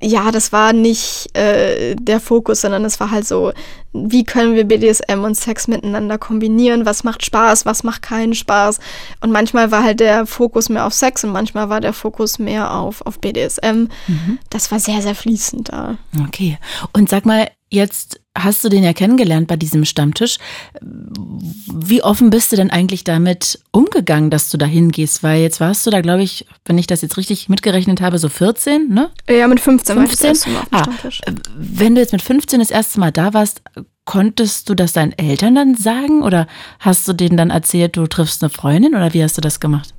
ja, 0.00 0.30
das 0.30 0.52
war 0.52 0.72
nicht 0.72 1.36
äh, 1.36 1.94
der 1.96 2.20
Fokus, 2.20 2.60
sondern 2.60 2.84
es 2.84 3.00
war 3.00 3.10
halt 3.10 3.26
so, 3.26 3.52
wie 3.92 4.24
können 4.24 4.54
wir 4.54 4.64
BDSM 4.64 5.24
und 5.24 5.34
Sex 5.34 5.68
miteinander 5.68 6.18
kombinieren? 6.18 6.86
Was 6.86 7.04
macht 7.04 7.24
Spaß? 7.24 7.66
Was 7.66 7.84
macht 7.84 8.02
keinen 8.02 8.34
Spaß? 8.34 8.80
Und 9.20 9.30
manchmal 9.30 9.70
war 9.70 9.82
halt 9.82 10.00
der 10.00 10.26
Fokus 10.26 10.68
mehr 10.68 10.86
auf 10.86 10.92
Sex 10.92 11.24
und 11.24 11.30
manchmal 11.30 11.68
war 11.68 11.80
der 11.80 11.92
Fokus 11.92 12.38
mehr 12.38 12.74
auf, 12.74 13.04
auf 13.06 13.20
BDSM. 13.20 13.88
Mhm. 14.06 14.38
Das 14.50 14.70
war 14.70 14.80
sehr, 14.80 15.00
sehr 15.02 15.14
fließend 15.14 15.70
da. 15.70 15.96
Okay. 16.26 16.58
Und 16.92 17.08
sag 17.08 17.24
mal, 17.24 17.48
jetzt 17.70 18.20
hast 18.36 18.64
du 18.64 18.68
den 18.68 18.84
ja 18.84 18.92
kennengelernt 18.92 19.48
bei 19.48 19.56
diesem 19.56 19.84
Stammtisch. 19.84 20.38
Wie 20.80 22.02
offen 22.02 22.30
bist 22.30 22.52
du 22.52 22.56
denn 22.56 22.70
eigentlich 22.70 23.04
damit 23.04 23.58
umgegangen, 23.72 24.30
dass 24.30 24.50
du 24.50 24.56
da 24.58 24.66
hingehst? 24.66 25.22
Weil 25.22 25.42
jetzt 25.42 25.60
warst 25.60 25.86
du 25.86 25.90
da, 25.90 26.00
glaube 26.00 26.22
ich, 26.22 26.46
wenn 26.64 26.78
ich 26.78 26.86
das 26.86 27.02
jetzt 27.02 27.16
richtig 27.16 27.48
mitgerechnet 27.48 28.00
habe, 28.00 28.18
so 28.18 28.28
14, 28.28 28.88
ne? 28.88 29.10
Ja, 29.28 29.48
mit 29.48 29.60
15, 29.60 29.96
15? 29.96 30.28
War 30.28 30.32
ich 30.32 30.40
das 30.40 30.46
ah, 30.70 30.82
Stammtisch. 30.82 31.20
Wenn 31.56 31.94
du 31.94 32.00
jetzt 32.00 32.12
mit 32.12 32.22
15 32.22 32.60
das 32.60 32.70
erste 32.70 33.00
Mal 33.00 33.12
da 33.12 33.34
warst, 33.34 33.62
konntest 34.04 34.68
du 34.68 34.74
das 34.74 34.94
deinen 34.94 35.12
Eltern 35.12 35.54
dann 35.54 35.74
sagen 35.74 36.22
oder 36.22 36.46
hast 36.80 37.06
du 37.06 37.12
denen 37.12 37.36
dann 37.36 37.50
erzählt, 37.50 37.96
du 37.96 38.06
triffst 38.06 38.42
eine 38.42 38.50
Freundin 38.50 38.94
oder 38.94 39.12
wie 39.12 39.22
hast 39.22 39.36
du 39.36 39.40
das 39.40 39.60
gemacht? 39.60 39.94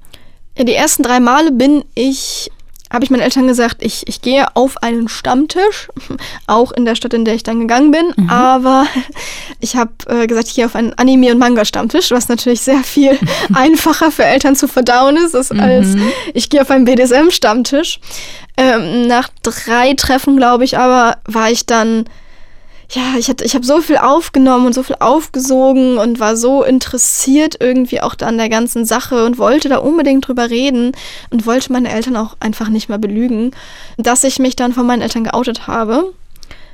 Ja, 0.57 0.63
die 0.63 0.73
ersten 0.73 1.03
drei 1.03 1.19
Male 1.19 1.51
bin 1.51 1.83
ich 1.93 2.51
habe 2.91 3.05
ich 3.05 3.11
meinen 3.11 3.21
Eltern 3.21 3.45
gesagt, 3.45 3.83
ich, 3.83 4.07
ich 4.07 4.21
gehe 4.21 4.55
auf 4.55 4.81
einen 4.81 5.07
Stammtisch, 5.09 5.89
auch 6.47 6.71
in 6.71 6.85
der 6.85 6.95
Stadt, 6.95 7.13
in 7.13 7.23
der 7.23 7.35
ich 7.35 7.43
dann 7.43 7.59
gegangen 7.59 7.91
bin. 7.91 8.13
Mhm. 8.15 8.29
Aber 8.29 8.87
ich 9.59 9.75
habe 9.75 9.91
äh, 10.07 10.25
gesagt, 10.25 10.47
ich 10.47 10.55
gehe 10.55 10.65
auf 10.65 10.75
einen 10.75 10.93
Anime- 10.93 11.31
und 11.31 11.37
Manga-Stammtisch, 11.37 12.11
was 12.11 12.29
natürlich 12.29 12.61
sehr 12.61 12.83
viel 12.83 13.17
einfacher 13.53 14.11
für 14.11 14.25
Eltern 14.25 14.55
zu 14.55 14.67
verdauen 14.67 15.17
ist, 15.17 15.35
ist 15.35 15.53
mhm. 15.53 15.59
als 15.59 15.87
ich 16.33 16.49
gehe 16.49 16.61
auf 16.61 16.71
einen 16.71 16.85
BDSM-Stammtisch. 16.85 17.99
Ähm, 18.57 19.07
nach 19.07 19.29
drei 19.43 19.93
Treffen, 19.93 20.35
glaube 20.35 20.63
ich, 20.63 20.77
aber 20.77 21.17
war 21.25 21.51
ich 21.51 21.65
dann 21.65 22.05
ja, 22.91 23.15
ich, 23.17 23.29
hatte, 23.29 23.45
ich 23.45 23.53
habe 23.53 23.65
so 23.65 23.81
viel 23.81 23.97
aufgenommen 23.97 24.65
und 24.65 24.73
so 24.73 24.81
viel 24.81 24.95
aufgesogen 24.99 25.99
und 25.99 26.19
war 26.19 26.35
so 26.35 26.63
interessiert 26.63 27.57
irgendwie 27.59 28.01
auch 28.01 28.15
an 28.21 28.37
der 28.37 28.49
ganzen 28.49 28.83
Sache 28.83 29.25
und 29.25 29.37
wollte 29.37 29.69
da 29.69 29.77
unbedingt 29.77 30.27
drüber 30.27 30.49
reden 30.49 30.93
und 31.29 31.45
wollte 31.45 31.71
meine 31.71 31.91
Eltern 31.91 32.15
auch 32.15 32.35
einfach 32.39 32.69
nicht 32.69 32.89
mehr 32.89 32.97
belügen, 32.97 33.51
dass 33.97 34.23
ich 34.23 34.39
mich 34.39 34.55
dann 34.55 34.73
von 34.73 34.87
meinen 34.87 35.03
Eltern 35.03 35.23
geoutet 35.23 35.67
habe. 35.67 36.13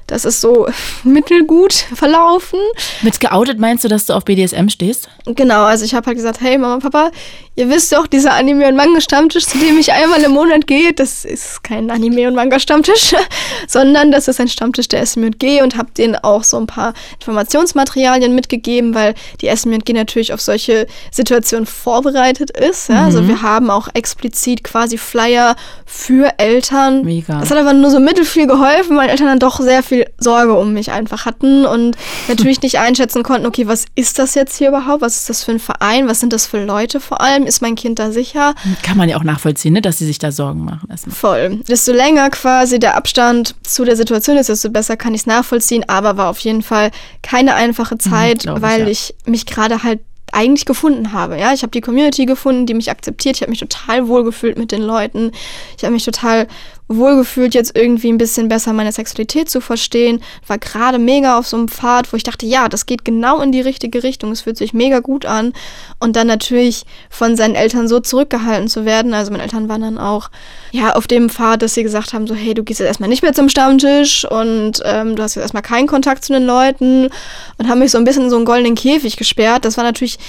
Das 0.07 0.23
ist 0.25 0.41
so 0.41 0.67
mittelgut 1.03 1.73
verlaufen. 1.73 2.59
Mit 3.01 3.19
geoutet 3.19 3.59
meinst 3.59 3.83
du, 3.83 3.87
dass 3.87 4.05
du 4.05 4.13
auf 4.13 4.23
BDSM 4.25 4.69
stehst? 4.69 5.09
Genau, 5.25 5.63
also 5.63 5.83
ich 5.83 5.95
habe 5.95 6.05
halt 6.07 6.17
gesagt, 6.17 6.41
hey 6.41 6.57
Mama, 6.57 6.79
Papa, 6.79 7.11
ihr 7.55 7.69
wisst 7.69 7.91
doch, 7.91 8.05
dieser 8.07 8.33
Anime- 8.33 8.67
und 8.67 8.75
Manga-Stammtisch, 8.75 9.45
zu 9.47 9.57
dem 9.57 9.77
ich 9.79 9.91
einmal 9.91 10.21
im 10.21 10.31
Monat 10.31 10.67
gehe, 10.67 10.93
das 10.93 11.25
ist 11.25 11.63
kein 11.63 11.89
Anime- 11.89 12.27
und 12.27 12.35
Manga-Stammtisch, 12.35 13.15
sondern 13.67 14.11
das 14.11 14.27
ist 14.27 14.39
ein 14.39 14.47
Stammtisch 14.47 14.87
der 14.87 15.01
SMG 15.01 15.61
und 15.63 15.77
habe 15.77 15.91
denen 15.91 16.15
auch 16.15 16.43
so 16.43 16.57
ein 16.57 16.67
paar 16.67 16.93
Informationsmaterialien 17.15 18.35
mitgegeben, 18.35 18.93
weil 18.93 19.15
die 19.41 19.47
SMG 19.47 19.93
natürlich 19.93 20.33
auf 20.33 20.41
solche 20.41 20.85
Situationen 21.11 21.65
vorbereitet 21.65 22.51
ist. 22.51 22.89
Ja? 22.89 23.05
Also 23.05 23.21
mhm. 23.21 23.25
Also 23.25 23.27
wir 23.29 23.41
haben 23.41 23.69
auch 23.69 23.87
explizit 23.93 24.63
quasi 24.63 24.97
Flyer 24.97 25.55
für 25.85 26.33
Eltern. 26.37 27.03
Mega. 27.03 27.39
Das 27.39 27.49
hat 27.49 27.57
aber 27.57 27.71
nur 27.71 27.89
so 27.89 27.99
mittelfiel 28.01 28.45
geholfen, 28.45 28.97
weil 28.97 29.09
Eltern 29.09 29.27
dann 29.27 29.39
doch 29.39 29.61
sehr 29.61 29.83
viel 29.83 29.94
viel 29.95 30.11
Sorge 30.17 30.53
um 30.53 30.73
mich 30.73 30.91
einfach 30.91 31.25
hatten 31.25 31.65
und 31.65 31.95
natürlich 32.27 32.61
nicht 32.61 32.79
einschätzen 32.79 33.23
konnten, 33.23 33.45
okay, 33.45 33.67
was 33.67 33.85
ist 33.95 34.19
das 34.19 34.35
jetzt 34.35 34.57
hier 34.57 34.69
überhaupt? 34.69 35.01
Was 35.01 35.15
ist 35.15 35.29
das 35.29 35.43
für 35.43 35.51
ein 35.51 35.59
Verein? 35.59 36.07
Was 36.07 36.19
sind 36.19 36.33
das 36.33 36.45
für 36.45 36.63
Leute 36.63 36.99
vor 36.99 37.21
allem? 37.21 37.45
Ist 37.45 37.61
mein 37.61 37.75
Kind 37.75 37.99
da 37.99 38.11
sicher? 38.11 38.55
Kann 38.83 38.97
man 38.97 39.09
ja 39.09 39.17
auch 39.17 39.23
nachvollziehen, 39.23 39.73
ne, 39.73 39.81
dass 39.81 39.97
sie 39.97 40.05
sich 40.05 40.19
da 40.19 40.31
Sorgen 40.31 40.65
machen. 40.65 40.89
Erstmal. 40.89 41.15
Voll. 41.15 41.59
Desto 41.67 41.93
länger 41.93 42.29
quasi 42.29 42.79
der 42.79 42.95
Abstand 42.95 43.55
zu 43.63 43.85
der 43.85 43.95
Situation 43.95 44.37
ist, 44.37 44.49
desto 44.49 44.69
besser 44.69 44.97
kann 44.97 45.13
ich 45.13 45.21
es 45.21 45.27
nachvollziehen, 45.27 45.85
aber 45.87 46.17
war 46.17 46.29
auf 46.29 46.39
jeden 46.39 46.61
Fall 46.61 46.91
keine 47.21 47.55
einfache 47.55 47.95
mhm, 47.95 47.99
Zeit, 47.99 48.45
mhm, 48.45 48.61
weil 48.61 48.87
ich, 48.87 49.09
ja. 49.09 49.15
ich 49.21 49.31
mich 49.31 49.45
gerade 49.45 49.83
halt 49.83 49.99
eigentlich 50.31 50.65
gefunden 50.65 51.13
habe. 51.13 51.39
Ja, 51.39 51.53
ich 51.53 51.61
habe 51.61 51.71
die 51.71 51.81
Community 51.81 52.25
gefunden, 52.25 52.65
die 52.65 52.73
mich 52.73 52.91
akzeptiert. 52.91 53.37
Ich 53.37 53.41
habe 53.41 53.51
mich 53.51 53.59
total 53.59 54.07
wohlgefühlt 54.07 54.57
mit 54.57 54.71
den 54.71 54.81
Leuten. 54.81 55.31
Ich 55.77 55.83
habe 55.83 55.93
mich 55.93 56.03
total 56.03 56.47
wohlgefühlt, 56.87 57.55
jetzt 57.55 57.75
irgendwie 57.75 58.11
ein 58.11 58.17
bisschen 58.17 58.47
besser 58.47 58.73
meine 58.73 58.91
Sexualität 58.91 59.49
zu 59.49 59.59
verstehen. 59.59 60.21
War 60.45 60.57
gerade 60.57 60.99
mega 60.99 61.37
auf 61.37 61.47
so 61.47 61.57
einem 61.57 61.67
Pfad, 61.67 62.11
wo 62.13 62.17
ich 62.17 62.23
dachte, 62.23 62.45
ja, 62.45 62.69
das 62.69 62.85
geht 62.85 63.03
genau 63.03 63.41
in 63.41 63.51
die 63.51 63.61
richtige 63.61 64.03
Richtung. 64.03 64.31
Es 64.31 64.41
fühlt 64.41 64.57
sich 64.57 64.73
mega 64.73 64.99
gut 64.99 65.25
an. 65.25 65.53
Und 65.99 66.15
dann 66.15 66.27
natürlich 66.27 66.85
von 67.09 67.35
seinen 67.35 67.55
Eltern 67.55 67.87
so 67.87 67.99
zurückgehalten 67.99 68.67
zu 68.67 68.85
werden. 68.85 69.13
Also 69.13 69.31
meine 69.31 69.43
Eltern 69.43 69.67
waren 69.67 69.81
dann 69.81 69.97
auch 69.97 70.29
ja 70.71 70.95
auf 70.95 71.07
dem 71.07 71.29
Pfad, 71.29 71.61
dass 71.61 71.73
sie 71.73 71.83
gesagt 71.83 72.13
haben, 72.13 72.27
so 72.27 72.35
hey, 72.35 72.53
du 72.53 72.63
gehst 72.63 72.79
jetzt 72.79 72.87
erstmal 72.87 73.09
nicht 73.09 73.23
mehr 73.23 73.33
zum 73.33 73.49
Stammtisch 73.49 74.25
und 74.25 74.81
ähm, 74.85 75.15
du 75.15 75.23
hast 75.23 75.35
jetzt 75.35 75.43
erstmal 75.43 75.63
keinen 75.63 75.87
Kontakt 75.87 76.23
zu 76.23 76.33
den 76.33 76.45
Leuten 76.45 77.09
und 77.57 77.67
haben 77.67 77.79
mich 77.79 77.91
so 77.91 77.97
ein 77.97 78.03
bisschen 78.03 78.25
in 78.25 78.29
so 78.29 78.35
einen 78.35 78.45
goldenen 78.45 78.75
Käfig 78.75 79.17
gesperrt. 79.17 79.65
Das 79.65 79.77
war 79.77 79.83
natürlich 79.83 80.19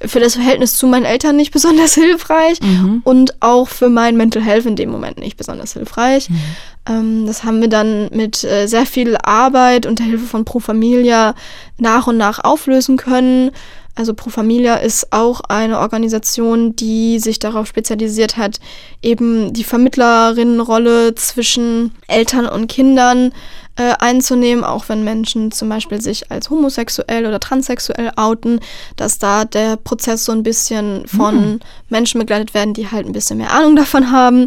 für 0.00 0.20
das 0.20 0.34
Verhältnis 0.34 0.76
zu 0.76 0.86
meinen 0.86 1.04
Eltern 1.04 1.36
nicht 1.36 1.52
besonders 1.52 1.94
hilfreich 1.94 2.60
mhm. 2.60 3.00
und 3.04 3.40
auch 3.40 3.68
für 3.68 3.88
mein 3.88 4.16
Mental 4.16 4.42
Health 4.42 4.66
in 4.66 4.76
dem 4.76 4.90
Moment 4.90 5.18
nicht 5.18 5.36
besonders 5.36 5.72
hilfreich. 5.72 6.28
Mhm. 6.28 6.40
Ähm, 6.88 7.26
das 7.26 7.44
haben 7.44 7.60
wir 7.60 7.68
dann 7.68 8.08
mit 8.12 8.44
äh, 8.44 8.66
sehr 8.66 8.86
viel 8.86 9.16
Arbeit 9.16 9.86
und 9.86 9.98
der 9.98 10.06
Hilfe 10.06 10.26
von 10.26 10.44
Pro 10.44 10.60
Familia 10.60 11.34
nach 11.78 12.06
und 12.06 12.16
nach 12.16 12.44
auflösen 12.44 12.96
können. 12.96 13.50
Also 13.94 14.12
Pro 14.12 14.28
Familia 14.28 14.74
ist 14.74 15.10
auch 15.14 15.40
eine 15.48 15.78
Organisation, 15.78 16.76
die 16.76 17.18
sich 17.18 17.38
darauf 17.38 17.66
spezialisiert 17.66 18.36
hat, 18.36 18.60
eben 19.00 19.54
die 19.54 19.64
Vermittlerinnenrolle 19.64 21.14
zwischen 21.14 21.92
Eltern 22.06 22.46
und 22.46 22.66
Kindern 22.66 23.32
äh, 23.76 23.94
einzunehmen, 23.98 24.64
auch 24.64 24.88
wenn 24.88 25.04
Menschen 25.04 25.50
zum 25.52 25.68
Beispiel 25.68 26.00
sich 26.00 26.30
als 26.30 26.50
homosexuell 26.50 27.26
oder 27.26 27.40
transsexuell 27.40 28.10
outen, 28.16 28.60
dass 28.96 29.18
da 29.18 29.44
der 29.44 29.76
Prozess 29.76 30.24
so 30.24 30.32
ein 30.32 30.42
bisschen 30.42 31.06
von 31.06 31.52
mhm. 31.52 31.60
Menschen 31.88 32.18
begleitet 32.18 32.54
werden, 32.54 32.74
die 32.74 32.90
halt 32.90 33.06
ein 33.06 33.12
bisschen 33.12 33.38
mehr 33.38 33.52
Ahnung 33.52 33.76
davon 33.76 34.10
haben. 34.10 34.46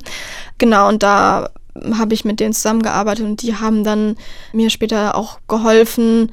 Genau, 0.57 0.87
und 0.87 1.03
da 1.03 1.49
habe 1.93 2.13
ich 2.13 2.25
mit 2.25 2.39
denen 2.39 2.53
zusammengearbeitet 2.53 3.25
und 3.25 3.41
die 3.41 3.55
haben 3.55 3.83
dann 3.83 4.17
mir 4.51 4.69
später 4.69 5.15
auch 5.15 5.39
geholfen, 5.47 6.31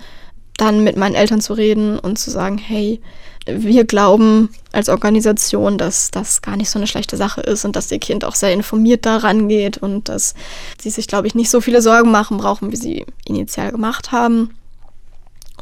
dann 0.57 0.83
mit 0.83 0.97
meinen 0.97 1.15
Eltern 1.15 1.41
zu 1.41 1.53
reden 1.53 1.99
und 1.99 2.19
zu 2.19 2.31
sagen, 2.31 2.59
hey, 2.59 3.01
wir 3.47 3.85
glauben 3.85 4.51
als 4.73 4.89
Organisation, 4.89 5.79
dass 5.79 6.11
das 6.11 6.43
gar 6.43 6.57
nicht 6.57 6.69
so 6.69 6.79
eine 6.79 6.87
schlechte 6.87 7.17
Sache 7.17 7.41
ist 7.41 7.65
und 7.65 7.77
dass 7.77 7.91
ihr 7.91 7.99
Kind 7.99 8.25
auch 8.25 8.35
sehr 8.35 8.53
informiert 8.53 9.07
daran 9.07 9.49
geht 9.49 9.79
und 9.79 10.09
dass 10.09 10.35
sie 10.81 10.91
sich, 10.91 11.07
glaube 11.07 11.27
ich, 11.29 11.35
nicht 11.35 11.51
so 11.51 11.61
viele 11.61 11.81
Sorgen 11.81 12.11
machen 12.11 12.37
brauchen, 12.39 12.73
wie 12.73 12.77
sie 12.77 13.07
initial 13.25 13.71
gemacht 13.71 14.13
haben. 14.13 14.51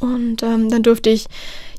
Und 0.01 0.43
ähm, 0.43 0.71
dann 0.71 0.83
durfte 0.83 1.11
ich 1.11 1.27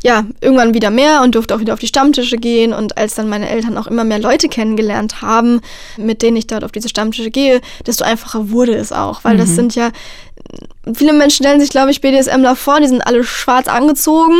ja, 0.05 0.23
irgendwann 0.39 0.75
wieder 0.75 0.91
mehr 0.91 1.23
und 1.23 1.33
durfte 1.33 1.55
auch 1.55 1.59
wieder 1.59 1.73
auf 1.73 1.79
die 1.79 1.87
Stammtische 1.87 2.37
gehen. 2.37 2.73
Und 2.73 2.95
als 2.95 3.15
dann 3.15 3.27
meine 3.27 3.49
Eltern 3.49 3.75
auch 3.75 3.87
immer 3.87 4.03
mehr 4.03 4.19
Leute 4.19 4.49
kennengelernt 4.49 5.23
haben, 5.23 5.61
mit 5.97 6.21
denen 6.21 6.37
ich 6.37 6.45
dort 6.45 6.63
auf 6.63 6.71
diese 6.71 6.89
Stammtische 6.89 7.31
gehe, 7.31 7.59
desto 7.87 8.03
einfacher 8.03 8.51
wurde 8.51 8.75
es 8.75 8.91
auch. 8.91 9.23
Weil 9.23 9.33
mhm. 9.33 9.39
das 9.39 9.55
sind 9.55 9.73
ja, 9.73 9.89
viele 10.93 11.11
Menschen 11.11 11.43
stellen 11.43 11.59
sich, 11.59 11.71
glaube 11.71 11.89
ich, 11.89 12.01
BDSMler 12.01 12.55
vor, 12.55 12.79
die 12.81 12.87
sind 12.87 13.01
alle 13.01 13.23
schwarz 13.23 13.67
angezogen, 13.67 14.37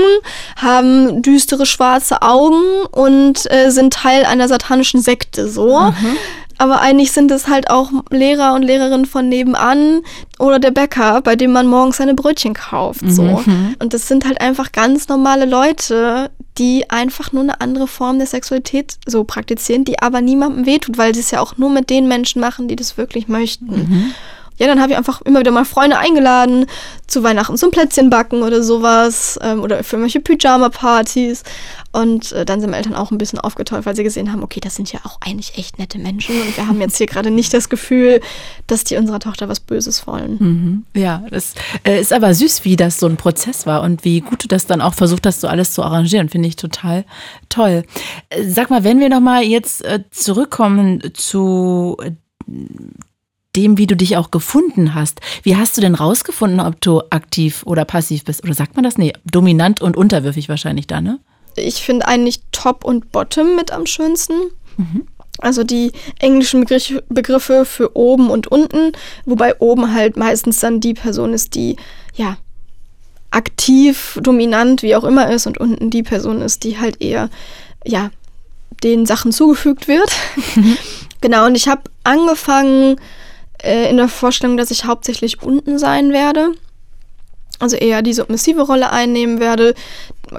haben 0.56 1.24
düstere 1.24 1.66
schwarze 1.66 2.22
Augen 2.22 2.86
und 2.92 3.52
äh, 3.52 3.72
sind 3.72 3.92
Teil 3.92 4.24
einer 4.24 4.48
satanischen 4.48 5.02
Sekte 5.02 5.50
so. 5.50 5.80
Mhm. 5.80 6.18
Aber 6.58 6.82
eigentlich 6.82 7.12
sind 7.12 7.32
es 7.32 7.48
halt 7.48 7.70
auch 7.70 7.92
Lehrer 8.10 8.54
und 8.54 8.64
Lehrerinnen 8.64 9.06
von 9.06 9.28
nebenan 9.28 10.02
oder 10.40 10.60
der 10.60 10.72
Bäcker, 10.72 11.22
bei 11.22 11.36
dem 11.36 11.52
man 11.52 11.68
morgens 11.68 11.98
seine 11.98 12.14
Brötchen 12.14 12.54
kauft. 12.54 13.02
So. 13.08 13.24
Mhm. 13.24 13.76
Und 13.80 13.94
das 13.94 14.08
sind 14.08 14.26
halt 14.26 14.40
einfach 14.42 14.72
ganz 14.72 15.08
normale 15.08 15.46
Leute, 15.46 16.32
die 16.58 16.90
einfach 16.90 17.34
nur 17.34 17.44
eine 17.44 17.60
andere 17.60 17.88
Form 17.88 18.18
der 18.18 18.28
Sexualität 18.28 18.96
so 19.06 19.24
praktizieren, 19.26 19.84
die 19.84 20.00
aber 20.02 20.22
niemandem 20.22 20.66
wehtut, 20.66 20.98
weil 20.98 21.14
sie 21.14 21.20
es 21.20 21.32
ja 21.32 21.42
auch 21.42 21.58
nur 21.58 21.70
mit 21.70 21.90
den 21.90 22.08
Menschen 22.08 22.40
machen, 22.40 22.68
die 22.68 22.76
das 22.76 22.98
wirklich 22.98 23.28
möchten. 23.28 23.66
Mhm. 23.68 24.12
Ja, 24.58 24.68
dann 24.68 24.82
habe 24.82 24.92
ich 24.92 24.98
einfach 24.98 25.22
immer 25.22 25.40
wieder 25.40 25.52
mal 25.52 25.66
Freunde 25.66 25.98
eingeladen, 25.98 26.66
zu 27.08 27.24
Weihnachten 27.24 27.58
zum 27.58 27.72
Plätzchen 27.72 28.10
backen 28.10 28.42
oder 28.42 28.64
sowas 28.64 29.38
ähm, 29.42 29.62
oder 29.62 29.84
für 29.84 29.98
irgendwelche 29.98 30.22
Pyjama-Partys. 30.22 31.44
Und 31.92 32.32
äh, 32.34 32.46
dann 32.46 32.60
sind 32.60 32.72
meine 32.72 32.78
Eltern 32.78 32.96
auch 32.96 33.12
ein 33.12 33.18
bisschen 33.18 33.40
aufgetaucht, 33.40 33.86
weil 33.86 33.96
sie 33.96 34.04
gesehen 34.04 34.32
haben, 34.32 34.44
okay, 34.44 34.60
das 34.60 34.76
sind 34.76 34.92
ja 34.92 35.00
auch 35.04 35.18
eigentlich 35.22 35.58
echt 35.58 35.80
nette 35.80 35.98
Menschen 35.98 36.36
und 36.42 36.58
wir 36.58 36.68
haben 36.68 36.82
jetzt 36.82 36.98
hier 36.98 37.08
gerade 37.08 37.32
nicht 37.32 37.54
das 37.54 37.70
Gefühl, 37.70 38.22
dass 38.68 38.84
die 38.84 38.98
unserer 38.98 39.20
Tochter 39.20 39.48
was 39.48 39.60
Böses 39.60 40.06
wollen. 40.06 40.38
Mhm. 40.40 40.86
Ja, 40.94 41.24
das 41.30 41.54
äh, 41.86 42.00
ist 42.00 42.12
aber 42.12 42.34
süß, 42.34 42.66
wie 42.66 42.76
das 42.76 43.00
so 43.00 43.08
ein 43.08 43.18
Prozess 43.18 43.66
war 43.66 43.82
und 43.82 44.04
wie 44.04 44.22
gut 44.22 44.44
du 44.44 44.48
das 44.48 44.68
dann 44.68 44.82
auch 44.82 44.94
versucht 44.94 45.26
hast, 45.26 45.42
so 45.42 45.48
alles 45.48 45.74
zu 45.74 45.84
arrangieren, 45.84 46.30
finde 46.30 46.50
ich 46.50 46.56
total 46.56 47.06
toll. 47.50 47.84
Äh, 48.30 48.44
sag 48.44 48.70
mal, 48.70 48.84
wenn 48.84 49.00
wir 49.00 49.10
nochmal 49.10 49.44
jetzt 49.44 49.84
äh, 49.86 50.04
zurückkommen 50.12 51.02
zu 51.14 51.98
dem, 53.56 53.78
wie 53.78 53.88
du 53.88 53.96
dich 53.96 54.18
auch 54.18 54.32
gefunden 54.32 54.94
hast. 54.94 55.22
Wie 55.44 55.56
hast 55.56 55.78
du 55.78 55.82
denn 55.82 55.96
rausgefunden, 55.96 56.60
ob 56.60 56.82
du 56.82 57.02
aktiv 57.10 57.64
oder 57.66 57.86
passiv 57.86 58.24
bist? 58.24 58.44
Oder 58.44 58.54
sagt 58.54 58.76
man 58.76 58.84
das? 58.84 58.98
Nee, 58.98 59.14
dominant 59.26 59.82
und 59.82 59.98
unterwürfig 59.98 60.50
wahrscheinlich 60.50 60.88
da, 60.88 61.02
ne? 61.02 61.20
Ich 61.56 61.76
finde 61.76 62.08
eigentlich 62.08 62.42
Top 62.52 62.84
und 62.84 63.12
Bottom 63.12 63.56
mit 63.56 63.72
am 63.72 63.86
schönsten. 63.86 64.34
Mhm. 64.78 65.08
Also 65.40 65.64
die 65.64 65.92
englischen 66.20 66.66
Begriffe 67.10 67.66
für 67.66 67.96
oben 67.96 68.30
und 68.30 68.48
unten, 68.48 68.94
wobei 69.26 69.60
oben 69.60 69.94
halt 69.94 70.16
meistens 70.18 70.60
dann 70.60 70.80
die 70.80 70.94
Person 70.94 71.34
ist, 71.34 71.56
die 71.56 71.76
ja 72.16 72.38
aktiv, 73.32 74.18
dominant, 74.22 74.82
wie 74.82 74.96
auch 74.96 75.04
immer 75.04 75.30
ist, 75.30 75.46
und 75.46 75.58
unten 75.58 75.90
die 75.90 76.04
Person 76.04 76.42
ist, 76.42 76.64
die 76.64 76.80
halt 76.80 77.02
eher 77.02 77.30
ja 77.86 78.12
den 78.84 79.06
Sachen 79.06 79.32
zugefügt 79.32 79.88
wird. 79.88 80.10
Mhm. 80.56 80.78
genau, 81.22 81.46
und 81.46 81.56
ich 81.56 81.68
habe 81.68 81.84
angefangen 82.04 82.96
äh, 83.64 83.90
in 83.90 83.98
der 83.98 84.08
Vorstellung, 84.08 84.58
dass 84.58 84.72
ich 84.72 84.86
hauptsächlich 84.86 85.42
unten 85.42 85.78
sein 85.80 86.12
werde. 86.12 86.52
Also 87.60 87.78
eher 87.78 88.02
die 88.02 88.14
submissive 88.14 88.64
Rolle 88.64 88.92
einnehmen 88.92 89.40
werde. 89.40 89.76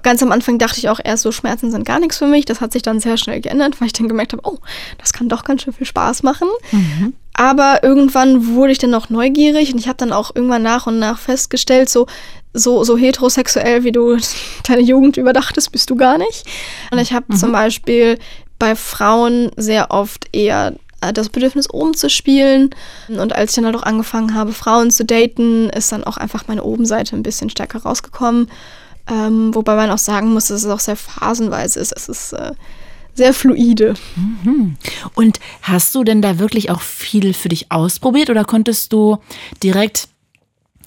Ganz 0.03 0.23
am 0.23 0.33
Anfang 0.33 0.59
dachte 0.59 0.79
ich 0.79 0.91
auch 0.91 1.01
erst 1.03 1.23
so, 1.23 1.33
Schmerzen 1.33 1.71
sind 1.71 1.87
gar 1.87 1.99
nichts 1.99 2.19
für 2.19 2.27
mich. 2.27 2.45
Das 2.45 2.61
hat 2.61 2.73
sich 2.73 2.83
dann 2.83 3.01
sehr 3.01 3.17
schnell 3.17 3.41
geändert, 3.41 3.81
weil 3.81 3.87
ich 3.87 3.95
dann 3.95 4.09
gemerkt 4.09 4.33
habe, 4.33 4.43
oh, 4.45 4.59
das 4.99 5.15
kann 5.15 5.29
doch 5.29 5.45
ganz 5.45 5.63
schön 5.63 5.73
viel 5.73 5.87
Spaß 5.87 6.23
machen. 6.25 6.49
Mhm. 6.73 7.15
Aber 7.33 7.83
irgendwann 7.83 8.55
wurde 8.55 8.73
ich 8.73 8.79
dann 8.79 8.95
auch 8.95 9.09
neugierig 9.09 9.73
und 9.73 9.79
ich 9.79 9.89
habe 9.89 9.97
dann 9.97 10.13
auch 10.13 10.35
irgendwann 10.35 10.63
nach 10.63 10.87
und 10.87 10.99
nach 10.99 11.19
festgestellt, 11.19 11.89
so, 11.89 12.07
so, 12.53 12.85
so 12.85 12.99
heterosexuell, 12.99 13.85
wie 13.85 13.93
du 13.93 14.19
deine 14.69 14.83
Jugend 14.83 15.17
überdachtest, 15.17 15.73
bist 15.73 15.89
du 15.89 15.97
gar 15.97 16.19
nicht. 16.19 16.45
Und 16.91 16.99
ich 16.99 17.15
habe 17.15 17.27
mhm. 17.29 17.37
zum 17.37 17.53
Beispiel 17.53 18.19
bei 18.59 18.77
Frauen 18.77 19.51
sehr 19.57 19.91
oft 19.91 20.29
eher 20.33 20.75
das 21.01 21.29
Bedürfnis 21.29 21.73
oben 21.73 21.95
zu 21.95 22.09
spielen. 22.11 22.71
Und 23.09 23.35
als 23.35 23.51
ich 23.51 23.57
dann 23.57 23.67
halt 23.67 23.77
auch 23.77 23.83
angefangen 23.83 24.35
habe, 24.35 24.53
Frauen 24.53 24.91
zu 24.91 25.05
daten, 25.05 25.71
ist 25.71 25.93
dann 25.93 26.05
auch 26.05 26.17
einfach 26.17 26.49
meine 26.49 26.65
Obenseite 26.65 27.17
ein 27.17 27.23
bisschen 27.23 27.51
stärker 27.51 27.83
rausgekommen. 27.83 28.49
Ähm, 29.09 29.55
wobei 29.55 29.77
man 29.77 29.91
auch 29.91 29.99
sagen 29.99 30.33
muss, 30.33 30.49
dass 30.49 30.65
es 30.65 30.71
auch 30.71 30.81
sehr 30.81 30.97
phasenweise 30.97 31.79
ist. 31.79 31.93
Es 31.93 32.09
ist 32.09 32.33
äh, 32.33 32.53
sehr 33.15 33.33
fluide. 33.33 33.95
Mhm. 34.17 34.77
Und 35.15 35.41
hast 35.63 35.95
du 35.95 36.05
denn 36.05 36.23
da 36.23 36.39
wirklich 36.39 36.71
auch 36.71 36.81
viel 36.81 37.35
für 37.35 37.49
dich 37.49 37.71
ausprobiert 37.71 38.31
oder 38.31 38.45
konntest 38.45 38.93
du 38.93 39.19
direkt 39.63 40.09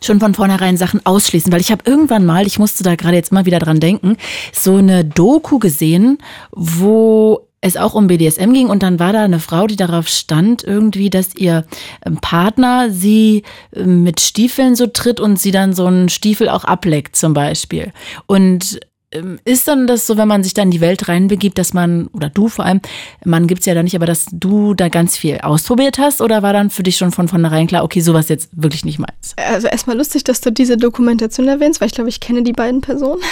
schon 0.01 0.19
von 0.19 0.33
vornherein 0.33 0.77
Sachen 0.77 1.05
ausschließen, 1.05 1.51
weil 1.51 1.61
ich 1.61 1.71
habe 1.71 1.83
irgendwann 1.85 2.25
mal, 2.25 2.47
ich 2.47 2.57
musste 2.57 2.83
da 2.83 2.95
gerade 2.95 3.17
jetzt 3.17 3.33
mal 3.33 3.45
wieder 3.45 3.59
dran 3.59 3.81
denken, 3.81 4.15
so 4.53 4.77
eine 4.77 5.03
Doku 5.03 5.59
gesehen, 5.59 6.19
wo 6.51 7.48
es 7.61 7.77
auch 7.77 7.93
um 7.93 8.07
BDSM 8.07 8.53
ging 8.53 8.67
und 8.67 8.83
dann 8.83 8.99
war 8.99 9.13
da 9.13 9.23
eine 9.23 9.39
Frau, 9.39 9.67
die 9.67 9.75
darauf 9.75 10.07
stand, 10.07 10.63
irgendwie, 10.63 11.09
dass 11.09 11.35
ihr 11.35 11.65
ähm, 12.05 12.17
Partner 12.21 12.89
sie 12.89 13.43
ähm, 13.75 14.03
mit 14.03 14.21
Stiefeln 14.21 14.75
so 14.75 14.87
tritt 14.87 15.19
und 15.19 15.39
sie 15.39 15.51
dann 15.51 15.73
so 15.73 15.85
einen 15.85 16.09
Stiefel 16.09 16.47
auch 16.49 16.63
ableckt 16.63 17.15
zum 17.15 17.33
Beispiel. 17.33 17.91
Und 18.27 18.79
ähm, 19.11 19.39
ist 19.43 19.67
dann 19.67 19.87
das 19.87 20.05
so, 20.05 20.17
wenn 20.17 20.27
man 20.27 20.43
sich 20.43 20.53
da 20.53 20.61
in 20.61 20.71
die 20.71 20.81
Welt 20.81 21.07
reinbegibt, 21.07 21.57
dass 21.57 21.73
man, 21.73 22.07
oder 22.07 22.29
du 22.29 22.47
vor 22.47 22.65
allem, 22.65 22.79
man 23.25 23.47
gibt's 23.47 23.65
ja 23.65 23.73
da 23.73 23.81
nicht, 23.81 23.95
aber 23.95 24.05
dass 24.05 24.27
du 24.31 24.75
da 24.75 24.87
ganz 24.87 25.17
viel 25.17 25.39
ausprobiert 25.39 25.97
hast 25.97 26.21
oder 26.21 26.43
war 26.43 26.53
dann 26.53 26.69
für 26.69 26.83
dich 26.83 26.97
schon 26.97 27.11
von 27.11 27.27
vornherein 27.27 27.67
klar, 27.67 27.83
okay, 27.83 28.01
sowas 28.01 28.29
jetzt 28.29 28.49
wirklich 28.53 28.85
nicht 28.85 28.99
meins? 28.99 29.33
Also 29.35 29.67
erstmal 29.67 29.97
lustig, 29.97 30.23
dass 30.23 30.41
du 30.41 30.51
diese 30.51 30.77
Dokumentation 30.77 31.47
erwähnst, 31.47 31.81
weil 31.81 31.87
ich 31.87 31.95
glaube, 31.95 32.09
ich 32.09 32.19
kenne 32.19 32.43
die 32.43 32.53
beiden 32.53 32.81
Personen. 32.81 33.21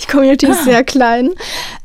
Die 0.00 0.06
Community 0.10 0.46
ist 0.46 0.62
ah. 0.62 0.64
sehr 0.64 0.82
klein. 0.82 1.30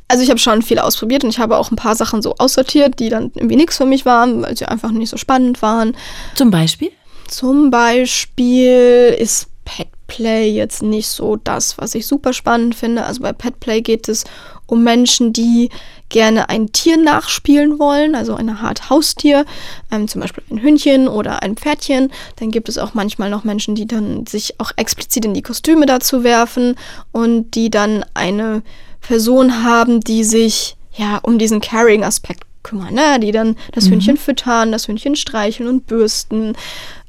Also 0.08 0.24
ich 0.24 0.30
habe 0.30 0.40
schon 0.40 0.62
viel 0.62 0.80
ausprobiert 0.80 1.24
und 1.24 1.30
ich 1.30 1.40
habe 1.40 1.58
auch 1.58 1.72
ein 1.72 1.76
paar 1.76 1.96
Sachen 1.96 2.22
so 2.22 2.36
aussortiert, 2.38 3.00
die 3.00 3.10
dann 3.10 3.32
irgendwie 3.36 3.58
nichts 3.58 3.78
für 3.78 3.86
mich 3.86 4.06
waren, 4.06 4.42
weil 4.42 4.56
sie 4.56 4.66
einfach 4.66 4.92
nicht 4.92 5.10
so 5.10 5.18
spannend 5.18 5.62
waren. 5.62 5.96
Zum 6.36 6.50
Beispiel? 6.50 6.92
Zum 7.28 7.70
Beispiel 7.70 9.16
ist 9.20 9.48
Petplay 9.66 10.50
jetzt 10.50 10.82
nicht 10.82 11.10
so 11.10 11.36
das, 11.36 11.78
was 11.78 11.94
ich 11.94 12.08
super 12.08 12.32
spannend 12.32 12.74
finde. 12.74 13.04
Also 13.04 13.22
bei 13.22 13.34
Petplay 13.34 13.82
geht 13.82 14.08
es 14.08 14.24
um 14.66 14.84
Menschen, 14.84 15.34
die 15.34 15.70
gerne 16.10 16.48
ein 16.50 16.72
Tier 16.72 16.98
nachspielen 16.98 17.80
wollen, 17.80 18.16
also 18.16 18.36
eine 18.36 18.60
Art 18.60 18.90
Haustier, 18.90 19.46
ähm, 19.92 20.08
zum 20.08 20.22
Beispiel 20.22 20.44
ein 20.50 20.62
Hündchen 20.62 21.10
oder 21.10 21.44
ein 21.44 21.58
Pferdchen. 21.58 22.12
Dann 22.38 22.52
gibt 22.52 22.70
es 22.70 22.78
auch 22.78 22.94
manchmal 22.94 23.30
noch 23.30 23.44
Menschen, 23.44 23.76
die 23.76 23.88
dann 23.88 24.26
sich 24.26 24.60
auch 24.60 24.72
explizit 24.78 25.26
in 25.26 25.34
die 25.34 25.42
Kostüme 25.42 25.86
dazu 25.86 26.24
werfen 26.24 26.76
und 27.12 27.52
die 27.56 27.70
dann 27.70 28.06
eine 28.14 28.62
Person 29.02 29.64
haben, 29.64 30.02
die 30.02 30.24
sich 30.24 30.76
ja 30.96 31.20
um 31.22 31.38
diesen 31.38 31.62
Carrying-Aspekt 31.62 32.44
kümmern, 32.64 32.94
ne? 32.94 33.20
die 33.20 33.32
dann 33.32 33.56
das 33.72 33.86
mhm. 33.86 33.94
Hündchen 33.94 34.18
füttern, 34.18 34.72
das 34.72 34.88
Hündchen 34.88 35.16
streicheln 35.16 35.70
und 35.70 35.88
bürsten. 35.88 36.54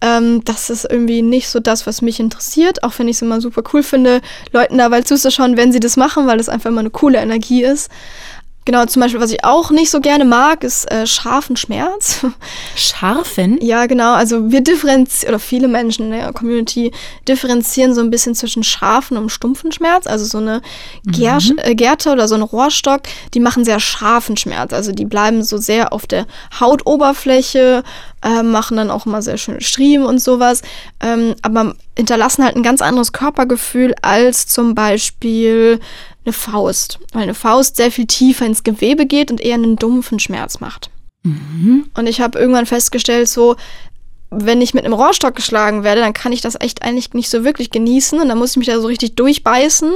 Ähm, 0.00 0.44
das 0.44 0.70
ist 0.70 0.86
irgendwie 0.88 1.22
nicht 1.22 1.48
so 1.48 1.58
das, 1.58 1.86
was 1.86 2.00
mich 2.00 2.20
interessiert, 2.20 2.84
auch 2.84 2.92
wenn 2.98 3.08
ich 3.08 3.16
es 3.16 3.22
immer 3.22 3.40
super 3.40 3.62
cool 3.72 3.82
finde, 3.82 4.20
Leuten 4.52 4.78
dabei 4.78 5.02
zuzuschauen, 5.02 5.56
wenn 5.56 5.72
sie 5.72 5.80
das 5.80 5.96
machen, 5.96 6.26
weil 6.26 6.38
das 6.38 6.48
einfach 6.48 6.70
immer 6.70 6.80
eine 6.80 6.90
coole 6.90 7.18
Energie 7.18 7.64
ist. 7.64 7.90
Genau, 8.68 8.84
zum 8.84 9.00
Beispiel, 9.00 9.18
was 9.18 9.32
ich 9.32 9.44
auch 9.44 9.70
nicht 9.70 9.88
so 9.88 9.98
gerne 9.98 10.26
mag, 10.26 10.62
ist 10.62 10.92
äh, 10.92 11.06
scharfen 11.06 11.56
Schmerz. 11.56 12.26
Scharfen? 12.76 13.58
Ja, 13.62 13.86
genau. 13.86 14.12
Also 14.12 14.52
wir 14.52 14.60
differenzieren, 14.60 15.30
oder 15.30 15.38
viele 15.38 15.68
Menschen 15.68 16.04
in 16.04 16.10
der 16.10 16.34
Community 16.34 16.92
differenzieren 17.26 17.94
so 17.94 18.02
ein 18.02 18.10
bisschen 18.10 18.34
zwischen 18.34 18.62
scharfen 18.62 19.16
und 19.16 19.30
stumpfen 19.30 19.72
Schmerz. 19.72 20.06
Also 20.06 20.26
so 20.26 20.36
eine 20.36 20.60
Ger 21.06 21.38
mhm. 21.40 21.56
äh, 21.62 21.74
Gerte 21.74 22.12
oder 22.12 22.28
so 22.28 22.34
ein 22.34 22.42
Rohrstock, 22.42 23.04
die 23.32 23.40
machen 23.40 23.64
sehr 23.64 23.80
scharfen 23.80 24.36
Schmerz. 24.36 24.74
Also 24.74 24.92
die 24.92 25.06
bleiben 25.06 25.42
so 25.42 25.56
sehr 25.56 25.94
auf 25.94 26.06
der 26.06 26.26
Hautoberfläche, 26.60 27.82
äh, 28.22 28.42
machen 28.42 28.76
dann 28.76 28.90
auch 28.90 29.06
immer 29.06 29.22
sehr 29.22 29.38
schöne 29.38 29.62
Striemen 29.62 30.06
und 30.06 30.18
sowas. 30.18 30.60
Ähm, 31.00 31.36
aber 31.40 31.74
hinterlassen 31.96 32.44
halt 32.44 32.54
ein 32.54 32.62
ganz 32.62 32.82
anderes 32.82 33.12
Körpergefühl 33.12 33.94
als 34.02 34.46
zum 34.46 34.74
Beispiel 34.74 35.80
eine 36.28 36.32
Faust, 36.34 36.98
weil 37.12 37.22
eine 37.22 37.34
Faust 37.34 37.76
sehr 37.76 37.90
viel 37.90 38.06
tiefer 38.06 38.46
ins 38.46 38.62
Gewebe 38.62 39.06
geht 39.06 39.30
und 39.30 39.40
eher 39.40 39.54
einen 39.54 39.76
dumpfen 39.76 40.18
Schmerz 40.18 40.60
macht. 40.60 40.90
Mhm. 41.22 41.86
Und 41.96 42.06
ich 42.06 42.20
habe 42.20 42.38
irgendwann 42.38 42.66
festgestellt, 42.66 43.28
so, 43.28 43.56
wenn 44.30 44.60
ich 44.60 44.74
mit 44.74 44.84
einem 44.84 44.92
Rohrstock 44.92 45.34
geschlagen 45.34 45.84
werde, 45.84 46.02
dann 46.02 46.12
kann 46.12 46.32
ich 46.32 46.42
das 46.42 46.60
echt 46.60 46.82
eigentlich 46.82 47.14
nicht 47.14 47.30
so 47.30 47.44
wirklich 47.44 47.70
genießen 47.70 48.20
und 48.20 48.28
dann 48.28 48.36
muss 48.36 48.50
ich 48.50 48.56
mich 48.58 48.66
da 48.66 48.78
so 48.78 48.86
richtig 48.86 49.16
durchbeißen. 49.16 49.90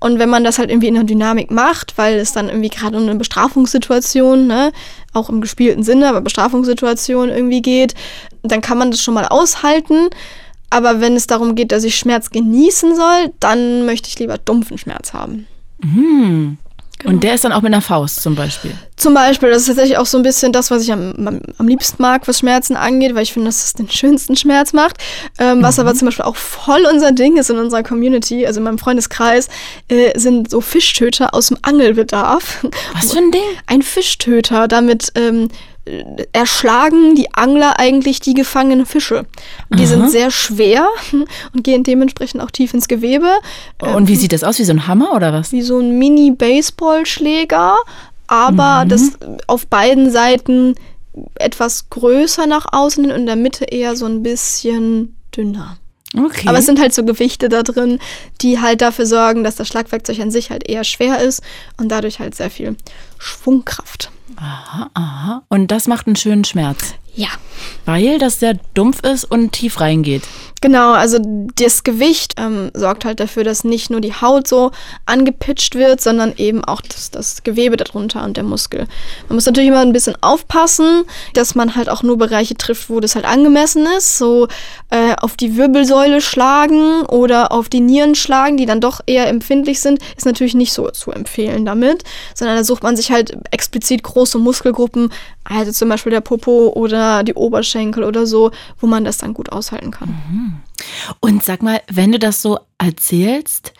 Und 0.00 0.18
wenn 0.18 0.28
man 0.28 0.42
das 0.42 0.58
halt 0.58 0.70
irgendwie 0.70 0.88
in 0.88 0.94
der 0.94 1.04
Dynamik 1.04 1.52
macht, 1.52 1.96
weil 1.96 2.18
es 2.18 2.32
dann 2.32 2.48
irgendwie 2.48 2.70
gerade 2.70 2.96
um 2.96 3.04
eine 3.04 3.14
Bestrafungssituation, 3.14 4.48
ne, 4.48 4.72
auch 5.12 5.28
im 5.28 5.40
gespielten 5.40 5.84
Sinne, 5.84 6.08
aber 6.08 6.20
Bestrafungssituation 6.20 7.28
irgendwie 7.28 7.62
geht, 7.62 7.94
dann 8.42 8.60
kann 8.60 8.78
man 8.78 8.90
das 8.90 9.02
schon 9.02 9.14
mal 9.14 9.26
aushalten. 9.26 10.08
Aber 10.70 11.00
wenn 11.00 11.14
es 11.16 11.26
darum 11.26 11.54
geht, 11.54 11.72
dass 11.72 11.84
ich 11.84 11.96
Schmerz 11.96 12.30
genießen 12.30 12.96
soll, 12.96 13.32
dann 13.40 13.86
möchte 13.86 14.08
ich 14.08 14.18
lieber 14.18 14.38
dumpfen 14.38 14.78
Schmerz 14.78 15.12
haben. 15.12 15.46
Mhm. 15.82 16.58
Genau. 17.00 17.14
Und 17.14 17.24
der 17.24 17.34
ist 17.34 17.44
dann 17.44 17.52
auch 17.52 17.62
mit 17.62 17.72
einer 17.72 17.80
Faust 17.80 18.20
zum 18.20 18.34
Beispiel. 18.34 18.72
Zum 18.96 19.14
Beispiel, 19.14 19.48
das 19.48 19.62
ist 19.62 19.68
tatsächlich 19.68 19.96
auch 19.96 20.04
so 20.04 20.18
ein 20.18 20.22
bisschen 20.22 20.52
das, 20.52 20.70
was 20.70 20.82
ich 20.82 20.92
am, 20.92 21.40
am, 21.56 21.66
liebsten 21.66 22.02
mag, 22.02 22.28
was 22.28 22.40
Schmerzen 22.40 22.76
angeht, 22.76 23.14
weil 23.14 23.22
ich 23.22 23.32
finde, 23.32 23.48
dass 23.48 23.64
es 23.64 23.72
den 23.72 23.88
schönsten 23.88 24.36
Schmerz 24.36 24.74
macht. 24.74 24.98
Ähm, 25.38 25.58
mhm. 25.58 25.62
Was 25.62 25.78
aber 25.78 25.94
zum 25.94 26.06
Beispiel 26.06 26.26
auch 26.26 26.36
voll 26.36 26.86
unser 26.92 27.12
Ding 27.12 27.38
ist 27.38 27.48
in 27.48 27.56
unserer 27.56 27.82
Community, 27.82 28.46
also 28.46 28.60
in 28.60 28.64
meinem 28.64 28.78
Freundeskreis, 28.78 29.48
äh, 29.88 30.18
sind 30.18 30.50
so 30.50 30.60
Fischtöter 30.60 31.32
aus 31.32 31.48
dem 31.48 31.56
Angelbedarf. 31.62 32.66
Was 32.92 33.12
für 33.12 33.18
ein 33.18 33.30
Ding? 33.30 33.40
Ein 33.66 33.80
Fischtöter, 33.80 34.68
damit 34.68 35.10
ähm, 35.14 35.48
erschlagen 36.32 37.14
die 37.14 37.32
Angler 37.34 37.78
eigentlich 37.78 38.20
die 38.20 38.34
gefangenen 38.34 38.86
Fische. 38.86 39.26
Und 39.70 39.80
die 39.80 39.84
Aha. 39.84 39.90
sind 39.90 40.10
sehr 40.10 40.30
schwer 40.30 40.88
und 41.52 41.64
gehen 41.64 41.82
dementsprechend 41.82 42.40
auch 42.42 42.50
tief 42.50 42.74
ins 42.74 42.88
Gewebe. 42.88 43.30
Und 43.80 44.08
wie 44.08 44.12
ähm, 44.12 44.18
sieht 44.18 44.32
das 44.32 44.44
aus? 44.44 44.58
Wie 44.58 44.64
so 44.64 44.72
ein 44.72 44.86
Hammer 44.86 45.12
oder 45.14 45.32
was? 45.32 45.52
Wie 45.52 45.62
so 45.62 45.78
ein 45.78 45.98
Mini-Baseballschläger, 45.98 47.76
aber 48.26 48.84
mhm. 48.84 48.88
das 48.88 49.10
auf 49.46 49.66
beiden 49.66 50.10
Seiten 50.10 50.74
etwas 51.34 51.90
größer 51.90 52.46
nach 52.46 52.66
außen 52.72 53.04
und 53.06 53.10
in 53.10 53.26
der 53.26 53.36
Mitte 53.36 53.64
eher 53.64 53.96
so 53.96 54.06
ein 54.06 54.22
bisschen 54.22 55.16
dünner. 55.36 55.78
Okay. 56.16 56.48
Aber 56.48 56.58
es 56.58 56.66
sind 56.66 56.80
halt 56.80 56.92
so 56.92 57.04
Gewichte 57.04 57.48
da 57.48 57.62
drin, 57.62 58.00
die 58.40 58.60
halt 58.60 58.80
dafür 58.82 59.06
sorgen, 59.06 59.44
dass 59.44 59.56
das 59.56 59.68
Schlagwerkzeug 59.68 60.18
an 60.20 60.30
sich 60.30 60.50
halt 60.50 60.68
eher 60.68 60.82
schwer 60.84 61.20
ist 61.20 61.42
und 61.76 61.88
dadurch 61.88 62.18
halt 62.18 62.34
sehr 62.34 62.50
viel 62.50 62.76
Schwungkraft. 63.18 64.10
Aha, 64.40 64.90
aha. 64.94 65.42
Und 65.48 65.70
das 65.70 65.86
macht 65.86 66.06
einen 66.06 66.16
schönen 66.16 66.44
Schmerz. 66.44 66.94
Ja. 67.14 67.28
Weil 67.84 68.18
das 68.18 68.40
sehr 68.40 68.54
dumpf 68.74 69.00
ist 69.00 69.24
und 69.24 69.52
tief 69.52 69.80
reingeht. 69.80 70.22
Genau, 70.62 70.92
also 70.92 71.18
das 71.54 71.84
Gewicht 71.84 72.34
ähm, 72.36 72.70
sorgt 72.74 73.06
halt 73.06 73.18
dafür, 73.18 73.44
dass 73.44 73.64
nicht 73.64 73.88
nur 73.88 74.02
die 74.02 74.12
Haut 74.12 74.46
so 74.46 74.72
angepitcht 75.06 75.74
wird, 75.74 76.02
sondern 76.02 76.34
eben 76.36 76.62
auch 76.62 76.82
das, 76.82 77.10
das 77.10 77.42
Gewebe 77.42 77.78
darunter 77.78 78.22
und 78.24 78.36
der 78.36 78.44
Muskel. 78.44 78.86
Man 79.28 79.36
muss 79.36 79.46
natürlich 79.46 79.70
immer 79.70 79.80
ein 79.80 79.94
bisschen 79.94 80.16
aufpassen, 80.20 81.04
dass 81.32 81.54
man 81.54 81.76
halt 81.76 81.88
auch 81.88 82.02
nur 82.02 82.18
Bereiche 82.18 82.56
trifft, 82.56 82.90
wo 82.90 83.00
das 83.00 83.14
halt 83.14 83.24
angemessen 83.24 83.86
ist. 83.96 84.18
So 84.18 84.48
äh, 84.90 85.14
auf 85.16 85.34
die 85.36 85.56
Wirbelsäule 85.56 86.20
schlagen 86.20 87.06
oder 87.06 87.52
auf 87.52 87.70
die 87.70 87.80
Nieren 87.80 88.14
schlagen, 88.14 88.58
die 88.58 88.66
dann 88.66 88.82
doch 88.82 89.00
eher 89.06 89.28
empfindlich 89.28 89.80
sind, 89.80 90.00
ist 90.18 90.26
natürlich 90.26 90.54
nicht 90.54 90.74
so 90.74 90.90
zu 90.90 91.10
empfehlen 91.10 91.64
damit, 91.64 92.04
sondern 92.34 92.58
da 92.58 92.64
sucht 92.64 92.82
man 92.82 92.96
sich 92.96 93.10
halt 93.10 93.34
explizit 93.50 94.02
große 94.02 94.36
Muskelgruppen, 94.36 95.10
also 95.44 95.72
zum 95.72 95.88
Beispiel 95.88 96.12
der 96.12 96.20
Popo 96.20 96.68
oder 96.74 97.24
die 97.24 97.34
Oberschenkel 97.34 98.04
oder 98.04 98.26
so, 98.26 98.50
wo 98.78 98.86
man 98.86 99.04
das 99.04 99.16
dann 99.16 99.32
gut 99.32 99.50
aushalten 99.52 99.90
kann. 99.90 100.08
Mhm. 100.08 100.49
Und 101.20 101.44
sag 101.44 101.62
mal, 101.62 101.80
wenn 101.90 102.12
du 102.12 102.18
das 102.18 102.42
so 102.42 102.58
erzählst, 102.78 103.72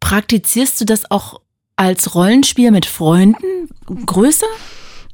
praktizierst 0.00 0.80
du 0.80 0.84
das 0.84 1.10
auch 1.10 1.40
als 1.76 2.14
Rollenspiel 2.14 2.70
mit 2.70 2.86
Freunden 2.86 3.68
größer? 4.06 4.46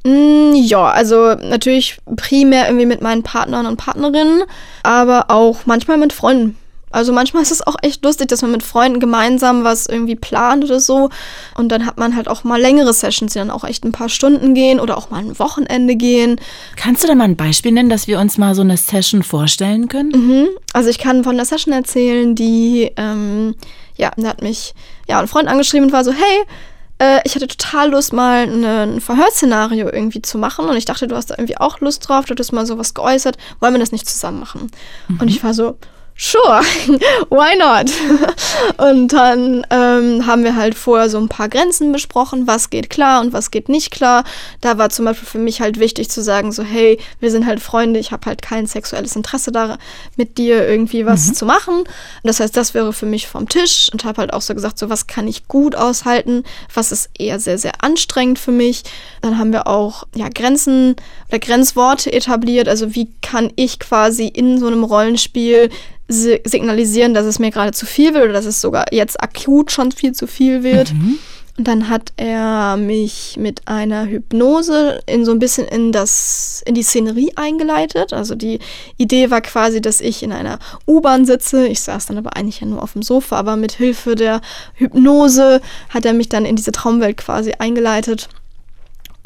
Mm, 0.04 0.54
ja, 0.54 0.86
also 0.86 1.34
natürlich 1.34 1.98
primär 2.16 2.66
irgendwie 2.66 2.86
mit 2.86 3.00
meinen 3.00 3.22
Partnern 3.22 3.66
und 3.66 3.76
Partnerinnen, 3.76 4.42
aber 4.82 5.30
auch 5.30 5.66
manchmal 5.66 5.96
mit 5.96 6.12
Freunden. 6.12 6.56
Also 6.90 7.12
manchmal 7.12 7.42
ist 7.42 7.52
es 7.52 7.66
auch 7.66 7.76
echt 7.82 8.04
lustig, 8.04 8.28
dass 8.28 8.42
man 8.42 8.50
mit 8.50 8.62
Freunden 8.62 9.00
gemeinsam 9.00 9.64
was 9.64 9.86
irgendwie 9.86 10.16
plant 10.16 10.64
oder 10.64 10.80
so. 10.80 11.10
Und 11.54 11.70
dann 11.70 11.86
hat 11.86 11.98
man 11.98 12.16
halt 12.16 12.28
auch 12.28 12.44
mal 12.44 12.60
längere 12.60 12.92
Sessions, 12.92 13.32
die 13.32 13.38
dann 13.38 13.50
auch 13.50 13.64
echt 13.64 13.84
ein 13.84 13.92
paar 13.92 14.08
Stunden 14.08 14.54
gehen 14.54 14.80
oder 14.80 14.96
auch 14.96 15.10
mal 15.10 15.18
ein 15.18 15.38
Wochenende 15.38 15.96
gehen. 15.96 16.40
Kannst 16.76 17.04
du 17.04 17.08
da 17.08 17.14
mal 17.14 17.24
ein 17.24 17.36
Beispiel 17.36 17.72
nennen, 17.72 17.90
dass 17.90 18.06
wir 18.06 18.18
uns 18.18 18.38
mal 18.38 18.54
so 18.54 18.62
eine 18.62 18.76
Session 18.76 19.22
vorstellen 19.22 19.88
können? 19.88 20.10
Mhm. 20.10 20.48
Also 20.72 20.88
ich 20.90 20.98
kann 20.98 21.24
von 21.24 21.34
einer 21.34 21.44
Session 21.44 21.72
erzählen, 21.72 22.34
die, 22.34 22.90
ähm, 22.96 23.54
ja, 23.96 24.10
da 24.16 24.28
hat 24.28 24.42
mich 24.42 24.74
ja 25.08 25.18
ein 25.20 25.28
Freund 25.28 25.48
angeschrieben 25.48 25.86
und 25.86 25.92
war 25.92 26.04
so, 26.04 26.12
hey, 26.12 26.44
äh, 26.98 27.20
ich 27.24 27.34
hatte 27.34 27.46
total 27.46 27.90
Lust, 27.90 28.12
mal 28.12 28.44
ein 28.44 29.00
Verhörszenario 29.00 29.88
irgendwie 29.90 30.22
zu 30.22 30.38
machen. 30.38 30.66
Und 30.68 30.76
ich 30.76 30.84
dachte, 30.84 31.06
du 31.06 31.16
hast 31.16 31.30
da 31.30 31.34
irgendwie 31.36 31.58
auch 31.58 31.80
Lust 31.80 32.08
drauf, 32.08 32.24
du 32.24 32.32
hattest 32.32 32.52
mal 32.52 32.66
sowas 32.66 32.94
geäußert, 32.94 33.36
wollen 33.60 33.74
wir 33.74 33.80
das 33.80 33.92
nicht 33.92 34.08
zusammen 34.08 34.40
machen? 34.40 34.70
Mhm. 35.08 35.20
Und 35.20 35.28
ich 35.28 35.42
war 35.42 35.54
so, 35.54 35.76
sure, 36.18 36.60
why 37.30 37.56
not? 37.56 37.90
Und 38.76 39.08
dann 39.12 39.64
ähm, 39.70 40.26
haben 40.26 40.42
wir 40.42 40.56
halt 40.56 40.74
vorher 40.74 41.08
so 41.08 41.18
ein 41.18 41.28
paar 41.28 41.48
Grenzen 41.48 41.92
besprochen, 41.92 42.46
was 42.46 42.70
geht 42.70 42.90
klar 42.90 43.20
und 43.20 43.32
was 43.32 43.50
geht 43.50 43.68
nicht 43.68 43.92
klar. 43.92 44.24
Da 44.60 44.78
war 44.78 44.90
zum 44.90 45.04
Beispiel 45.04 45.28
für 45.28 45.38
mich 45.38 45.60
halt 45.60 45.78
wichtig 45.78 46.10
zu 46.10 46.22
sagen, 46.22 46.50
so 46.50 46.62
hey, 46.62 46.98
wir 47.20 47.30
sind 47.30 47.46
halt 47.46 47.60
Freunde, 47.60 48.00
ich 48.00 48.10
habe 48.10 48.26
halt 48.26 48.42
kein 48.42 48.66
sexuelles 48.66 49.14
Interesse 49.14 49.52
da, 49.52 49.78
mit 50.16 50.38
dir 50.38 50.66
irgendwie 50.66 51.06
was 51.06 51.28
mhm. 51.28 51.34
zu 51.34 51.46
machen. 51.46 51.84
Das 52.24 52.40
heißt, 52.40 52.56
das 52.56 52.74
wäre 52.74 52.92
für 52.92 53.06
mich 53.06 53.28
vom 53.28 53.48
Tisch 53.48 53.88
und 53.92 54.04
habe 54.04 54.22
halt 54.22 54.32
auch 54.32 54.42
so 54.42 54.54
gesagt, 54.54 54.78
so 54.78 54.90
was 54.90 55.06
kann 55.06 55.28
ich 55.28 55.46
gut 55.46 55.76
aushalten, 55.76 56.42
was 56.74 56.90
ist 56.90 57.10
eher 57.16 57.38
sehr, 57.38 57.58
sehr 57.58 57.84
anstrengend 57.84 58.40
für 58.40 58.52
mich. 58.52 58.82
Dann 59.22 59.38
haben 59.38 59.52
wir 59.52 59.68
auch 59.68 60.04
ja, 60.16 60.28
Grenzen 60.28 60.96
oder 61.28 61.38
Grenzworte 61.38 62.12
etabliert, 62.12 62.68
also 62.68 62.94
wie 62.96 63.08
kann 63.22 63.52
ich 63.54 63.78
quasi 63.78 64.26
in 64.26 64.58
so 64.58 64.66
einem 64.66 64.82
Rollenspiel 64.82 65.70
signalisieren, 66.08 67.14
dass 67.14 67.26
es 67.26 67.38
mir 67.38 67.50
gerade 67.50 67.72
zu 67.72 67.86
viel 67.86 68.14
wird 68.14 68.24
oder 68.24 68.32
dass 68.32 68.46
es 68.46 68.60
sogar 68.60 68.92
jetzt 68.92 69.22
akut 69.22 69.70
schon 69.70 69.92
viel 69.92 70.12
zu 70.12 70.26
viel 70.26 70.62
wird. 70.62 70.92
Mhm. 70.92 71.18
Und 71.58 71.66
dann 71.66 71.88
hat 71.88 72.12
er 72.16 72.76
mich 72.76 73.36
mit 73.36 73.66
einer 73.66 74.06
Hypnose 74.06 75.00
in 75.06 75.24
so 75.24 75.32
ein 75.32 75.40
bisschen 75.40 75.66
in 75.66 75.90
das, 75.90 76.62
in 76.64 76.76
die 76.76 76.84
Szenerie 76.84 77.32
eingeleitet. 77.34 78.12
Also 78.12 78.36
die 78.36 78.60
Idee 78.96 79.32
war 79.32 79.40
quasi, 79.40 79.80
dass 79.80 80.00
ich 80.00 80.22
in 80.22 80.30
einer 80.30 80.60
U-Bahn 80.86 81.26
sitze. 81.26 81.66
Ich 81.66 81.80
saß 81.80 82.06
dann 82.06 82.16
aber 82.16 82.36
eigentlich 82.36 82.60
ja 82.60 82.68
nur 82.68 82.80
auf 82.80 82.92
dem 82.92 83.02
Sofa, 83.02 83.36
aber 83.36 83.56
mit 83.56 83.72
Hilfe 83.72 84.14
der 84.14 84.40
Hypnose 84.74 85.60
hat 85.88 86.04
er 86.04 86.12
mich 86.12 86.28
dann 86.28 86.44
in 86.44 86.54
diese 86.54 86.70
Traumwelt 86.70 87.16
quasi 87.16 87.52
eingeleitet. 87.58 88.28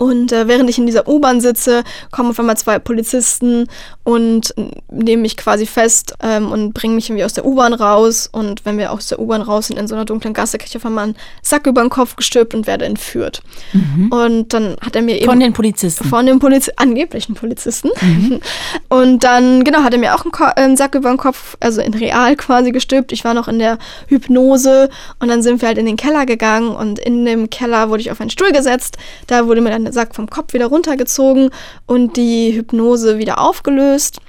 Und 0.03 0.33
äh, 0.33 0.49
während 0.49 0.69
ich 0.69 0.79
in 0.79 0.87
dieser 0.87 1.07
U-Bahn 1.07 1.41
sitze, 1.41 1.85
kommen 2.11 2.31
auf 2.31 2.41
einmal 2.41 2.57
zwei 2.57 2.81
Polizisten 2.81 3.69
und 4.03 4.53
nehmen 4.91 5.23
mich 5.23 5.37
quasi 5.37 5.65
fest 5.65 6.15
ähm, 6.21 6.51
und 6.51 6.73
bringen 6.73 6.97
mich 6.97 7.09
irgendwie 7.09 7.23
aus 7.23 7.35
der 7.35 7.47
U-Bahn 7.47 7.73
raus. 7.73 8.29
Und 8.33 8.65
wenn 8.65 8.79
wir 8.79 8.91
aus 8.91 9.07
der 9.07 9.21
U-Bahn 9.21 9.43
raus 9.43 9.69
sind 9.69 9.79
in 9.79 9.87
so 9.87 9.95
einer 9.95 10.05
dunklen 10.05 10.35
Gasse, 10.35 10.59
kriege 10.59 10.71
ich 10.71 10.77
auf 10.77 10.85
einmal 10.85 11.05
einen 11.05 11.17
Sack 11.41 11.69
über 11.69 11.83
den 11.83 11.89
Kopf 11.89 12.17
gestülpt 12.17 12.53
und 12.53 12.67
werde 12.67 12.85
entführt. 12.85 13.43
Mhm. 13.75 14.11
Und 14.11 14.53
dann 14.53 14.77
hat 14.81 14.97
er 14.97 15.03
mir 15.03 15.15
eben. 15.19 15.27
Von 15.27 15.39
den 15.39 15.53
Polizisten. 15.53 16.09
Von 16.09 16.27
den 16.27 16.41
Poliz 16.41 16.69
angeblichen 16.75 17.37
Polizisten. 17.37 17.91
Mhm. 18.01 18.41
Und 18.89 19.23
dann, 19.23 19.63
genau, 19.63 19.85
hat 19.85 19.93
er 19.93 20.01
mir 20.01 20.15
auch 20.15 20.25
einen, 20.25 20.33
Ko 20.33 20.45
einen 20.57 20.77
Sack 20.77 20.97
über 20.97 21.11
den 21.11 21.17
Kopf, 21.17 21.57
also 21.61 21.81
in 21.81 21.95
real 21.95 22.35
quasi 22.37 22.73
gestülpt. 22.73 23.13
Ich 23.13 23.25
war 23.25 23.35
noch 23.35 23.47
in 23.49 23.59
der 23.59 23.79
Hypnose 24.09 24.91
und 25.19 25.29
dann 25.29 25.43
sind 25.43 25.61
wir 25.61 25.69
halt 25.69 25.79
in 25.79 25.87
den 25.87 25.97
Keller 25.97 26.27
gegangen 26.27 26.75
und 26.75 26.99
in 26.99 27.25
dem 27.25 27.51
Keller 27.51 27.89
wurde 27.89 28.01
ich 28.01 28.11
auf 28.11 28.21
einen 28.21 28.31
Stuhl 28.31 28.53
gesetzt. 28.53 28.97
Da 29.29 29.47
wurde 29.47 29.61
mir 29.61 29.71
dann 29.71 29.92
Sack 29.93 30.15
vom 30.15 30.29
Kopf 30.29 30.53
wieder 30.53 30.67
runtergezogen 30.67 31.51
und 31.87 32.17
die 32.17 32.53
Hypnose 32.55 33.19
wieder 33.19 33.41
aufgelöst. 33.41 34.21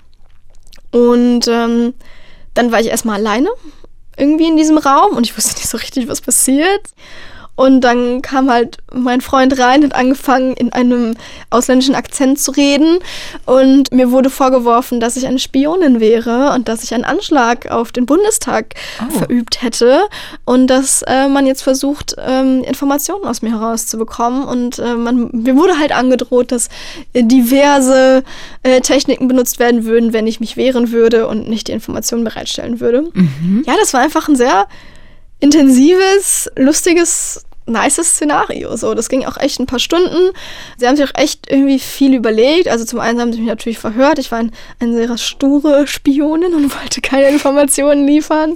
Und 0.91 1.47
ähm, 1.47 1.93
dann 2.53 2.71
war 2.71 2.79
ich 2.79 2.87
erstmal 2.87 3.15
alleine 3.15 3.49
irgendwie 4.17 4.47
in 4.47 4.57
diesem 4.57 4.77
Raum 4.77 5.17
und 5.17 5.25
ich 5.25 5.35
wusste 5.35 5.55
nicht 5.55 5.67
so 5.67 5.77
richtig, 5.77 6.07
was 6.07 6.21
passiert. 6.21 6.81
Und 7.55 7.81
dann 7.81 8.21
kam 8.23 8.49
halt 8.49 8.77
mein 8.91 9.21
Freund 9.21 9.59
rein, 9.59 9.83
hat 9.83 9.93
angefangen, 9.93 10.53
in 10.53 10.73
einem 10.73 11.15
ausländischen 11.51 11.93
Akzent 11.93 12.39
zu 12.39 12.51
reden. 12.51 12.97
Und 13.45 13.91
mir 13.91 14.11
wurde 14.11 14.31
vorgeworfen, 14.31 14.99
dass 14.99 15.17
ich 15.17 15.27
eine 15.27 15.37
Spionin 15.37 15.99
wäre 15.99 16.53
und 16.53 16.67
dass 16.67 16.83
ich 16.83 16.95
einen 16.95 17.03
Anschlag 17.03 17.69
auf 17.69 17.91
den 17.91 18.07
Bundestag 18.07 18.73
oh. 19.07 19.19
verübt 19.19 19.61
hätte. 19.61 20.07
Und 20.45 20.67
dass 20.67 21.03
äh, 21.03 21.27
man 21.27 21.45
jetzt 21.45 21.61
versucht, 21.61 22.15
ähm, 22.17 22.63
Informationen 22.63 23.25
aus 23.25 23.43
mir 23.43 23.51
herauszubekommen. 23.51 24.45
Und 24.45 24.79
äh, 24.79 24.95
man, 24.95 25.29
mir 25.31 25.55
wurde 25.55 25.77
halt 25.77 25.91
angedroht, 25.91 26.51
dass 26.51 26.69
diverse 27.13 28.23
äh, 28.63 28.81
Techniken 28.81 29.27
benutzt 29.27 29.59
werden 29.59 29.85
würden, 29.85 30.11
wenn 30.11 30.25
ich 30.25 30.39
mich 30.39 30.57
wehren 30.57 30.91
würde 30.91 31.27
und 31.27 31.47
nicht 31.47 31.67
die 31.67 31.73
Informationen 31.73 32.23
bereitstellen 32.23 32.79
würde. 32.79 33.09
Mhm. 33.13 33.63
Ja, 33.67 33.75
das 33.79 33.93
war 33.93 34.01
einfach 34.01 34.27
ein 34.27 34.35
sehr 34.35 34.67
intensives, 35.43 36.49
lustiges 36.55 37.45
nices 37.65 38.07
Szenario. 38.15 38.75
So, 38.75 38.93
das 38.93 39.09
ging 39.09 39.25
auch 39.25 39.37
echt 39.37 39.59
ein 39.59 39.65
paar 39.65 39.79
Stunden. 39.79 40.31
Sie 40.77 40.87
haben 40.87 40.95
sich 40.95 41.05
auch 41.05 41.15
echt 41.15 41.49
irgendwie 41.49 41.79
viel 41.79 42.13
überlegt. 42.13 42.67
Also 42.67 42.85
zum 42.85 42.99
einen 42.99 43.19
haben 43.19 43.31
sie 43.31 43.39
mich 43.39 43.47
natürlich 43.47 43.79
verhört. 43.79 44.19
Ich 44.19 44.31
war 44.31 44.39
ein, 44.39 44.51
eine 44.79 44.93
sehr 44.95 45.17
sture 45.17 45.87
Spionin 45.87 46.53
und 46.53 46.75
wollte 46.79 47.01
keine 47.01 47.29
Informationen 47.29 48.05
liefern. 48.05 48.55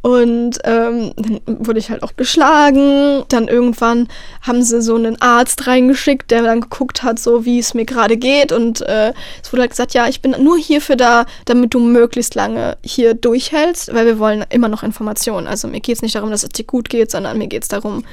Und 0.00 0.58
ähm, 0.62 1.12
dann 1.16 1.40
wurde 1.46 1.80
ich 1.80 1.90
halt 1.90 2.02
auch 2.02 2.12
beschlagen. 2.12 3.24
Dann 3.28 3.48
irgendwann 3.48 4.08
haben 4.42 4.62
sie 4.62 4.80
so 4.80 4.94
einen 4.94 5.20
Arzt 5.20 5.66
reingeschickt, 5.66 6.30
der 6.30 6.42
dann 6.42 6.60
geguckt 6.60 7.02
hat, 7.02 7.18
so 7.18 7.44
wie 7.44 7.58
es 7.58 7.74
mir 7.74 7.84
gerade 7.84 8.16
geht. 8.16 8.52
Und 8.52 8.80
äh, 8.82 9.12
es 9.42 9.52
wurde 9.52 9.62
halt 9.62 9.72
gesagt, 9.72 9.94
ja, 9.94 10.06
ich 10.06 10.22
bin 10.22 10.36
nur 10.42 10.56
hierfür 10.56 10.96
da, 10.96 11.26
damit 11.46 11.74
du 11.74 11.80
möglichst 11.80 12.36
lange 12.36 12.78
hier 12.84 13.14
durchhältst, 13.14 13.92
weil 13.92 14.06
wir 14.06 14.18
wollen 14.18 14.44
immer 14.50 14.68
noch 14.68 14.84
Informationen. 14.84 15.48
Also 15.48 15.66
mir 15.66 15.80
geht 15.80 15.96
es 15.96 16.02
nicht 16.02 16.14
darum, 16.14 16.30
dass 16.30 16.44
es 16.44 16.50
dir 16.50 16.64
gut 16.64 16.88
geht, 16.88 17.10
sondern 17.10 17.36
mir 17.36 17.48
geht 17.48 17.62
es 17.62 17.68
darum, 17.68 18.04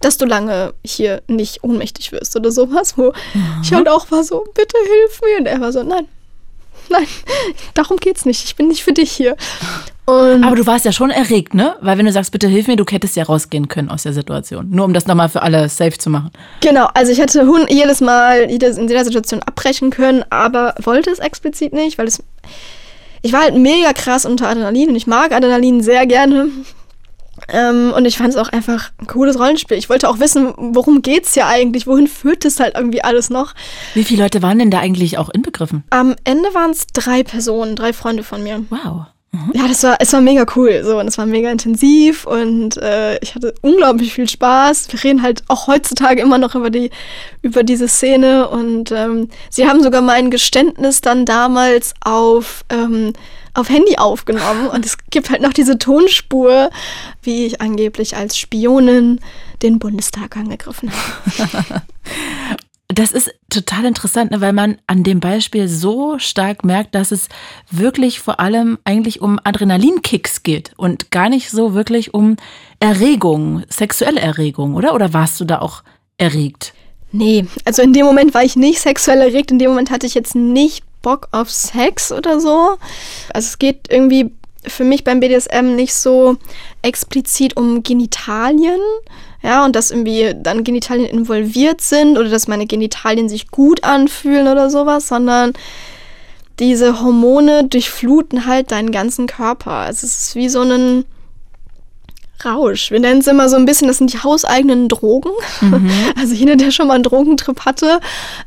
dass 0.00 0.18
du 0.18 0.26
lange 0.26 0.74
hier 0.84 1.22
nicht 1.26 1.64
ohnmächtig 1.64 2.12
wirst 2.12 2.36
oder 2.36 2.52
sowas, 2.52 2.96
wo 2.96 3.12
mhm. 3.34 3.60
ich 3.62 3.72
halt 3.72 3.88
auch 3.88 4.10
war 4.12 4.22
so, 4.22 4.44
bitte 4.54 4.76
hilf 4.78 5.20
mir. 5.22 5.38
Und 5.38 5.46
er 5.46 5.60
war 5.60 5.72
so, 5.72 5.82
nein, 5.82 6.06
nein, 6.90 7.06
darum 7.74 7.96
geht's 7.98 8.24
nicht. 8.24 8.44
Ich 8.44 8.56
bin 8.56 8.68
nicht 8.68 8.84
für 8.84 8.92
dich 8.92 9.10
hier. 9.12 9.36
Und 10.06 10.44
Aber 10.44 10.54
du 10.54 10.64
warst 10.66 10.84
ja 10.84 10.92
schon 10.92 11.10
erregt, 11.10 11.52
ne? 11.52 11.74
Weil 11.80 11.98
wenn 11.98 12.06
du 12.06 12.12
sagst, 12.12 12.30
bitte 12.30 12.46
hilf 12.46 12.68
mir, 12.68 12.76
du 12.76 12.84
hättest 12.88 13.16
ja 13.16 13.24
rausgehen 13.24 13.66
können 13.66 13.90
aus 13.90 14.04
der 14.04 14.12
Situation. 14.12 14.70
Nur 14.70 14.84
um 14.84 14.94
das 14.94 15.06
nochmal 15.06 15.28
für 15.28 15.42
alle 15.42 15.68
safe 15.68 15.98
zu 15.98 16.10
machen. 16.10 16.30
Genau, 16.60 16.88
also 16.94 17.10
ich 17.10 17.18
hätte 17.18 17.44
jedes 17.68 18.00
Mal 18.00 18.42
in 18.42 18.50
jeder 18.50 19.04
Situation 19.04 19.42
abbrechen 19.42 19.90
können, 19.90 20.24
aber 20.30 20.76
wollte 20.80 21.10
es 21.10 21.18
explizit 21.18 21.72
nicht, 21.72 21.98
weil 21.98 22.06
es. 22.06 22.22
Ich 23.22 23.32
war 23.32 23.40
halt 23.40 23.56
mega 23.56 23.92
krass 23.92 24.24
unter 24.24 24.48
Adrenalin 24.48 24.90
und 24.90 24.96
ich 24.96 25.08
mag 25.08 25.32
Adrenalin 25.32 25.80
sehr 25.80 26.06
gerne. 26.06 26.50
Ähm, 27.48 27.92
und 27.96 28.04
ich 28.04 28.18
fand 28.18 28.30
es 28.30 28.36
auch 28.36 28.48
einfach 28.48 28.90
ein 29.00 29.06
cooles 29.06 29.38
Rollenspiel. 29.38 29.76
Ich 29.76 29.88
wollte 29.88 30.08
auch 30.08 30.20
wissen, 30.20 30.54
worum 30.56 31.02
geht's 31.02 31.34
hier 31.34 31.46
eigentlich? 31.46 31.86
Wohin 31.86 32.06
führt 32.06 32.44
es 32.44 32.60
halt 32.60 32.74
irgendwie 32.76 33.02
alles 33.02 33.30
noch? 33.30 33.54
Wie 33.94 34.04
viele 34.04 34.22
Leute 34.22 34.42
waren 34.42 34.58
denn 34.58 34.70
da 34.70 34.80
eigentlich 34.80 35.18
auch 35.18 35.30
inbegriffen? 35.30 35.84
Am 35.90 36.14
Ende 36.24 36.52
waren 36.54 36.70
es 36.70 36.86
drei 36.92 37.22
Personen, 37.22 37.76
drei 37.76 37.92
Freunde 37.92 38.22
von 38.22 38.42
mir. 38.42 38.64
Wow. 38.70 39.06
Mhm. 39.32 39.52
Ja, 39.54 39.68
das 39.68 39.82
war, 39.82 39.96
es 40.00 40.12
war 40.12 40.20
mega 40.20 40.46
cool. 40.56 40.82
So, 40.84 40.98
und 40.98 41.08
es 41.08 41.18
war 41.18 41.26
mega 41.26 41.50
intensiv 41.50 42.26
und 42.26 42.76
äh, 42.78 43.18
ich 43.18 43.34
hatte 43.34 43.54
unglaublich 43.60 44.14
viel 44.14 44.28
Spaß. 44.28 44.88
Wir 44.92 45.02
reden 45.02 45.22
halt 45.22 45.42
auch 45.48 45.66
heutzutage 45.66 46.22
immer 46.22 46.38
noch 46.38 46.54
über 46.54 46.70
die, 46.70 46.90
über 47.42 47.62
diese 47.62 47.88
Szene 47.88 48.48
und 48.48 48.92
ähm, 48.92 49.28
sie 49.50 49.68
haben 49.68 49.82
sogar 49.82 50.02
mein 50.02 50.30
Geständnis 50.30 51.00
dann 51.00 51.24
damals 51.24 51.94
auf 52.00 52.64
ähm, 52.70 53.12
auf 53.56 53.68
Handy 53.68 53.96
aufgenommen 53.96 54.68
und 54.68 54.84
es 54.84 54.98
gibt 55.10 55.30
halt 55.30 55.42
noch 55.42 55.52
diese 55.52 55.78
Tonspur, 55.78 56.70
wie 57.22 57.46
ich 57.46 57.60
angeblich 57.60 58.16
als 58.16 58.38
Spionin 58.38 59.20
den 59.62 59.78
Bundestag 59.78 60.36
angegriffen 60.36 60.90
habe. 60.92 61.82
Das 62.88 63.10
ist 63.10 63.34
total 63.50 63.84
interessant, 63.84 64.30
ne, 64.30 64.40
weil 64.40 64.52
man 64.52 64.78
an 64.86 65.02
dem 65.02 65.18
Beispiel 65.18 65.66
so 65.66 66.20
stark 66.20 66.64
merkt, 66.64 66.94
dass 66.94 67.10
es 67.10 67.28
wirklich 67.68 68.20
vor 68.20 68.38
allem 68.38 68.78
eigentlich 68.84 69.20
um 69.20 69.40
Adrenalinkicks 69.42 70.44
geht 70.44 70.70
und 70.76 71.10
gar 71.10 71.28
nicht 71.28 71.50
so 71.50 71.74
wirklich 71.74 72.14
um 72.14 72.36
Erregung, 72.78 73.64
sexuelle 73.68 74.20
Erregung, 74.20 74.74
oder? 74.74 74.94
Oder 74.94 75.12
warst 75.12 75.40
du 75.40 75.44
da 75.44 75.58
auch 75.58 75.82
erregt? 76.16 76.74
Nee, 77.10 77.46
also 77.64 77.82
in 77.82 77.92
dem 77.92 78.06
Moment 78.06 78.34
war 78.34 78.44
ich 78.44 78.54
nicht 78.54 78.80
sexuell 78.80 79.20
erregt. 79.20 79.50
In 79.50 79.58
dem 79.58 79.70
Moment 79.70 79.90
hatte 79.90 80.06
ich 80.06 80.14
jetzt 80.14 80.36
nicht 80.36 80.84
Bock 81.06 81.28
auf 81.30 81.48
Sex 81.52 82.10
oder 82.10 82.40
so. 82.40 82.78
Also 83.32 83.46
es 83.46 83.58
geht 83.60 83.86
irgendwie 83.88 84.32
für 84.66 84.82
mich 84.82 85.04
beim 85.04 85.20
BDSM 85.20 85.76
nicht 85.76 85.94
so 85.94 86.36
explizit 86.82 87.56
um 87.56 87.84
Genitalien, 87.84 88.80
ja, 89.40 89.64
und 89.64 89.76
dass 89.76 89.92
irgendwie 89.92 90.34
dann 90.36 90.64
Genitalien 90.64 91.06
involviert 91.06 91.80
sind 91.80 92.18
oder 92.18 92.28
dass 92.28 92.48
meine 92.48 92.66
Genitalien 92.66 93.28
sich 93.28 93.52
gut 93.52 93.84
anfühlen 93.84 94.48
oder 94.48 94.68
sowas, 94.68 95.06
sondern 95.06 95.52
diese 96.58 97.00
Hormone 97.00 97.62
durchfluten 97.62 98.46
halt 98.46 98.72
deinen 98.72 98.90
ganzen 98.90 99.28
Körper. 99.28 99.70
Also 99.70 100.08
es 100.08 100.24
ist 100.24 100.34
wie 100.34 100.48
so 100.48 100.62
ein 100.62 101.04
Rausch. 102.44 102.90
Wir 102.90 103.00
nennen 103.00 103.20
es 103.20 103.26
immer 103.26 103.48
so 103.48 103.56
ein 103.56 103.64
bisschen, 103.64 103.88
das 103.88 103.98
sind 103.98 104.12
die 104.12 104.18
hauseigenen 104.18 104.88
Drogen. 104.88 105.30
Mhm. 105.60 105.90
Also 106.18 106.34
jeder, 106.34 106.56
der 106.56 106.70
schon 106.70 106.88
mal 106.88 106.94
einen 106.94 107.02
Drogentrip 107.02 107.60
hatte, 107.64 108.00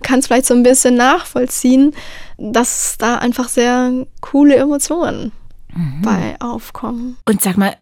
kann 0.04 0.20
es 0.20 0.28
vielleicht 0.28 0.46
so 0.46 0.54
ein 0.54 0.64
bisschen 0.64 0.96
nachvollziehen, 0.96 1.94
dass 2.40 2.98
da 2.98 3.18
einfach 3.18 3.50
sehr 3.50 4.06
coole 4.22 4.56
Emotionen 4.56 5.32
mhm. 5.74 6.02
bei 6.02 6.36
aufkommen. 6.40 7.18
Und 7.26 7.42
sag 7.42 7.58
mal, 7.58 7.76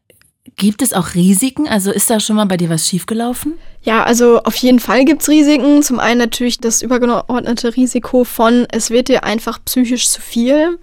Gibt 0.56 0.82
es 0.82 0.94
auch 0.94 1.14
Risiken? 1.14 1.68
Also 1.68 1.92
ist 1.92 2.10
da 2.10 2.20
schon 2.20 2.36
mal 2.36 2.46
bei 2.46 2.58
dir 2.58 2.70
was 2.70 2.88
schiefgelaufen? 2.88 3.60
Ja, 3.84 4.04
also 4.04 4.40
auf 4.40 4.56
jeden 4.56 4.80
Fall 4.80 5.06
gibt 5.06 5.22
es 5.22 5.30
Risiken. 5.30 5.84
Zum 5.84 6.00
einen 6.00 6.20
natürlich 6.20 6.60
das 6.60 6.82
übergeordnete 6.82 7.76
Risiko 7.76 8.24
von, 8.24 8.66
es 8.72 8.90
wird 8.90 9.08
dir 9.08 9.24
einfach 9.24 9.60
psychisch 9.66 10.10
zu 10.10 10.20
viel. 10.20 10.80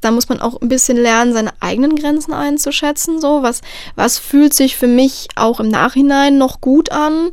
Da 0.00 0.10
muss 0.10 0.30
man 0.30 0.40
auch 0.40 0.62
ein 0.62 0.68
bisschen 0.68 0.96
lernen, 0.96 1.34
seine 1.34 1.52
eigenen 1.60 1.96
Grenzen 1.96 2.32
einzuschätzen. 2.32 3.20
So, 3.20 3.42
was, 3.42 3.60
was 3.94 4.18
fühlt 4.18 4.54
sich 4.54 4.76
für 4.76 4.86
mich 4.86 5.28
auch 5.36 5.60
im 5.60 5.68
Nachhinein 5.68 6.38
noch 6.38 6.62
gut 6.62 6.90
an? 6.90 7.30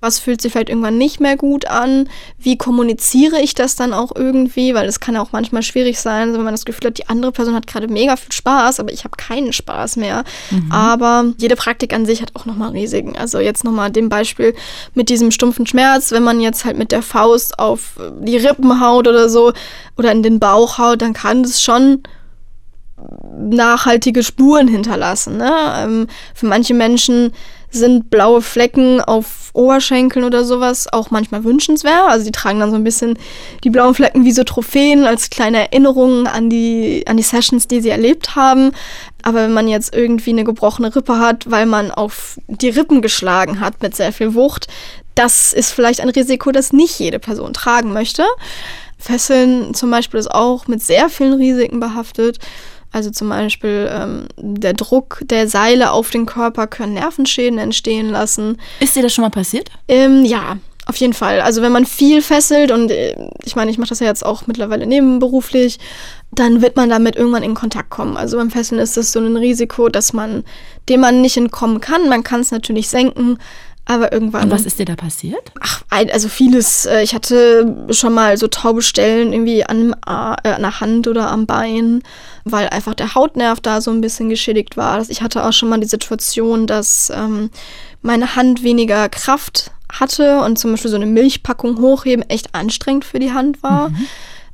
Was 0.00 0.18
fühlt 0.18 0.40
sich 0.40 0.52
vielleicht 0.52 0.70
irgendwann 0.70 0.96
nicht 0.96 1.20
mehr 1.20 1.36
gut 1.36 1.66
an, 1.66 2.08
wie 2.38 2.56
kommuniziere 2.56 3.40
ich 3.40 3.54
das 3.54 3.76
dann 3.76 3.92
auch 3.92 4.12
irgendwie, 4.14 4.74
weil 4.74 4.88
es 4.88 5.00
kann 5.00 5.16
auch 5.16 5.32
manchmal 5.32 5.62
schwierig 5.62 6.00
sein, 6.00 6.32
wenn 6.32 6.42
man 6.42 6.54
das 6.54 6.64
Gefühl 6.64 6.88
hat, 6.88 6.98
die 6.98 7.08
andere 7.08 7.32
Person 7.32 7.54
hat 7.54 7.66
gerade 7.66 7.88
mega 7.88 8.16
viel 8.16 8.32
Spaß, 8.32 8.80
aber 8.80 8.92
ich 8.92 9.04
habe 9.04 9.16
keinen 9.16 9.52
Spaß 9.52 9.96
mehr. 9.96 10.24
Mhm. 10.50 10.72
Aber 10.72 11.26
jede 11.36 11.56
Praktik 11.56 11.92
an 11.92 12.06
sich 12.06 12.22
hat 12.22 12.34
auch 12.34 12.46
nochmal 12.46 12.70
Risiken. 12.70 13.16
Also 13.16 13.38
jetzt 13.38 13.62
nochmal 13.62 13.90
dem 13.90 14.08
Beispiel 14.08 14.54
mit 14.94 15.10
diesem 15.10 15.30
stumpfen 15.30 15.66
Schmerz, 15.66 16.12
wenn 16.12 16.22
man 16.22 16.40
jetzt 16.40 16.64
halt 16.64 16.78
mit 16.78 16.92
der 16.92 17.02
Faust 17.02 17.58
auf 17.58 17.98
die 18.20 18.38
Rippen 18.38 18.80
haut 18.80 19.06
oder 19.06 19.28
so 19.28 19.52
oder 19.98 20.12
in 20.12 20.22
den 20.22 20.38
Bauch 20.40 20.78
haut, 20.78 21.02
dann 21.02 21.12
kann 21.12 21.42
das 21.42 21.62
schon 21.62 22.02
nachhaltige 23.38 24.22
Spuren 24.22 24.68
hinterlassen. 24.68 25.36
Ne? 25.36 25.52
Ähm, 25.76 26.06
für 26.34 26.46
manche 26.46 26.74
Menschen 26.74 27.32
sind 27.70 28.10
blaue 28.10 28.42
Flecken 28.42 29.00
auf 29.00 29.50
Oberschenkeln 29.52 30.24
oder 30.24 30.44
sowas 30.44 30.92
auch 30.92 31.10
manchmal 31.10 31.44
wünschenswert. 31.44 32.08
Also 32.08 32.24
die 32.24 32.32
tragen 32.32 32.60
dann 32.60 32.70
so 32.70 32.76
ein 32.76 32.84
bisschen 32.84 33.18
die 33.64 33.70
blauen 33.70 33.94
Flecken 33.94 34.24
wie 34.24 34.32
so 34.32 34.44
Trophäen 34.44 35.04
als 35.04 35.30
kleine 35.30 35.58
Erinnerungen 35.58 36.26
an 36.26 36.50
die, 36.50 37.04
an 37.06 37.16
die 37.16 37.22
Sessions, 37.22 37.68
die 37.68 37.80
sie 37.80 37.90
erlebt 37.90 38.36
haben. 38.36 38.72
Aber 39.22 39.42
wenn 39.42 39.52
man 39.52 39.68
jetzt 39.68 39.94
irgendwie 39.94 40.30
eine 40.30 40.44
gebrochene 40.44 40.94
Rippe 40.94 41.18
hat, 41.18 41.50
weil 41.50 41.66
man 41.66 41.90
auf 41.90 42.38
die 42.48 42.70
Rippen 42.70 43.02
geschlagen 43.02 43.60
hat 43.60 43.82
mit 43.82 43.94
sehr 43.94 44.12
viel 44.12 44.34
Wucht, 44.34 44.66
das 45.14 45.52
ist 45.52 45.72
vielleicht 45.72 46.00
ein 46.00 46.08
Risiko, 46.08 46.52
das 46.52 46.72
nicht 46.72 46.98
jede 46.98 47.18
Person 47.18 47.52
tragen 47.52 47.92
möchte. 47.92 48.24
Fesseln 48.98 49.74
zum 49.74 49.90
Beispiel 49.90 50.20
ist 50.20 50.30
auch 50.30 50.66
mit 50.66 50.82
sehr 50.82 51.08
vielen 51.08 51.34
Risiken 51.34 51.80
behaftet. 51.80 52.38
Also 52.92 53.10
zum 53.10 53.28
Beispiel 53.28 53.88
ähm, 53.92 54.26
der 54.36 54.72
Druck 54.74 55.20
der 55.24 55.48
Seile 55.48 55.92
auf 55.92 56.10
den 56.10 56.26
Körper 56.26 56.66
können 56.66 56.94
Nervenschäden 56.94 57.58
entstehen 57.58 58.10
lassen. 58.10 58.58
Ist 58.80 58.96
dir 58.96 59.02
das 59.02 59.12
schon 59.12 59.22
mal 59.22 59.30
passiert? 59.30 59.70
Ähm, 59.86 60.24
ja, 60.24 60.56
auf 60.86 60.96
jeden 60.96 61.12
Fall. 61.12 61.40
Also 61.40 61.62
wenn 61.62 61.72
man 61.72 61.86
viel 61.86 62.20
fesselt 62.20 62.72
und 62.72 62.90
äh, 62.90 63.14
ich 63.44 63.54
meine, 63.54 63.70
ich 63.70 63.78
mache 63.78 63.90
das 63.90 64.00
ja 64.00 64.06
jetzt 64.06 64.26
auch 64.26 64.48
mittlerweile 64.48 64.86
nebenberuflich, 64.86 65.78
dann 66.32 66.62
wird 66.62 66.76
man 66.76 66.90
damit 66.90 67.16
irgendwann 67.16 67.44
in 67.44 67.54
Kontakt 67.54 67.90
kommen. 67.90 68.16
Also 68.16 68.36
beim 68.36 68.50
Fesseln 68.50 68.80
ist 68.80 68.96
das 68.96 69.12
so 69.12 69.20
ein 69.20 69.36
Risiko, 69.36 69.88
dass 69.88 70.12
man 70.12 70.44
dem 70.88 71.00
man 71.00 71.20
nicht 71.20 71.36
entkommen 71.36 71.80
kann. 71.80 72.08
Man 72.08 72.24
kann 72.24 72.40
es 72.40 72.50
natürlich 72.50 72.88
senken, 72.88 73.38
aber 73.84 74.12
irgendwann. 74.12 74.44
Und 74.44 74.50
was 74.50 74.66
ist 74.66 74.78
dir 74.78 74.84
da 74.84 74.94
passiert? 74.94 75.52
Ach, 75.60 75.82
also 75.90 76.28
vieles. 76.28 76.86
Äh, 76.86 77.02
ich 77.02 77.14
hatte 77.14 77.88
schon 77.90 78.12
mal 78.12 78.36
so 78.36 78.46
taube 78.46 78.82
Stellen 78.82 79.32
irgendwie 79.32 79.64
an, 79.64 79.94
äh, 80.06 80.50
an 80.50 80.62
der 80.62 80.80
Hand 80.80 81.08
oder 81.08 81.30
am 81.30 81.46
Bein, 81.46 82.02
weil 82.44 82.68
einfach 82.68 82.94
der 82.94 83.14
Hautnerv 83.14 83.60
da 83.60 83.80
so 83.80 83.90
ein 83.90 84.00
bisschen 84.00 84.28
geschädigt 84.28 84.76
war. 84.76 85.04
Ich 85.08 85.22
hatte 85.22 85.44
auch 85.44 85.52
schon 85.52 85.68
mal 85.68 85.80
die 85.80 85.86
Situation, 85.88 86.66
dass 86.66 87.10
ähm, 87.14 87.50
meine 88.02 88.36
Hand 88.36 88.62
weniger 88.62 89.08
Kraft 89.08 89.72
hatte 89.92 90.40
und 90.42 90.58
zum 90.58 90.70
Beispiel 90.70 90.90
so 90.90 90.96
eine 90.96 91.06
Milchpackung 91.06 91.80
hochheben 91.80 92.28
echt 92.28 92.54
anstrengend 92.54 93.04
für 93.04 93.18
die 93.18 93.32
Hand 93.32 93.62
war. 93.62 93.88
Mhm. 93.88 94.06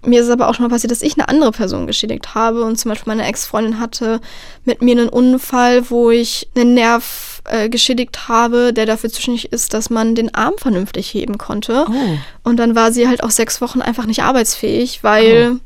Mir 0.06 0.20
ist 0.20 0.26
es 0.26 0.32
aber 0.32 0.48
auch 0.48 0.54
schon 0.54 0.64
mal 0.64 0.70
passiert, 0.70 0.92
dass 0.92 1.02
ich 1.02 1.14
eine 1.14 1.28
andere 1.28 1.52
Person 1.52 1.86
geschädigt 1.86 2.34
habe 2.34 2.62
und 2.62 2.76
zum 2.76 2.90
Beispiel 2.90 3.12
meine 3.12 3.26
Ex-Freundin 3.26 3.80
hatte 3.80 4.20
mit 4.64 4.80
mir 4.80 4.92
einen 4.92 5.08
Unfall, 5.08 5.90
wo 5.90 6.10
ich 6.10 6.48
einen 6.54 6.74
Nerv 6.74 7.42
äh, 7.44 7.68
geschädigt 7.68 8.28
habe, 8.28 8.72
der 8.72 8.86
dafür 8.86 9.10
zuständig 9.10 9.52
ist, 9.52 9.74
dass 9.74 9.90
man 9.90 10.14
den 10.14 10.34
Arm 10.34 10.54
vernünftig 10.58 11.08
heben 11.12 11.38
konnte. 11.38 11.86
Oh. 11.88 12.18
Und 12.44 12.56
dann 12.56 12.74
war 12.74 12.92
sie 12.92 13.08
halt 13.08 13.22
auch 13.22 13.30
sechs 13.30 13.60
Wochen 13.60 13.82
einfach 13.82 14.06
nicht 14.06 14.22
arbeitsfähig, 14.22 15.02
weil 15.02 15.56
oh. 15.56 15.60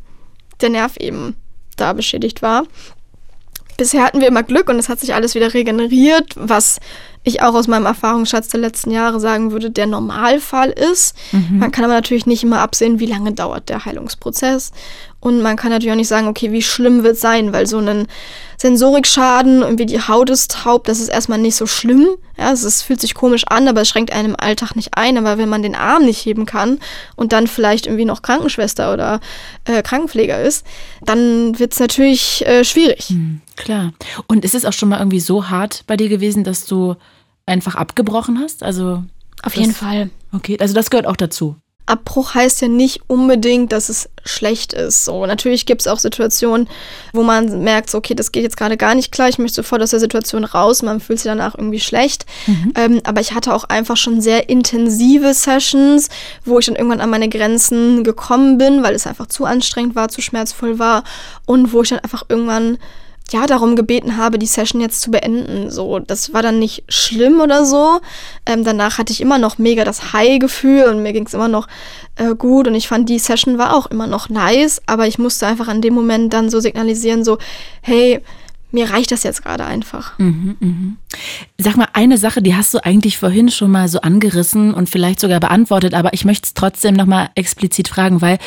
der 0.60 0.70
Nerv 0.70 0.96
eben 0.96 1.36
da 1.76 1.92
beschädigt 1.92 2.42
war. 2.42 2.64
Bisher 3.76 4.02
hatten 4.02 4.20
wir 4.20 4.28
immer 4.28 4.42
Glück 4.42 4.68
und 4.68 4.78
es 4.78 4.88
hat 4.88 5.00
sich 5.00 5.14
alles 5.14 5.34
wieder 5.34 5.54
regeneriert, 5.54 6.34
was 6.34 6.80
ich 7.22 7.42
auch 7.42 7.54
aus 7.54 7.68
meinem 7.68 7.86
Erfahrungsschatz 7.86 8.48
der 8.48 8.60
letzten 8.60 8.90
Jahre 8.90 9.20
sagen 9.20 9.52
würde, 9.52 9.70
der 9.70 9.86
Normalfall 9.86 10.70
ist. 10.70 11.14
Mhm. 11.32 11.58
Man 11.58 11.70
kann 11.70 11.84
aber 11.84 11.94
natürlich 11.94 12.26
nicht 12.26 12.42
immer 12.42 12.60
absehen, 12.60 12.98
wie 12.98 13.06
lange 13.06 13.32
dauert 13.32 13.68
der 13.68 13.84
Heilungsprozess. 13.84 14.72
Und 15.20 15.42
man 15.42 15.56
kann 15.56 15.70
natürlich 15.70 15.92
auch 15.92 15.96
nicht 15.96 16.08
sagen, 16.08 16.28
okay, 16.28 16.50
wie 16.50 16.62
schlimm 16.62 17.02
wird 17.02 17.14
es 17.14 17.20
sein, 17.20 17.52
weil 17.52 17.66
so 17.66 17.78
ein 17.78 18.06
Sensorikschaden, 18.56 19.60
irgendwie 19.60 19.84
die 19.84 20.00
Haut 20.00 20.30
ist 20.30 20.50
taub, 20.50 20.84
das 20.84 20.98
ist 20.98 21.08
erstmal 21.08 21.38
nicht 21.38 21.56
so 21.56 21.66
schlimm. 21.66 22.06
Ja, 22.38 22.52
es, 22.52 22.62
es 22.62 22.80
fühlt 22.80 23.02
sich 23.02 23.14
komisch 23.14 23.44
an, 23.46 23.68
aber 23.68 23.82
es 23.82 23.88
schränkt 23.88 24.12
einem 24.12 24.30
im 24.30 24.36
Alltag 24.40 24.76
nicht 24.76 24.96
ein. 24.96 25.18
Aber 25.18 25.36
wenn 25.36 25.50
man 25.50 25.62
den 25.62 25.74
Arm 25.74 26.04
nicht 26.04 26.24
heben 26.24 26.46
kann 26.46 26.78
und 27.16 27.32
dann 27.32 27.46
vielleicht 27.46 27.86
irgendwie 27.86 28.06
noch 28.06 28.22
Krankenschwester 28.22 28.94
oder 28.94 29.20
äh, 29.66 29.82
Krankenpfleger 29.82 30.40
ist, 30.40 30.64
dann 31.02 31.58
wird 31.58 31.74
es 31.74 31.80
natürlich 31.80 32.46
äh, 32.46 32.64
schwierig. 32.64 33.10
Mhm, 33.10 33.42
klar. 33.56 33.92
Und 34.26 34.44
ist 34.44 34.54
es 34.54 34.64
auch 34.64 34.72
schon 34.72 34.88
mal 34.88 34.98
irgendwie 34.98 35.20
so 35.20 35.50
hart 35.50 35.84
bei 35.86 35.98
dir 35.98 36.08
gewesen, 36.08 36.44
dass 36.44 36.64
du 36.64 36.96
einfach 37.44 37.74
abgebrochen 37.74 38.38
hast? 38.38 38.62
Also 38.62 39.04
auf 39.42 39.54
jeden 39.56 39.74
Fall. 39.74 40.10
Okay, 40.32 40.56
also 40.60 40.74
das 40.74 40.90
gehört 40.90 41.06
auch 41.06 41.16
dazu. 41.16 41.56
Abbruch 41.90 42.34
heißt 42.34 42.62
ja 42.62 42.68
nicht 42.68 43.00
unbedingt, 43.08 43.72
dass 43.72 43.88
es 43.88 44.08
schlecht 44.24 44.72
ist. 44.72 45.04
So, 45.04 45.26
natürlich 45.26 45.66
gibt 45.66 45.82
es 45.82 45.86
auch 45.86 45.98
Situationen, 45.98 46.68
wo 47.12 47.22
man 47.22 47.62
merkt, 47.62 47.90
so, 47.90 47.98
okay, 47.98 48.14
das 48.14 48.32
geht 48.32 48.42
jetzt 48.42 48.56
gerade 48.56 48.76
gar 48.76 48.94
nicht 48.94 49.12
klar, 49.12 49.28
ich 49.28 49.38
möchte 49.38 49.56
sofort 49.56 49.82
aus 49.82 49.90
der 49.90 50.00
Situation 50.00 50.44
raus, 50.44 50.82
man 50.82 51.00
fühlt 51.00 51.18
sich 51.18 51.30
danach 51.30 51.54
irgendwie 51.56 51.80
schlecht. 51.80 52.26
Mhm. 52.46 52.72
Ähm, 52.76 53.00
aber 53.04 53.20
ich 53.20 53.34
hatte 53.34 53.54
auch 53.54 53.64
einfach 53.64 53.96
schon 53.96 54.20
sehr 54.20 54.48
intensive 54.48 55.34
Sessions, 55.34 56.08
wo 56.44 56.58
ich 56.58 56.66
dann 56.66 56.76
irgendwann 56.76 57.00
an 57.00 57.10
meine 57.10 57.28
Grenzen 57.28 58.04
gekommen 58.04 58.58
bin, 58.58 58.82
weil 58.82 58.94
es 58.94 59.06
einfach 59.06 59.26
zu 59.26 59.44
anstrengend 59.44 59.96
war, 59.96 60.08
zu 60.08 60.22
schmerzvoll 60.22 60.78
war 60.78 61.04
und 61.46 61.72
wo 61.72 61.82
ich 61.82 61.88
dann 61.88 61.98
einfach 61.98 62.24
irgendwann 62.28 62.78
ja, 63.32 63.46
darum 63.46 63.76
gebeten 63.76 64.16
habe, 64.16 64.38
die 64.38 64.46
Session 64.46 64.80
jetzt 64.80 65.00
zu 65.00 65.10
beenden. 65.10 65.70
So, 65.70 65.98
das 65.98 66.32
war 66.32 66.42
dann 66.42 66.58
nicht 66.58 66.84
schlimm 66.88 67.40
oder 67.40 67.64
so. 67.64 68.00
Ähm, 68.46 68.64
danach 68.64 68.98
hatte 68.98 69.12
ich 69.12 69.20
immer 69.20 69.38
noch 69.38 69.58
mega 69.58 69.84
das 69.84 70.12
High-Gefühl 70.12 70.84
und 70.84 71.02
mir 71.02 71.12
ging 71.12 71.26
es 71.26 71.34
immer 71.34 71.48
noch 71.48 71.68
äh, 72.16 72.34
gut 72.34 72.68
und 72.68 72.74
ich 72.74 72.88
fand, 72.88 73.08
die 73.08 73.18
Session 73.18 73.58
war 73.58 73.74
auch 73.74 73.86
immer 73.86 74.06
noch 74.06 74.28
nice, 74.28 74.80
aber 74.86 75.06
ich 75.06 75.18
musste 75.18 75.46
einfach 75.46 75.68
an 75.68 75.82
dem 75.82 75.94
Moment 75.94 76.32
dann 76.32 76.50
so 76.50 76.60
signalisieren, 76.60 77.24
so, 77.24 77.38
hey, 77.82 78.20
mir 78.72 78.90
reicht 78.90 79.12
das 79.12 79.22
jetzt 79.22 79.42
gerade 79.42 79.64
einfach. 79.64 80.18
Mhm, 80.18 80.56
mh. 80.60 81.18
Sag 81.58 81.76
mal, 81.76 81.88
eine 81.92 82.18
Sache, 82.18 82.42
die 82.42 82.54
hast 82.54 82.72
du 82.74 82.84
eigentlich 82.84 83.18
vorhin 83.18 83.50
schon 83.50 83.70
mal 83.70 83.88
so 83.88 84.00
angerissen 84.00 84.74
und 84.74 84.88
vielleicht 84.88 85.20
sogar 85.20 85.40
beantwortet, 85.40 85.94
aber 85.94 86.12
ich 86.12 86.24
möchte 86.24 86.46
es 86.46 86.54
trotzdem 86.54 86.94
nochmal 86.94 87.30
explizit 87.34 87.88
fragen, 87.88 88.20
weil 88.20 88.38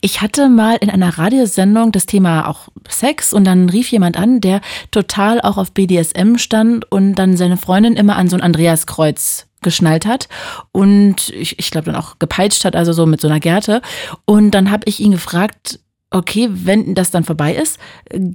ich 0.00 0.20
hatte 0.20 0.48
mal 0.48 0.76
in 0.76 0.90
einer 0.90 1.18
Radiosendung 1.18 1.92
das 1.92 2.06
Thema 2.06 2.48
auch 2.48 2.68
Sex 2.88 3.32
und 3.32 3.44
dann 3.44 3.68
rief 3.68 3.90
jemand 3.90 4.16
an, 4.16 4.40
der 4.40 4.60
total 4.90 5.40
auch 5.40 5.56
auf 5.56 5.72
BDSM 5.72 6.36
stand 6.36 6.90
und 6.90 7.14
dann 7.14 7.36
seine 7.36 7.56
Freundin 7.56 7.94
immer 7.94 8.16
an 8.16 8.28
so 8.28 8.36
ein 8.36 8.42
Andreaskreuz 8.42 9.46
geschnallt 9.62 10.06
hat 10.06 10.28
und 10.72 11.30
ich, 11.30 11.58
ich 11.58 11.70
glaube 11.70 11.86
dann 11.86 11.96
auch 11.96 12.18
gepeitscht 12.18 12.64
hat, 12.64 12.76
also 12.76 12.92
so 12.92 13.06
mit 13.06 13.20
so 13.20 13.28
einer 13.28 13.40
Gerte. 13.40 13.80
Und 14.24 14.50
dann 14.50 14.70
habe 14.70 14.82
ich 14.86 15.00
ihn 15.00 15.12
gefragt, 15.12 15.78
Okay, 16.12 16.48
wenn 16.52 16.94
das 16.94 17.10
dann 17.10 17.24
vorbei 17.24 17.54
ist, 17.54 17.78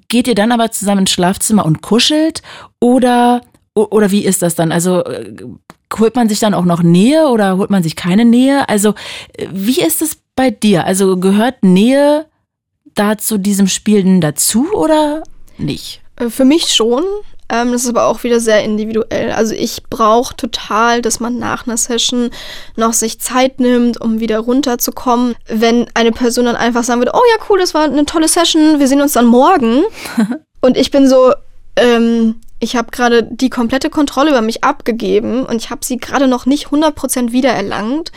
geht 0.07 0.27
ihr 0.27 0.35
dann 0.35 0.51
aber 0.51 0.71
zusammen 0.71 1.01
ins 1.01 1.11
Schlafzimmer 1.11 1.65
und 1.65 1.81
kuschelt 1.81 2.41
oder 2.79 3.41
oder 3.73 4.09
wie 4.09 4.25
ist 4.25 4.41
das 4.41 4.55
dann? 4.55 4.71
Also 4.71 5.03
holt 5.97 6.15
man 6.15 6.29
sich 6.29 6.39
dann 6.39 6.53
auch 6.53 6.65
noch 6.65 6.83
Nähe 6.83 7.27
oder 7.27 7.57
holt 7.57 7.69
man 7.69 7.83
sich 7.83 7.95
keine 7.95 8.25
Nähe? 8.25 8.67
Also, 8.69 8.93
wie 9.51 9.81
ist 9.81 10.01
es 10.01 10.17
bei 10.35 10.51
dir? 10.51 10.85
Also, 10.85 11.17
gehört 11.17 11.63
Nähe 11.63 12.25
da 12.95 13.17
zu 13.17 13.37
diesem 13.37 13.67
Spielen 13.67 14.21
dazu 14.21 14.67
oder 14.73 15.23
nicht? 15.57 16.01
Äh, 16.17 16.29
für 16.29 16.45
mich 16.45 16.73
schon. 16.73 17.03
Ähm, 17.49 17.71
das 17.71 17.83
ist 17.83 17.89
aber 17.89 18.05
auch 18.05 18.23
wieder 18.23 18.39
sehr 18.39 18.63
individuell. 18.63 19.31
Also 19.31 19.53
ich 19.53 19.83
brauche 19.89 20.35
total, 20.35 21.01
dass 21.01 21.19
man 21.19 21.37
nach 21.37 21.65
einer 21.65 21.77
Session 21.77 22.29
noch 22.75 22.93
sich 22.93 23.19
Zeit 23.19 23.59
nimmt, 23.59 23.99
um 23.99 24.19
wieder 24.19 24.39
runterzukommen. 24.39 25.35
Wenn 25.47 25.87
eine 25.93 26.11
Person 26.11 26.45
dann 26.45 26.55
einfach 26.55 26.83
sagen 26.83 27.01
würde, 27.01 27.13
oh 27.13 27.21
ja, 27.31 27.45
cool, 27.49 27.59
das 27.59 27.73
war 27.73 27.83
eine 27.83 28.05
tolle 28.05 28.27
Session, 28.27 28.79
wir 28.79 28.87
sehen 28.87 29.01
uns 29.01 29.13
dann 29.13 29.25
morgen. 29.25 29.83
und 30.61 30.77
ich 30.77 30.91
bin 30.91 31.07
so, 31.07 31.33
ähm, 31.77 32.35
ich 32.59 32.75
habe 32.75 32.91
gerade 32.91 33.23
die 33.23 33.49
komplette 33.49 33.89
Kontrolle 33.89 34.31
über 34.31 34.41
mich 34.41 34.63
abgegeben 34.63 35.45
und 35.45 35.57
ich 35.57 35.69
habe 35.69 35.85
sie 35.85 35.97
gerade 35.97 36.27
noch 36.27 36.45
nicht 36.45 36.67
100% 36.67 37.31
wiedererlangt 37.31 38.11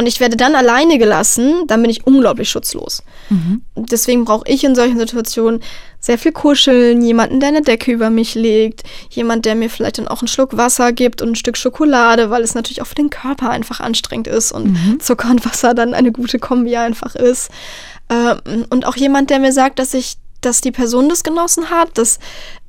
und 0.00 0.06
ich 0.06 0.18
werde 0.18 0.38
dann 0.38 0.54
alleine 0.54 0.96
gelassen, 0.96 1.66
dann 1.66 1.82
bin 1.82 1.90
ich 1.90 2.06
unglaublich 2.06 2.48
schutzlos. 2.48 3.02
Mhm. 3.28 3.60
Deswegen 3.76 4.24
brauche 4.24 4.48
ich 4.48 4.64
in 4.64 4.74
solchen 4.74 4.98
Situationen 4.98 5.60
sehr 5.98 6.16
viel 6.16 6.32
Kuscheln, 6.32 7.02
jemanden, 7.02 7.38
der 7.38 7.50
eine 7.50 7.60
Decke 7.60 7.92
über 7.92 8.08
mich 8.08 8.34
legt, 8.34 8.82
jemand, 9.10 9.44
der 9.44 9.54
mir 9.54 9.68
vielleicht 9.68 9.98
dann 9.98 10.08
auch 10.08 10.22
einen 10.22 10.28
Schluck 10.28 10.56
Wasser 10.56 10.92
gibt 10.92 11.20
und 11.20 11.32
ein 11.32 11.34
Stück 11.34 11.58
Schokolade, 11.58 12.30
weil 12.30 12.42
es 12.42 12.54
natürlich 12.54 12.80
auch 12.80 12.86
für 12.86 12.94
den 12.94 13.10
Körper 13.10 13.50
einfach 13.50 13.80
anstrengend 13.80 14.26
ist 14.26 14.52
und 14.52 14.72
mhm. 14.72 15.00
Zucker 15.00 15.30
und 15.30 15.44
Wasser 15.44 15.74
dann 15.74 15.92
eine 15.92 16.12
gute 16.12 16.38
Kombi 16.38 16.76
einfach 16.76 17.14
ist. 17.14 17.50
Ähm, 18.08 18.64
und 18.70 18.86
auch 18.86 18.96
jemand, 18.96 19.28
der 19.28 19.38
mir 19.38 19.52
sagt, 19.52 19.78
dass 19.78 19.92
ich 19.92 20.16
dass 20.40 20.60
die 20.60 20.72
Person 20.72 21.08
das 21.08 21.22
genossen 21.22 21.70
hat, 21.70 21.96
dass 21.98 22.18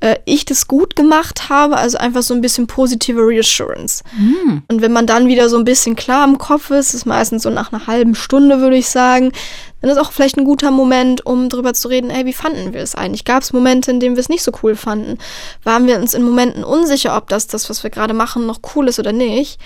äh, 0.00 0.16
ich 0.24 0.44
das 0.44 0.68
gut 0.68 0.96
gemacht 0.96 1.48
habe, 1.48 1.76
also 1.76 1.98
einfach 1.98 2.22
so 2.22 2.34
ein 2.34 2.40
bisschen 2.40 2.66
positive 2.66 3.20
Reassurance. 3.20 4.02
Mhm. 4.16 4.62
Und 4.68 4.82
wenn 4.82 4.92
man 4.92 5.06
dann 5.06 5.28
wieder 5.28 5.48
so 5.48 5.56
ein 5.56 5.64
bisschen 5.64 5.96
klar 5.96 6.26
im 6.26 6.38
Kopf 6.38 6.70
ist, 6.70 6.94
ist 6.94 7.06
meistens 7.06 7.42
so 7.42 7.50
nach 7.50 7.72
einer 7.72 7.86
halben 7.86 8.14
Stunde, 8.14 8.60
würde 8.60 8.76
ich 8.76 8.88
sagen, 8.88 9.32
dann 9.82 9.90
ist 9.90 9.98
auch 9.98 10.12
vielleicht 10.12 10.38
ein 10.38 10.44
guter 10.44 10.70
Moment, 10.70 11.26
um 11.26 11.48
darüber 11.48 11.74
zu 11.74 11.88
reden, 11.88 12.08
hey, 12.08 12.24
wie 12.24 12.32
fanden 12.32 12.72
wir 12.72 12.80
es 12.80 12.94
eigentlich? 12.94 13.24
Gab 13.24 13.42
es 13.42 13.52
Momente, 13.52 13.90
in 13.90 13.98
denen 13.98 14.14
wir 14.16 14.20
es 14.20 14.28
nicht 14.28 14.44
so 14.44 14.52
cool 14.62 14.76
fanden? 14.76 15.18
Waren 15.64 15.86
wir 15.88 15.96
uns 15.96 16.14
in 16.14 16.22
Momenten 16.22 16.62
unsicher, 16.62 17.16
ob 17.16 17.28
das, 17.28 17.48
das, 17.48 17.68
was 17.68 17.82
wir 17.82 17.90
gerade 17.90 18.14
machen, 18.14 18.46
noch 18.46 18.60
cool 18.74 18.88
ist 18.88 19.00
oder 19.00 19.12
nicht? 19.12 19.58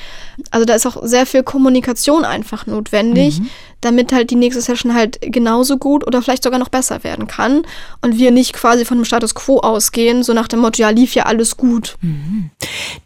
Also 0.50 0.64
da 0.64 0.74
ist 0.74 0.86
auch 0.86 0.96
sehr 1.02 1.26
viel 1.26 1.42
Kommunikation 1.42 2.24
einfach 2.24 2.66
notwendig, 2.66 3.40
mhm. 3.40 3.50
damit 3.82 4.12
halt 4.12 4.30
die 4.30 4.36
nächste 4.36 4.62
Session 4.62 4.94
halt 4.94 5.18
genauso 5.20 5.76
gut 5.76 6.06
oder 6.06 6.22
vielleicht 6.22 6.42
sogar 6.42 6.58
noch 6.58 6.70
besser 6.70 7.04
werden 7.04 7.26
kann 7.26 7.66
und 8.00 8.18
wir 8.18 8.30
nicht 8.30 8.54
quasi 8.54 8.86
von 8.86 8.98
dem 8.98 9.04
Status 9.04 9.34
quo 9.34 9.58
ausgehen, 9.58 10.22
so 10.22 10.32
nach 10.32 10.48
dem 10.48 10.60
Motto, 10.60 10.80
ja, 10.80 10.88
lief 10.88 11.14
ja 11.14 11.24
alles 11.24 11.58
gut. 11.58 11.96
Mhm. 12.00 12.50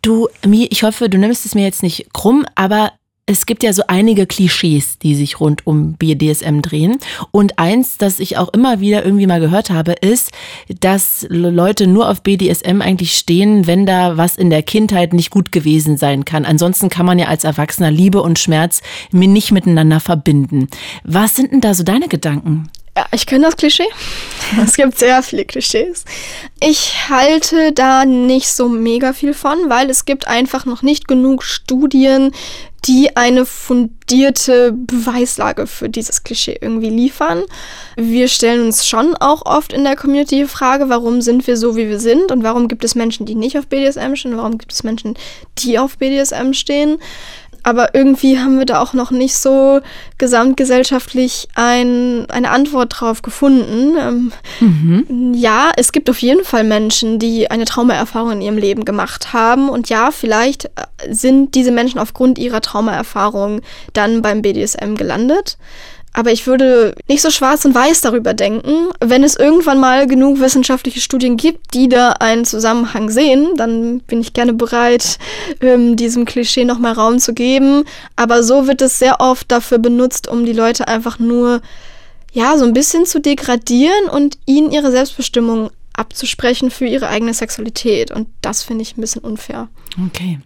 Du, 0.02 0.28
Mi, 0.46 0.68
ich 0.70 0.84
hoffe, 0.84 1.08
du 1.08 1.18
nimmst 1.18 1.44
es 1.44 1.56
mir 1.56 1.64
jetzt 1.64 1.82
nicht 1.82 2.12
krumm, 2.12 2.46
aber 2.54 2.92
es 3.26 3.46
gibt 3.46 3.62
ja 3.62 3.72
so 3.72 3.84
einige 3.86 4.26
Klischees, 4.26 4.98
die 4.98 5.14
sich 5.14 5.38
rund 5.38 5.66
um 5.66 5.94
BDSM 5.94 6.62
drehen. 6.62 6.98
Und 7.30 7.60
eins, 7.60 7.96
das 7.96 8.18
ich 8.18 8.36
auch 8.36 8.48
immer 8.52 8.80
wieder 8.80 9.04
irgendwie 9.04 9.28
mal 9.28 9.38
gehört 9.38 9.70
habe, 9.70 9.92
ist, 9.92 10.32
dass 10.80 11.26
Leute 11.28 11.86
nur 11.86 12.08
auf 12.08 12.22
BDSM 12.22 12.82
eigentlich 12.82 13.16
stehen, 13.16 13.68
wenn 13.68 13.86
da 13.86 14.16
was 14.16 14.36
in 14.36 14.50
der 14.50 14.64
Kindheit 14.64 15.12
nicht 15.12 15.30
gut 15.30 15.52
gewesen 15.52 15.96
sein 15.96 16.24
kann. 16.24 16.44
Ansonsten 16.44 16.88
kann 16.88 17.06
man 17.06 17.20
ja 17.20 17.26
als 17.26 17.44
Erwachsener 17.44 17.92
Liebe 17.92 18.20
und 18.20 18.38
Schmerz 18.38 18.82
nicht 19.12 19.52
miteinander 19.52 20.00
verbinden. 20.00 20.68
Was 21.04 21.36
sind 21.36 21.52
denn 21.52 21.60
da 21.60 21.74
so 21.74 21.84
deine 21.84 22.08
Gedanken? 22.08 22.68
Ja, 22.96 23.06
ich 23.12 23.24
kenne 23.26 23.46
das 23.46 23.56
Klischee. 23.56 23.88
Es 24.62 24.74
gibt 24.74 24.98
sehr 24.98 25.22
viele 25.22 25.44
Klischees. 25.44 26.04
Ich 26.60 27.08
halte 27.08 27.72
da 27.72 28.04
nicht 28.04 28.48
so 28.48 28.68
mega 28.68 29.12
viel 29.12 29.32
von, 29.32 29.56
weil 29.68 29.88
es 29.90 30.04
gibt 30.04 30.26
einfach 30.26 30.66
noch 30.66 30.82
nicht 30.82 31.06
genug 31.06 31.44
Studien, 31.44 32.32
die 32.86 33.16
eine 33.16 33.44
fundierte 33.44 34.72
Beweislage 34.72 35.66
für 35.66 35.88
dieses 35.88 36.24
Klischee 36.24 36.58
irgendwie 36.60 36.90
liefern. 36.90 37.42
Wir 37.96 38.28
stellen 38.28 38.66
uns 38.66 38.86
schon 38.86 39.14
auch 39.16 39.44
oft 39.44 39.72
in 39.72 39.84
der 39.84 39.96
Community 39.96 40.36
die 40.36 40.46
Frage, 40.46 40.88
warum 40.88 41.20
sind 41.20 41.46
wir 41.46 41.56
so, 41.56 41.76
wie 41.76 41.88
wir 41.88 42.00
sind 42.00 42.32
und 42.32 42.42
warum 42.42 42.68
gibt 42.68 42.84
es 42.84 42.94
Menschen, 42.94 43.26
die 43.26 43.34
nicht 43.34 43.58
auf 43.58 43.66
BDSM 43.66 44.14
stehen, 44.14 44.36
warum 44.36 44.58
gibt 44.58 44.72
es 44.72 44.82
Menschen, 44.82 45.14
die 45.58 45.78
auf 45.78 45.98
BDSM 45.98 46.52
stehen 46.52 46.98
aber 47.62 47.94
irgendwie 47.94 48.38
haben 48.38 48.58
wir 48.58 48.66
da 48.66 48.80
auch 48.80 48.92
noch 48.92 49.10
nicht 49.10 49.36
so 49.36 49.80
gesamtgesellschaftlich 50.18 51.48
ein, 51.54 52.26
eine 52.30 52.50
Antwort 52.50 53.00
drauf 53.00 53.22
gefunden. 53.22 53.96
Ähm, 53.98 54.32
mhm. 54.60 55.34
Ja, 55.34 55.72
es 55.76 55.92
gibt 55.92 56.08
auf 56.10 56.18
jeden 56.18 56.44
Fall 56.44 56.64
Menschen, 56.64 57.18
die 57.18 57.50
eine 57.50 57.64
Traumaerfahrung 57.64 58.32
in 58.32 58.40
ihrem 58.42 58.58
Leben 58.58 58.84
gemacht 58.84 59.32
haben. 59.32 59.68
Und 59.68 59.88
ja, 59.88 60.10
vielleicht 60.10 60.66
äh, 60.66 60.70
sind 61.10 61.54
diese 61.54 61.72
Menschen 61.72 61.98
aufgrund 61.98 62.38
ihrer 62.38 62.60
Traumaerfahrung 62.60 63.60
dann 63.92 64.22
beim 64.22 64.42
BDSM 64.42 64.94
gelandet. 64.94 65.58
Aber 66.12 66.32
ich 66.32 66.46
würde 66.46 66.94
nicht 67.08 67.22
so 67.22 67.30
schwarz 67.30 67.64
und 67.64 67.74
weiß 67.74 68.00
darüber 68.00 68.34
denken. 68.34 68.88
Wenn 69.00 69.22
es 69.22 69.36
irgendwann 69.36 69.78
mal 69.78 70.06
genug 70.06 70.40
wissenschaftliche 70.40 71.00
Studien 71.00 71.36
gibt, 71.36 71.72
die 71.74 71.88
da 71.88 72.12
einen 72.12 72.44
Zusammenhang 72.44 73.10
sehen, 73.10 73.50
dann 73.56 74.00
bin 74.00 74.20
ich 74.20 74.32
gerne 74.32 74.52
bereit, 74.52 75.18
ähm, 75.60 75.94
diesem 75.96 76.24
Klischee 76.24 76.64
nochmal 76.64 76.94
Raum 76.94 77.20
zu 77.20 77.32
geben. 77.32 77.84
Aber 78.16 78.42
so 78.42 78.66
wird 78.66 78.82
es 78.82 78.98
sehr 78.98 79.20
oft 79.20 79.50
dafür 79.52 79.78
benutzt, 79.78 80.26
um 80.26 80.44
die 80.44 80.52
Leute 80.52 80.88
einfach 80.88 81.20
nur, 81.20 81.60
ja, 82.32 82.58
so 82.58 82.64
ein 82.64 82.72
bisschen 82.72 83.06
zu 83.06 83.20
degradieren 83.20 84.08
und 84.10 84.36
ihnen 84.46 84.72
ihre 84.72 84.90
Selbstbestimmung 84.90 85.70
abzusprechen 85.92 86.70
für 86.70 86.86
ihre 86.86 87.08
eigene 87.08 87.34
Sexualität. 87.34 88.10
Und 88.10 88.28
das 88.40 88.62
finde 88.62 88.82
ich 88.82 88.96
ein 88.96 89.00
bisschen 89.00 89.22
unfair. 89.22 89.68
Okay. 90.06 90.40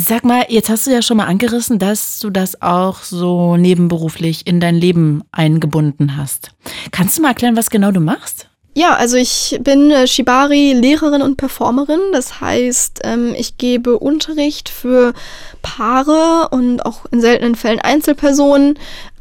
Sag 0.00 0.24
mal, 0.24 0.46
jetzt 0.48 0.70
hast 0.70 0.86
du 0.86 0.92
ja 0.92 1.02
schon 1.02 1.16
mal 1.16 1.26
angerissen, 1.26 1.80
dass 1.80 2.20
du 2.20 2.30
das 2.30 2.62
auch 2.62 3.02
so 3.02 3.56
nebenberuflich 3.56 4.46
in 4.46 4.60
dein 4.60 4.76
Leben 4.76 5.24
eingebunden 5.32 6.16
hast. 6.16 6.52
Kannst 6.92 7.18
du 7.18 7.22
mal 7.22 7.30
erklären, 7.30 7.56
was 7.56 7.68
genau 7.68 7.90
du 7.90 7.98
machst? 7.98 8.48
Ja, 8.74 8.94
also 8.94 9.16
ich 9.16 9.58
bin 9.60 9.90
äh, 9.90 10.06
Shibari-Lehrerin 10.06 11.20
und 11.20 11.36
Performerin. 11.36 11.98
Das 12.12 12.40
heißt, 12.40 13.00
ähm, 13.02 13.34
ich 13.36 13.58
gebe 13.58 13.98
Unterricht 13.98 14.68
für 14.68 15.14
Paare 15.62 16.50
und 16.50 16.86
auch 16.86 17.06
in 17.10 17.20
seltenen 17.20 17.56
Fällen 17.56 17.80
Einzelpersonen 17.80 18.78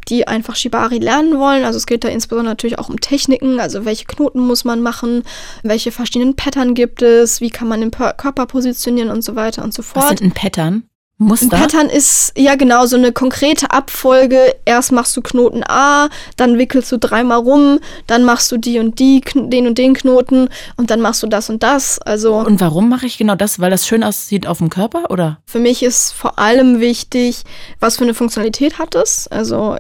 die 0.10 0.28
einfach 0.28 0.56
Shibari 0.56 1.00
lernen 1.00 1.38
wollen. 1.38 1.66
Also 1.66 1.78
es 1.78 1.86
geht 1.86 2.04
da 2.04 2.08
insbesondere 2.08 2.52
natürlich 2.52 2.80
auch 2.80 2.90
um 2.90 3.00
Techniken, 3.00 3.60
also 3.60 3.86
welche 3.86 4.06
Knoten 4.06 4.40
muss 4.40 4.64
man 4.64 4.82
machen, 4.82 5.24
welche 5.64 5.92
verschiedenen 5.92 6.36
Pattern 6.36 6.74
gibt 6.74 7.02
es, 7.02 7.42
wie 7.42 7.50
kann 7.50 7.68
man 7.68 7.82
den 7.82 7.92
Körper 7.92 8.46
positionieren 8.46 9.10
und 9.10 9.24
so 9.24 9.36
weiter 9.36 9.64
und 9.64 9.74
so 9.74 9.82
fort. 9.82 10.12
Was 10.12 10.20
sind 10.20 10.22
ein 10.22 10.32
Pattern? 10.32 10.84
Muster? 11.20 11.48
Ein 11.48 11.62
Pattern 11.62 11.90
ist 11.90 12.34
ja 12.38 12.56
genau 12.56 12.86
so 12.86 12.96
eine 12.96 13.12
konkrete 13.12 13.72
Abfolge. 13.72 14.56
Erst 14.66 14.92
machst 14.92 15.18
du 15.18 15.22
Knoten 15.22 15.64
A, 15.68 16.10
dann 16.36 16.60
wickelst 16.60 16.92
du 16.92 16.98
dreimal 16.98 17.40
rum, 17.40 17.80
dann 18.06 18.24
machst 18.24 18.52
du 18.52 18.58
die 18.58 18.78
und 18.78 19.00
die, 19.00 19.22
den 19.34 19.66
und 19.66 19.80
den 19.80 19.96
Knoten 19.96 20.50
und 20.76 20.92
dann 20.92 21.02
machst 21.02 21.24
du 21.24 21.28
das 21.28 21.50
und 21.50 21.64
das. 21.64 22.00
Also 22.00 22.36
und 22.36 22.62
warum 22.62 22.88
mache 22.88 23.08
ich 23.08 23.18
genau 23.18 23.34
das? 23.34 23.60
Weil 23.60 23.72
das 23.72 23.88
schön 23.88 24.04
aussieht 24.04 24.46
auf 24.46 24.60
dem 24.60 24.70
Körper, 24.70 25.10
oder? 25.10 25.40
Für 25.48 25.58
mich 25.58 25.82
ist 25.82 26.12
vor 26.12 26.38
allem 26.38 26.80
wichtig, 26.80 27.44
was 27.80 27.98
für 27.98 28.04
eine 28.04 28.14
Funktionalität 28.14 28.78
hat 28.78 28.94
es. 28.94 29.28
Also 29.28 29.78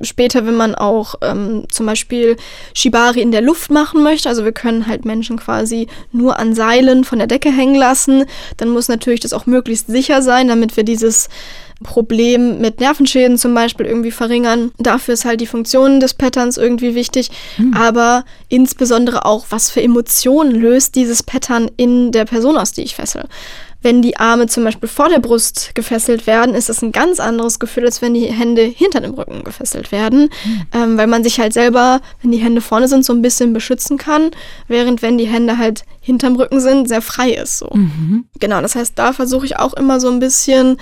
später, 0.00 0.46
wenn 0.46 0.56
man 0.56 0.74
auch 0.74 1.16
ähm, 1.20 1.66
zum 1.70 1.84
Beispiel 1.84 2.38
Shibari 2.72 3.20
in 3.20 3.30
der 3.30 3.42
Luft 3.42 3.70
machen 3.70 4.02
möchte, 4.02 4.30
also 4.30 4.44
wir 4.44 4.52
können 4.52 4.86
halt 4.86 5.04
Menschen 5.04 5.38
quasi 5.38 5.86
nur 6.12 6.38
an 6.38 6.54
Seilen 6.54 7.04
von 7.04 7.18
der 7.18 7.28
Decke 7.28 7.50
hängen 7.50 7.74
lassen, 7.74 8.24
dann 8.56 8.70
muss 8.70 8.88
natürlich 8.88 9.20
das 9.20 9.34
auch 9.34 9.44
möglichst 9.44 9.88
sicher 9.88 10.22
sein, 10.22 10.48
damit 10.48 10.77
wir 10.78 10.84
dieses 10.84 11.28
Problem 11.82 12.60
mit 12.60 12.80
Nervenschäden 12.80 13.38
zum 13.38 13.54
Beispiel 13.54 13.86
irgendwie 13.86 14.10
verringern. 14.10 14.72
Dafür 14.78 15.14
ist 15.14 15.24
halt 15.24 15.40
die 15.40 15.46
Funktion 15.46 16.00
des 16.00 16.14
Patterns 16.14 16.56
irgendwie 16.56 16.94
wichtig, 16.94 17.30
mhm. 17.56 17.74
aber 17.74 18.24
insbesondere 18.48 19.24
auch, 19.24 19.46
was 19.50 19.70
für 19.70 19.80
Emotionen 19.82 20.54
löst 20.54 20.96
dieses 20.96 21.22
Pattern 21.22 21.70
in 21.76 22.10
der 22.10 22.24
Person 22.24 22.56
aus, 22.56 22.72
die 22.72 22.82
ich 22.82 22.96
fessel. 22.96 23.24
Wenn 23.80 24.02
die 24.02 24.16
Arme 24.16 24.48
zum 24.48 24.64
Beispiel 24.64 24.88
vor 24.88 25.08
der 25.08 25.20
Brust 25.20 25.74
gefesselt 25.74 26.26
werden, 26.26 26.54
ist 26.54 26.68
das 26.68 26.82
ein 26.82 26.90
ganz 26.90 27.20
anderes 27.20 27.58
Gefühl, 27.58 27.84
als 27.84 28.02
wenn 28.02 28.14
die 28.14 28.26
Hände 28.26 28.62
hinter 28.62 29.00
dem 29.00 29.14
Rücken 29.14 29.44
gefesselt 29.44 29.92
werden, 29.92 30.30
mhm. 30.44 30.62
ähm, 30.72 30.98
weil 30.98 31.06
man 31.06 31.22
sich 31.22 31.38
halt 31.38 31.52
selber, 31.52 32.00
wenn 32.20 32.32
die 32.32 32.38
Hände 32.38 32.60
vorne 32.60 32.88
sind, 32.88 33.04
so 33.04 33.12
ein 33.12 33.22
bisschen 33.22 33.52
beschützen 33.52 33.96
kann, 33.96 34.30
während 34.66 35.00
wenn 35.02 35.16
die 35.16 35.28
Hände 35.28 35.58
halt 35.58 35.84
hinterm 36.00 36.36
Rücken 36.36 36.60
sind, 36.60 36.88
sehr 36.88 37.02
frei 37.02 37.30
ist. 37.30 37.58
So. 37.58 37.70
Mhm. 37.72 38.24
Genau, 38.40 38.60
das 38.60 38.74
heißt, 38.74 38.92
da 38.96 39.12
versuche 39.12 39.46
ich 39.46 39.58
auch 39.58 39.74
immer 39.74 40.00
so 40.00 40.08
ein 40.08 40.18
bisschen 40.18 40.76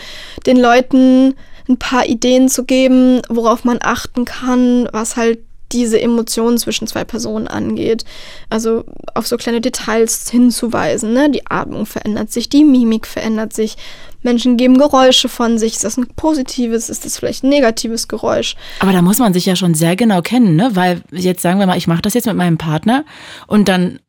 den 0.46 0.56
Leuten 0.56 1.34
ein 1.68 1.78
paar 1.78 2.06
Ideen 2.06 2.48
zu 2.48 2.64
geben, 2.64 3.22
worauf 3.28 3.64
man 3.64 3.78
achten 3.82 4.24
kann, 4.24 4.88
was 4.92 5.16
halt 5.16 5.40
diese 5.72 6.00
Emotionen 6.00 6.58
zwischen 6.58 6.86
zwei 6.86 7.04
Personen 7.04 7.48
angeht. 7.48 8.04
Also 8.50 8.84
auf 9.14 9.26
so 9.26 9.36
kleine 9.36 9.60
Details 9.60 10.30
hinzuweisen. 10.30 11.12
Ne? 11.12 11.30
Die 11.30 11.46
Atmung 11.46 11.86
verändert 11.86 12.32
sich, 12.32 12.48
die 12.48 12.64
Mimik 12.64 13.06
verändert 13.06 13.52
sich. 13.52 13.76
Menschen 14.22 14.56
geben 14.56 14.78
Geräusche 14.78 15.28
von 15.28 15.58
sich. 15.58 15.74
Ist 15.74 15.84
das 15.84 15.96
ein 15.96 16.08
positives, 16.16 16.88
ist 16.88 17.04
das 17.04 17.18
vielleicht 17.18 17.44
ein 17.44 17.48
negatives 17.48 18.08
Geräusch? 18.08 18.56
Aber 18.80 18.92
da 18.92 19.02
muss 19.02 19.18
man 19.18 19.32
sich 19.32 19.46
ja 19.46 19.56
schon 19.56 19.74
sehr 19.74 19.96
genau 19.96 20.20
kennen, 20.22 20.56
ne? 20.56 20.70
Weil 20.74 21.02
jetzt 21.12 21.42
sagen 21.42 21.58
wir 21.58 21.66
mal, 21.66 21.78
ich 21.78 21.86
mache 21.86 22.02
das 22.02 22.14
jetzt 22.14 22.26
mit 22.26 22.36
meinem 22.36 22.58
Partner 22.58 23.04
und 23.46 23.68
dann 23.68 24.00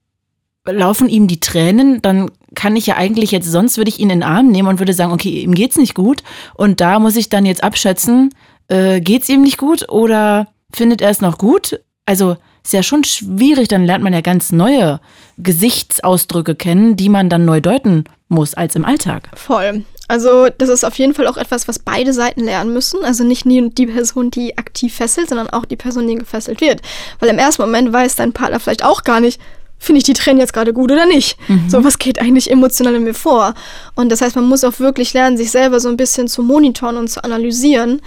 laufen 0.65 1.07
ihm 1.07 1.27
die 1.27 1.39
Tränen, 1.39 2.01
dann 2.01 2.29
kann 2.55 2.75
ich 2.75 2.87
ja 2.87 2.97
eigentlich 2.97 3.31
jetzt, 3.31 3.49
sonst 3.49 3.77
würde 3.77 3.89
ich 3.89 3.99
ihn 3.99 4.09
in 4.09 4.19
den 4.19 4.23
Arm 4.23 4.47
nehmen 4.47 4.67
und 4.67 4.79
würde 4.79 4.93
sagen, 4.93 5.13
okay, 5.13 5.41
ihm 5.41 5.53
geht's 5.53 5.77
nicht 5.77 5.93
gut. 5.93 6.23
Und 6.55 6.81
da 6.81 6.99
muss 6.99 7.15
ich 7.15 7.29
dann 7.29 7.45
jetzt 7.45 7.63
abschätzen, 7.63 8.33
äh, 8.67 8.99
geht's 8.99 9.29
ihm 9.29 9.41
nicht 9.43 9.57
gut 9.57 9.89
oder 9.89 10.47
findet 10.73 11.01
er 11.01 11.09
es 11.09 11.21
noch 11.21 11.37
gut? 11.37 11.79
Also 12.05 12.37
ist 12.63 12.73
ja 12.73 12.83
schon 12.83 13.03
schwierig, 13.03 13.67
dann 13.67 13.85
lernt 13.85 14.03
man 14.03 14.13
ja 14.13 14.21
ganz 14.21 14.51
neue 14.51 14.99
Gesichtsausdrücke 15.37 16.55
kennen, 16.55 16.95
die 16.95 17.09
man 17.09 17.29
dann 17.29 17.45
neu 17.45 17.61
deuten 17.61 18.05
muss 18.27 18.53
als 18.53 18.75
im 18.75 18.85
Alltag. 18.85 19.29
Voll. 19.35 19.85
Also 20.09 20.47
das 20.57 20.69
ist 20.69 20.85
auf 20.85 20.97
jeden 20.97 21.13
Fall 21.13 21.27
auch 21.27 21.37
etwas, 21.37 21.67
was 21.67 21.79
beide 21.79 22.13
Seiten 22.13 22.43
lernen 22.43 22.73
müssen. 22.73 23.03
Also 23.03 23.23
nicht 23.23 23.45
nur 23.45 23.69
die 23.69 23.87
Person, 23.87 24.31
die 24.31 24.57
aktiv 24.57 24.93
fesselt, 24.93 25.29
sondern 25.29 25.49
auch 25.49 25.65
die 25.65 25.75
Person, 25.75 26.07
die 26.07 26.15
gefesselt 26.15 26.61
wird. 26.61 26.81
Weil 27.19 27.29
im 27.29 27.39
ersten 27.39 27.61
Moment 27.61 27.91
weiß 27.91 28.15
dein 28.15 28.33
Partner 28.33 28.59
vielleicht 28.59 28.83
auch 28.83 29.03
gar 29.03 29.19
nicht, 29.19 29.39
finde 29.79 29.99
ich 29.99 30.05
die 30.05 30.13
Tränen 30.13 30.39
jetzt 30.39 30.53
gerade 30.53 30.73
gut 30.73 30.91
oder 30.91 31.05
nicht? 31.05 31.37
Mhm. 31.49 31.69
So, 31.69 31.83
was 31.83 31.99
geht 31.99 32.19
eigentlich 32.19 32.49
emotional 32.49 32.95
in 32.95 33.03
mir 33.03 33.13
vor? 33.13 33.53
Und 33.95 34.11
das 34.11 34.21
heißt, 34.21 34.35
man 34.35 34.45
muss 34.45 34.63
auch 34.63 34.79
wirklich 34.79 35.13
lernen, 35.13 35.37
sich 35.37 35.51
selber 35.51 35.79
so 35.79 35.89
ein 35.89 35.97
bisschen 35.97 36.27
zu 36.27 36.41
monitoren 36.41 36.97
und 36.97 37.09
zu 37.09 37.23
analysieren, 37.23 38.01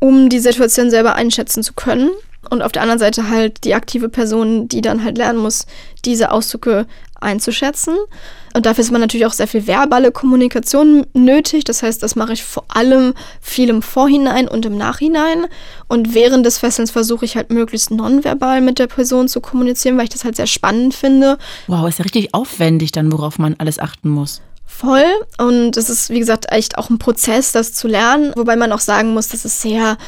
um 0.00 0.28
die 0.28 0.40
Situation 0.40 0.90
selber 0.90 1.14
einschätzen 1.14 1.62
zu 1.62 1.74
können. 1.74 2.10
Und 2.48 2.62
auf 2.62 2.72
der 2.72 2.82
anderen 2.82 2.98
Seite 2.98 3.28
halt 3.28 3.64
die 3.64 3.74
aktive 3.74 4.08
Person, 4.08 4.66
die 4.66 4.80
dann 4.80 5.04
halt 5.04 5.18
lernen 5.18 5.38
muss, 5.38 5.66
diese 6.04 6.30
Ausdrücke 6.30 6.86
einzuschätzen. 7.20 7.94
Und 8.54 8.66
dafür 8.66 8.82
ist 8.82 8.90
man 8.90 9.02
natürlich 9.02 9.26
auch 9.26 9.32
sehr 9.34 9.46
viel 9.46 9.66
verbale 9.66 10.10
Kommunikation 10.10 11.06
nötig. 11.12 11.64
Das 11.64 11.82
heißt, 11.82 12.02
das 12.02 12.16
mache 12.16 12.32
ich 12.32 12.42
vor 12.42 12.64
allem 12.68 13.14
viel 13.40 13.68
im 13.68 13.82
Vorhinein 13.82 14.48
und 14.48 14.64
im 14.64 14.76
Nachhinein. 14.76 15.46
Und 15.86 16.14
während 16.14 16.46
des 16.46 16.58
Fesselns 16.58 16.90
versuche 16.90 17.26
ich 17.26 17.36
halt 17.36 17.50
möglichst 17.50 17.90
nonverbal 17.90 18.62
mit 18.62 18.78
der 18.78 18.86
Person 18.86 19.28
zu 19.28 19.40
kommunizieren, 19.40 19.98
weil 19.98 20.04
ich 20.04 20.10
das 20.10 20.24
halt 20.24 20.36
sehr 20.36 20.46
spannend 20.46 20.94
finde. 20.94 21.38
Wow, 21.66 21.88
ist 21.88 21.98
ja 21.98 22.04
richtig 22.04 22.34
aufwendig 22.34 22.90
dann, 22.90 23.12
worauf 23.12 23.38
man 23.38 23.54
alles 23.58 23.78
achten 23.78 24.08
muss. 24.08 24.40
Voll. 24.70 25.04
Und 25.36 25.76
es 25.76 25.90
ist, 25.90 26.08
wie 26.08 26.20
gesagt, 26.20 26.52
echt 26.52 26.78
auch 26.78 26.88
ein 26.88 26.98
Prozess, 26.98 27.52
das 27.52 27.74
zu 27.74 27.88
lernen. 27.88 28.32
Wobei 28.36 28.56
man 28.56 28.72
auch 28.72 28.80
sagen 28.80 29.12
muss, 29.12 29.28
dass 29.28 29.44
es 29.44 29.60
sehr 29.60 29.98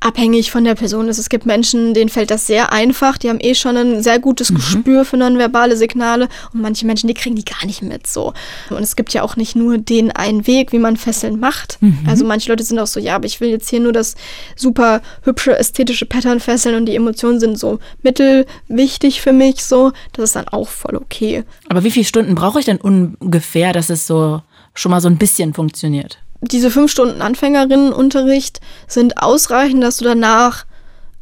abhängig 0.00 0.50
von 0.50 0.64
der 0.64 0.74
Person 0.74 1.08
ist. 1.08 1.18
Es 1.18 1.28
gibt 1.28 1.46
Menschen, 1.46 1.94
denen 1.94 2.08
fällt 2.08 2.30
das 2.30 2.46
sehr 2.46 2.72
einfach, 2.72 3.18
die 3.18 3.28
haben 3.28 3.40
eh 3.40 3.54
schon 3.54 3.76
ein 3.76 4.02
sehr 4.02 4.18
gutes 4.18 4.50
mhm. 4.50 4.56
Gespür 4.56 5.04
für 5.04 5.16
nonverbale 5.16 5.76
Signale 5.76 6.28
und 6.52 6.60
manche 6.60 6.86
Menschen, 6.86 7.08
die 7.08 7.14
kriegen 7.14 7.36
die 7.36 7.44
gar 7.44 7.64
nicht 7.64 7.82
mit 7.82 8.06
so. 8.06 8.32
Und 8.70 8.82
es 8.82 8.96
gibt 8.96 9.12
ja 9.12 9.22
auch 9.22 9.36
nicht 9.36 9.56
nur 9.56 9.78
den 9.78 10.10
einen 10.10 10.46
Weg, 10.46 10.72
wie 10.72 10.78
man 10.78 10.96
Fesseln 10.96 11.40
macht. 11.40 11.78
Mhm. 11.80 12.00
Also 12.06 12.24
manche 12.24 12.50
Leute 12.50 12.64
sind 12.64 12.78
auch 12.78 12.86
so, 12.86 13.00
ja, 13.00 13.16
aber 13.16 13.26
ich 13.26 13.40
will 13.40 13.48
jetzt 13.48 13.70
hier 13.70 13.80
nur 13.80 13.92
das 13.92 14.14
super 14.54 15.00
hübsche 15.22 15.56
ästhetische 15.56 16.06
Pattern 16.06 16.40
fesseln 16.40 16.76
und 16.76 16.86
die 16.86 16.96
Emotionen 16.96 17.40
sind 17.40 17.58
so 17.58 17.78
mittelwichtig 18.02 19.20
für 19.20 19.32
mich 19.32 19.64
so. 19.64 19.92
Das 20.12 20.24
ist 20.24 20.36
dann 20.36 20.48
auch 20.48 20.68
voll 20.68 20.96
okay. 20.96 21.44
Aber 21.68 21.84
wie 21.84 21.90
viele 21.90 22.04
Stunden 22.04 22.34
brauche 22.34 22.60
ich 22.60 22.66
denn 22.66 22.78
ungefähr, 22.78 23.72
dass 23.72 23.90
es 23.90 24.06
so 24.06 24.42
schon 24.74 24.90
mal 24.90 25.00
so 25.00 25.08
ein 25.08 25.18
bisschen 25.18 25.54
funktioniert? 25.54 26.18
Diese 26.40 26.70
fünf 26.70 26.90
Stunden 26.90 27.22
Anfängerinnenunterricht 27.22 28.60
sind 28.86 29.22
ausreichend, 29.22 29.82
dass 29.82 29.98
du 29.98 30.04
danach 30.04 30.64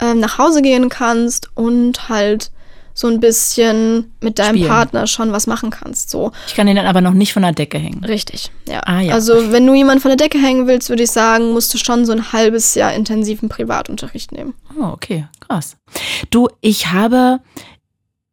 ähm, 0.00 0.20
nach 0.20 0.38
Hause 0.38 0.62
gehen 0.62 0.88
kannst 0.88 1.50
und 1.54 2.08
halt 2.08 2.50
so 2.96 3.08
ein 3.08 3.18
bisschen 3.18 4.12
mit 4.20 4.38
deinem 4.38 4.54
Spielen. 4.54 4.68
Partner 4.68 5.08
schon 5.08 5.32
was 5.32 5.48
machen 5.48 5.70
kannst. 5.70 6.10
So. 6.10 6.30
Ich 6.46 6.54
kann 6.54 6.68
den 6.68 6.76
dann 6.76 6.86
aber 6.86 7.00
noch 7.00 7.12
nicht 7.12 7.32
von 7.32 7.42
der 7.42 7.50
Decke 7.50 7.76
hängen. 7.76 8.04
Richtig, 8.04 8.52
ja. 8.68 8.80
Ah, 8.86 9.00
ja. 9.00 9.14
Also 9.14 9.50
wenn 9.50 9.66
du 9.66 9.74
jemanden 9.74 10.00
von 10.00 10.10
der 10.10 10.16
Decke 10.16 10.38
hängen 10.38 10.68
willst, 10.68 10.88
würde 10.90 11.02
ich 11.02 11.10
sagen, 11.10 11.52
musst 11.52 11.74
du 11.74 11.78
schon 11.78 12.06
so 12.06 12.12
ein 12.12 12.32
halbes 12.32 12.76
Jahr 12.76 12.94
intensiven 12.94 13.48
Privatunterricht 13.48 14.30
nehmen. 14.30 14.54
Oh, 14.78 14.84
okay, 14.84 15.26
krass. 15.40 15.76
Du, 16.30 16.48
ich 16.60 16.92
habe 16.92 17.40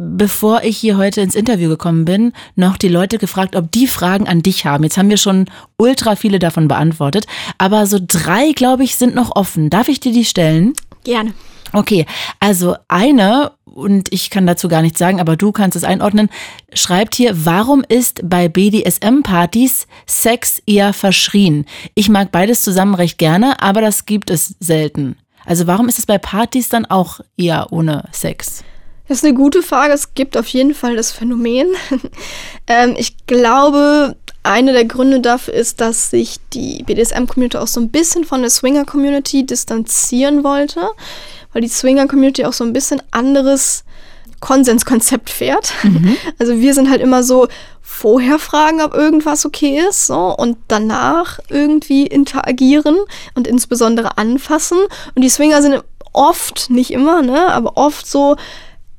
bevor 0.02 0.64
ich 0.64 0.78
hier 0.78 0.98
heute 0.98 1.22
ins 1.22 1.36
Interview 1.36 1.70
gekommen 1.70 2.06
bin, 2.06 2.34
noch 2.56 2.78
die 2.78 2.88
Leute 2.88 3.18
gefragt, 3.18 3.56
ob 3.56 3.72
die 3.72 3.88
Fragen 3.88 4.28
an 4.28 4.42
dich 4.42 4.66
haben. 4.66 4.84
Jetzt 4.84 4.98
haben 4.98 5.10
wir 5.10 5.18
schon 5.18 5.46
ultra 5.78 6.16
viele 6.16 6.40
davon 6.40 6.68
beantwortet, 6.68 7.26
aber 7.58 7.86
so 7.86 8.00
drei, 8.06 8.52
glaube 8.54 8.84
ich, 8.84 8.96
sind 8.96 9.16
noch 9.16 9.36
offen. 9.36 9.70
Darf 9.70 9.88
ich 9.88 10.00
dir 10.00 10.12
die 10.12 10.26
stellen? 10.26 10.74
Gerne. 11.04 11.34
Okay, 11.74 12.06
also 12.40 12.76
eine, 12.90 13.54
und 13.64 14.12
ich 14.12 14.30
kann 14.30 14.46
dazu 14.46 14.68
gar 14.68 14.82
nichts 14.82 15.00
sagen, 15.00 15.22
aber 15.22 15.38
du 15.38 15.54
kannst 15.54 15.78
es 15.78 15.86
einordnen, 15.86 16.30
schreibt 16.74 17.16
hier, 17.16 17.46
warum 17.46 17.84
ist 17.88 18.22
bei 18.28 18.50
BDSM-Partys 18.50 19.88
Sex 20.06 20.62
eher 20.66 20.92
verschrien? 20.92 21.66
Ich 21.96 22.10
mag 22.10 22.32
beides 22.32 22.62
zusammen 22.62 22.96
recht 22.96 23.18
gerne, 23.18 23.62
aber 23.62 23.80
das 23.80 24.06
gibt 24.06 24.30
es 24.30 24.56
selten. 24.60 25.16
Also 25.46 25.66
warum 25.66 25.88
ist 25.88 25.98
es 25.98 26.06
bei 26.06 26.18
Partys 26.18 26.68
dann 26.68 26.86
auch 26.86 27.22
eher 27.38 27.72
ohne 27.72 28.10
Sex? 28.12 28.64
Das 29.12 29.18
ist 29.18 29.26
eine 29.26 29.34
gute 29.34 29.62
Frage. 29.62 29.92
Es 29.92 30.14
gibt 30.14 30.38
auf 30.38 30.48
jeden 30.48 30.74
Fall 30.74 30.96
das 30.96 31.12
Phänomen. 31.12 31.68
ähm, 32.68 32.96
ich 32.98 33.18
glaube, 33.28 34.16
einer 34.42 34.72
der 34.72 34.86
Gründe 34.86 35.20
dafür 35.20 35.54
ist, 35.54 35.82
dass 35.82 36.12
sich 36.12 36.38
die 36.54 36.84
BDSM-Community 36.84 37.58
auch 37.58 37.68
so 37.68 37.82
ein 37.82 37.90
bisschen 37.90 38.24
von 38.24 38.40
der 38.40 38.50
Swinger-Community 38.50 39.46
distanzieren 39.46 40.46
wollte, 40.46 40.80
weil 41.52 41.62
die 41.62 41.68
Swinger-Community 41.68 42.46
auch 42.46 42.54
so 42.54 42.64
ein 42.64 42.72
bisschen 42.72 43.02
anderes 43.12 43.84
Konsenskonzept 44.40 45.30
fährt. 45.30 45.74
Mhm. 45.84 46.16
Also 46.40 46.62
wir 46.62 46.74
sind 46.74 46.90
halt 46.90 47.02
immer 47.02 47.22
so 47.22 47.50
vorher 47.82 48.40
fragen, 48.40 48.80
ob 48.80 48.94
irgendwas 48.94 49.46
okay 49.46 49.82
ist, 49.90 50.08
so 50.08 50.34
und 50.38 50.58
danach 50.70 51.42
irgendwie 51.50 52.08
interagieren 52.08 52.96
und 53.36 53.46
insbesondere 53.46 54.18
anfassen. 54.18 54.78
Und 55.16 55.22
die 55.22 55.30
Swinger 55.30 55.62
sind 55.62 55.84
oft, 56.14 56.70
nicht 56.70 56.92
immer, 56.92 57.22
ne, 57.22 57.48
aber 57.48 57.76
oft 57.76 58.08
so, 58.08 58.38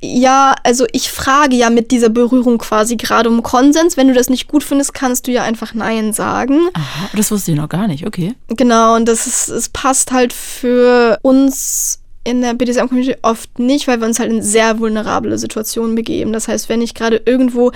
ja, 0.04 0.54
also 0.64 0.84
ich 0.92 1.10
frage 1.10 1.54
ja 1.54 1.70
mit 1.70 1.92
dieser 1.92 2.08
Berührung 2.08 2.58
quasi 2.58 2.96
gerade 2.96 3.28
um 3.28 3.42
Konsens. 3.42 3.96
Wenn 3.96 4.08
du 4.08 4.14
das 4.14 4.28
nicht 4.28 4.48
gut 4.48 4.64
findest, 4.64 4.94
kannst 4.94 5.26
du 5.26 5.30
ja 5.30 5.44
einfach 5.44 5.74
Nein 5.74 6.12
sagen. 6.12 6.58
Aha, 6.74 7.08
das 7.14 7.30
wusste 7.30 7.52
ich 7.52 7.56
noch 7.56 7.68
gar 7.68 7.86
nicht, 7.86 8.06
okay. 8.06 8.34
Genau, 8.48 8.96
und 8.96 9.06
das 9.06 9.26
ist, 9.26 9.48
es 9.48 9.68
passt 9.68 10.10
halt 10.10 10.32
für 10.32 11.18
uns 11.22 12.00
in 12.24 12.40
der 12.40 12.54
BDSM-Community 12.54 13.16
oft 13.22 13.58
nicht, 13.58 13.88
weil 13.88 14.00
wir 14.00 14.06
uns 14.06 14.20
halt 14.20 14.30
in 14.30 14.42
sehr 14.42 14.78
vulnerable 14.78 15.36
Situationen 15.38 15.94
begeben. 15.94 16.32
Das 16.32 16.46
heißt, 16.46 16.68
wenn 16.68 16.82
ich 16.82 16.94
gerade 16.94 17.20
irgendwo 17.24 17.72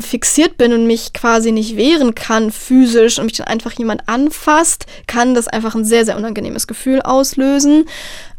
fixiert 0.00 0.56
bin 0.56 0.72
und 0.72 0.86
mich 0.86 1.12
quasi 1.12 1.52
nicht 1.52 1.76
wehren 1.76 2.14
kann 2.14 2.50
physisch 2.50 3.18
und 3.18 3.26
mich 3.26 3.36
dann 3.36 3.46
einfach 3.46 3.72
jemand 3.72 4.08
anfasst, 4.08 4.86
kann 5.06 5.34
das 5.34 5.48
einfach 5.48 5.74
ein 5.74 5.84
sehr, 5.84 6.06
sehr 6.06 6.16
unangenehmes 6.16 6.66
Gefühl 6.66 7.02
auslösen. 7.02 7.84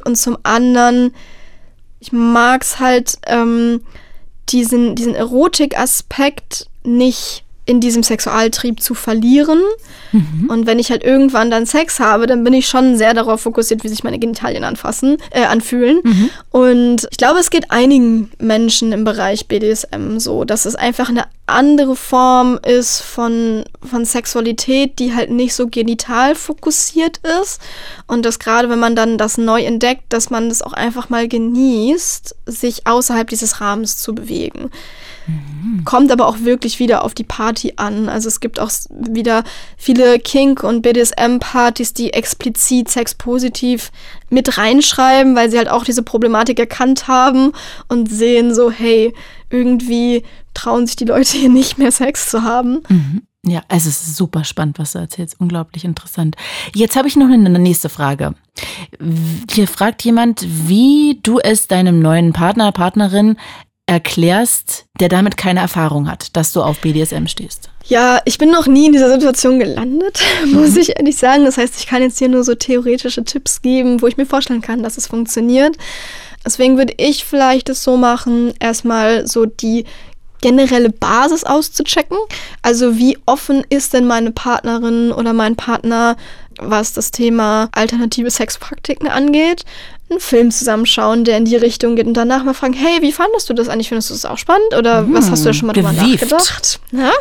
Und 0.03 0.17
zum 0.17 0.37
anderen 0.41 1.11
ich 2.01 2.11
mag 2.11 2.63
es 2.63 2.79
halt, 2.79 3.19
ähm, 3.27 3.81
diesen, 4.49 4.95
diesen 4.95 5.15
Erotik-Aspekt 5.15 6.67
nicht 6.83 7.43
in 7.65 7.79
diesem 7.79 8.01
Sexualtrieb 8.01 8.81
zu 8.81 8.95
verlieren. 8.95 9.61
Mhm. 10.11 10.49
Und 10.49 10.65
wenn 10.65 10.79
ich 10.79 10.89
halt 10.89 11.03
irgendwann 11.03 11.51
dann 11.51 11.67
Sex 11.67 11.99
habe, 11.99 12.25
dann 12.25 12.43
bin 12.43 12.53
ich 12.53 12.67
schon 12.67 12.97
sehr 12.97 13.13
darauf 13.13 13.41
fokussiert, 13.41 13.83
wie 13.83 13.87
sich 13.87 14.03
meine 14.03 14.17
Genitalien 14.17 14.63
anfassen, 14.63 15.17
äh, 15.29 15.43
anfühlen. 15.43 15.99
Mhm. 16.03 16.29
Und 16.49 17.07
ich 17.11 17.17
glaube, 17.17 17.39
es 17.39 17.51
geht 17.51 17.69
einigen 17.69 18.31
Menschen 18.39 18.91
im 18.91 19.03
Bereich 19.03 19.47
BDSM 19.47 20.17
so, 20.17 20.43
dass 20.43 20.65
es 20.65 20.75
einfach 20.75 21.09
eine 21.09 21.25
andere 21.51 21.95
Form 21.95 22.59
ist 22.65 23.01
von, 23.01 23.63
von 23.83 24.05
Sexualität, 24.05 24.99
die 24.99 25.13
halt 25.13 25.29
nicht 25.29 25.53
so 25.53 25.67
genital 25.67 26.35
fokussiert 26.35 27.19
ist. 27.41 27.61
Und 28.07 28.25
dass 28.25 28.39
gerade 28.39 28.69
wenn 28.69 28.79
man 28.79 28.95
dann 28.95 29.17
das 29.17 29.37
neu 29.37 29.63
entdeckt, 29.63 30.05
dass 30.09 30.29
man 30.29 30.49
das 30.49 30.61
auch 30.61 30.73
einfach 30.73 31.09
mal 31.09 31.27
genießt, 31.27 32.35
sich 32.45 32.87
außerhalb 32.87 33.29
dieses 33.29 33.61
Rahmens 33.61 33.97
zu 33.97 34.15
bewegen. 34.15 34.71
Mhm. 35.27 35.83
Kommt 35.85 36.11
aber 36.11 36.27
auch 36.27 36.39
wirklich 36.39 36.79
wieder 36.79 37.03
auf 37.03 37.13
die 37.13 37.23
Party 37.23 37.73
an. 37.75 38.09
Also 38.09 38.27
es 38.27 38.39
gibt 38.39 38.59
auch 38.59 38.71
wieder 38.89 39.43
viele 39.77 40.19
Kink- 40.19 40.63
und 40.63 40.81
BDSM-Partys, 40.81 41.93
die 41.93 42.13
explizit 42.13 42.89
sexpositiv 42.89 43.91
mit 44.31 44.57
reinschreiben, 44.57 45.35
weil 45.35 45.51
sie 45.51 45.57
halt 45.57 45.69
auch 45.69 45.83
diese 45.83 46.03
Problematik 46.03 46.59
erkannt 46.59 47.07
haben 47.07 47.51
und 47.87 48.09
sehen 48.09 48.55
so, 48.55 48.71
hey, 48.71 49.13
irgendwie 49.49 50.23
trauen 50.53 50.87
sich 50.87 50.95
die 50.95 51.05
Leute 51.05 51.37
hier 51.37 51.49
nicht 51.49 51.77
mehr 51.77 51.91
Sex 51.91 52.29
zu 52.29 52.43
haben. 52.43 52.81
Mhm. 52.89 53.21
Ja, 53.43 53.63
es 53.69 53.87
ist 53.87 54.15
super 54.15 54.43
spannend, 54.43 54.77
was 54.77 54.91
du 54.91 54.99
erzählst. 54.99 55.35
Unglaublich 55.39 55.83
interessant. 55.83 56.35
Jetzt 56.75 56.95
habe 56.95 57.07
ich 57.07 57.15
noch 57.15 57.27
eine 57.27 57.57
nächste 57.57 57.89
Frage. 57.89 58.35
Hier 59.49 59.67
fragt 59.67 60.03
jemand, 60.03 60.45
wie 60.47 61.19
du 61.23 61.39
es 61.39 61.67
deinem 61.67 62.01
neuen 62.01 62.33
Partner, 62.33 62.71
Partnerin 62.71 63.37
erklärst, 63.91 64.85
der 65.01 65.09
damit 65.09 65.35
keine 65.35 65.59
Erfahrung 65.59 66.09
hat, 66.09 66.37
dass 66.37 66.53
du 66.53 66.61
auf 66.61 66.79
BDSM 66.79 67.27
stehst? 67.27 67.69
Ja, 67.83 68.21
ich 68.23 68.37
bin 68.37 68.49
noch 68.49 68.65
nie 68.65 68.85
in 68.85 68.93
dieser 68.93 69.11
Situation 69.11 69.59
gelandet, 69.59 70.21
muss 70.45 70.77
ich 70.77 70.97
ehrlich 70.97 71.17
sagen. 71.17 71.43
Das 71.43 71.57
heißt, 71.57 71.75
ich 71.77 71.87
kann 71.87 72.01
jetzt 72.01 72.17
hier 72.17 72.29
nur 72.29 72.45
so 72.45 72.55
theoretische 72.55 73.25
Tipps 73.25 73.61
geben, 73.61 74.01
wo 74.01 74.07
ich 74.07 74.15
mir 74.15 74.25
vorstellen 74.25 74.61
kann, 74.61 74.81
dass 74.81 74.97
es 74.97 75.07
funktioniert. 75.07 75.75
Deswegen 76.45 76.77
würde 76.77 76.93
ich 76.95 77.25
vielleicht 77.25 77.67
es 77.67 77.83
so 77.83 77.97
machen, 77.97 78.53
erstmal 78.61 79.27
so 79.27 79.45
die 79.45 79.83
generelle 80.39 80.89
Basis 80.89 81.43
auszuchecken. 81.43 82.17
Also 82.61 82.97
wie 82.97 83.17
offen 83.25 83.65
ist 83.69 83.93
denn 83.93 84.07
meine 84.07 84.31
Partnerin 84.31 85.11
oder 85.11 85.33
mein 85.33 85.57
Partner, 85.57 86.15
was 86.59 86.93
das 86.93 87.11
Thema 87.11 87.67
alternative 87.73 88.31
Sexpraktiken 88.31 89.09
angeht. 89.09 89.65
Einen 90.11 90.19
Film 90.19 90.51
zusammenschauen, 90.51 91.23
der 91.23 91.37
in 91.37 91.45
die 91.45 91.55
Richtung 91.55 91.95
geht 91.95 92.05
und 92.05 92.13
danach 92.13 92.43
mal 92.43 92.53
fragen, 92.53 92.73
hey, 92.73 93.01
wie 93.01 93.11
fandest 93.11 93.49
du 93.49 93.53
das 93.53 93.69
eigentlich? 93.69 93.89
Findest 93.89 94.09
du 94.09 94.13
das 94.13 94.25
auch 94.25 94.37
spannend? 94.37 94.75
Oder 94.77 94.99
hm, 94.99 95.13
was 95.13 95.31
hast 95.31 95.43
du 95.43 95.49
da 95.49 95.53
schon 95.53 95.67
mal 95.67 95.73
drüber 95.73 95.91
nachgedacht? 95.91 96.79
Ja? 96.91 97.11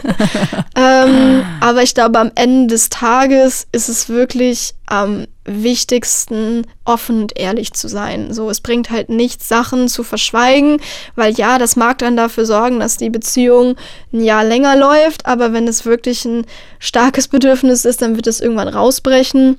ähm, 0.77 1.45
aber 1.61 1.83
ich 1.83 1.95
glaube, 1.95 2.19
am 2.19 2.31
Ende 2.35 2.75
des 2.75 2.89
Tages 2.89 3.67
ist 3.73 3.89
es 3.89 4.09
wirklich 4.09 4.75
am 4.87 5.27
wichtigsten, 5.45 6.67
offen 6.85 7.23
und 7.23 7.39
ehrlich 7.39 7.73
zu 7.73 7.89
sein. 7.89 8.33
So, 8.35 8.51
es 8.51 8.61
bringt 8.61 8.91
halt 8.91 9.09
nichts, 9.09 9.49
Sachen 9.49 9.89
zu 9.89 10.03
verschweigen, 10.03 10.81
weil 11.15 11.33
ja, 11.35 11.59
das 11.59 11.77
mag 11.77 11.99
dann 11.99 12.17
dafür 12.17 12.45
sorgen, 12.45 12.81
dass 12.81 12.97
die 12.97 13.11
Beziehung 13.11 13.77
ein 14.13 14.23
Jahr 14.23 14.45
länger 14.45 14.77
läuft, 14.77 15.27
aber 15.27 15.53
wenn 15.53 15.67
es 15.67 15.85
wirklich 15.85 16.25
ein 16.25 16.45
starkes 16.79 17.29
Bedürfnis 17.29 17.85
ist, 17.85 18.03
dann 18.03 18.17
wird 18.17 18.27
es 18.27 18.41
irgendwann 18.41 18.69
rausbrechen. 18.69 19.59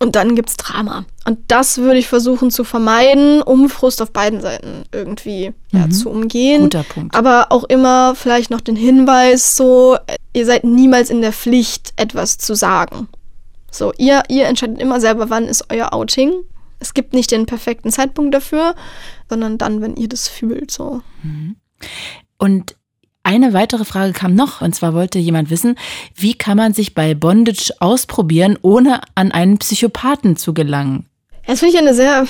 Und 0.00 0.16
dann 0.16 0.34
gibt 0.34 0.50
es 0.50 0.56
Drama. 0.56 1.04
Und 1.26 1.38
das 1.48 1.78
würde 1.78 1.98
ich 1.98 2.06
versuchen 2.06 2.50
zu 2.50 2.64
vermeiden, 2.64 3.40
um 3.40 3.70
Frust 3.70 4.02
auf 4.02 4.12
beiden 4.12 4.40
Seiten 4.42 4.84
irgendwie 4.92 5.54
mhm. 5.72 5.78
ja, 5.78 5.90
zu 5.90 6.10
umgehen. 6.10 6.62
Guter 6.64 6.82
Punkt. 6.82 7.14
Aber 7.14 7.46
auch 7.50 7.64
immer 7.64 8.14
vielleicht 8.14 8.50
noch 8.50 8.60
den 8.60 8.76
Hinweis, 8.76 9.56
so, 9.56 9.96
ihr 10.34 10.44
seid 10.44 10.64
niemals 10.64 11.08
in 11.08 11.22
der 11.22 11.32
Pflicht, 11.32 11.94
etwas 11.96 12.36
zu 12.36 12.54
sagen. 12.54 13.08
So, 13.70 13.92
ihr, 13.96 14.22
ihr 14.28 14.46
entscheidet 14.46 14.80
immer 14.80 15.00
selber, 15.00 15.30
wann 15.30 15.46
ist 15.46 15.64
euer 15.70 15.94
Outing. 15.94 16.32
Es 16.78 16.92
gibt 16.92 17.14
nicht 17.14 17.30
den 17.30 17.46
perfekten 17.46 17.90
Zeitpunkt 17.90 18.34
dafür, 18.34 18.74
sondern 19.30 19.56
dann, 19.56 19.80
wenn 19.80 19.96
ihr 19.96 20.08
das 20.08 20.28
fühlt. 20.28 20.70
So. 20.70 21.00
Mhm. 21.22 21.56
Und 22.36 22.76
eine 23.22 23.54
weitere 23.54 23.86
Frage 23.86 24.12
kam 24.12 24.34
noch, 24.34 24.60
und 24.60 24.74
zwar 24.74 24.92
wollte 24.92 25.18
jemand 25.18 25.48
wissen, 25.48 25.76
wie 26.14 26.34
kann 26.34 26.58
man 26.58 26.74
sich 26.74 26.94
bei 26.94 27.14
Bondage 27.14 27.72
ausprobieren, 27.80 28.58
ohne 28.60 29.00
an 29.14 29.32
einen 29.32 29.56
Psychopathen 29.56 30.36
zu 30.36 30.52
gelangen? 30.52 31.06
Das 31.46 31.60
finde 31.60 31.74
ich 31.74 31.80
eine 31.80 31.94
sehr 31.94 32.26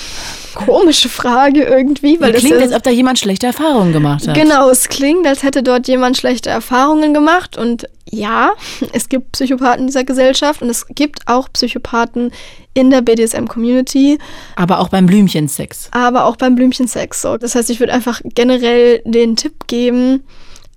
komische 0.55 1.09
Frage 1.09 1.63
irgendwie. 1.63 2.19
Weil 2.19 2.33
das 2.33 2.41
klingt, 2.41 2.61
als 2.61 2.73
ob 2.73 2.83
da 2.83 2.89
jemand 2.89 3.19
schlechte 3.19 3.47
Erfahrungen 3.47 3.93
gemacht 3.93 4.27
hat. 4.27 4.35
Genau, 4.35 4.69
es 4.69 4.89
klingt, 4.89 5.25
als 5.25 5.43
hätte 5.43 5.63
dort 5.63 5.87
jemand 5.87 6.17
schlechte 6.17 6.49
Erfahrungen 6.49 7.13
gemacht. 7.13 7.57
Und 7.57 7.87
ja, 8.09 8.51
es 8.93 9.09
gibt 9.09 9.33
Psychopathen 9.33 9.81
in 9.81 9.87
dieser 9.87 10.03
Gesellschaft 10.03 10.61
und 10.61 10.69
es 10.69 10.85
gibt 10.87 11.27
auch 11.27 11.47
Psychopathen 11.53 12.31
in 12.73 12.89
der 12.89 13.01
BDSM-Community. 13.01 14.17
Aber 14.57 14.79
auch 14.79 14.89
beim 14.89 15.05
Blümchensex. 15.05 15.89
Aber 15.91 16.25
auch 16.25 16.35
beim 16.35 16.55
Blümchensex. 16.55 17.21
So. 17.21 17.37
Das 17.37 17.55
heißt, 17.55 17.69
ich 17.69 17.79
würde 17.79 17.93
einfach 17.93 18.21
generell 18.23 19.01
den 19.05 19.35
Tipp 19.35 19.67
geben, 19.67 20.23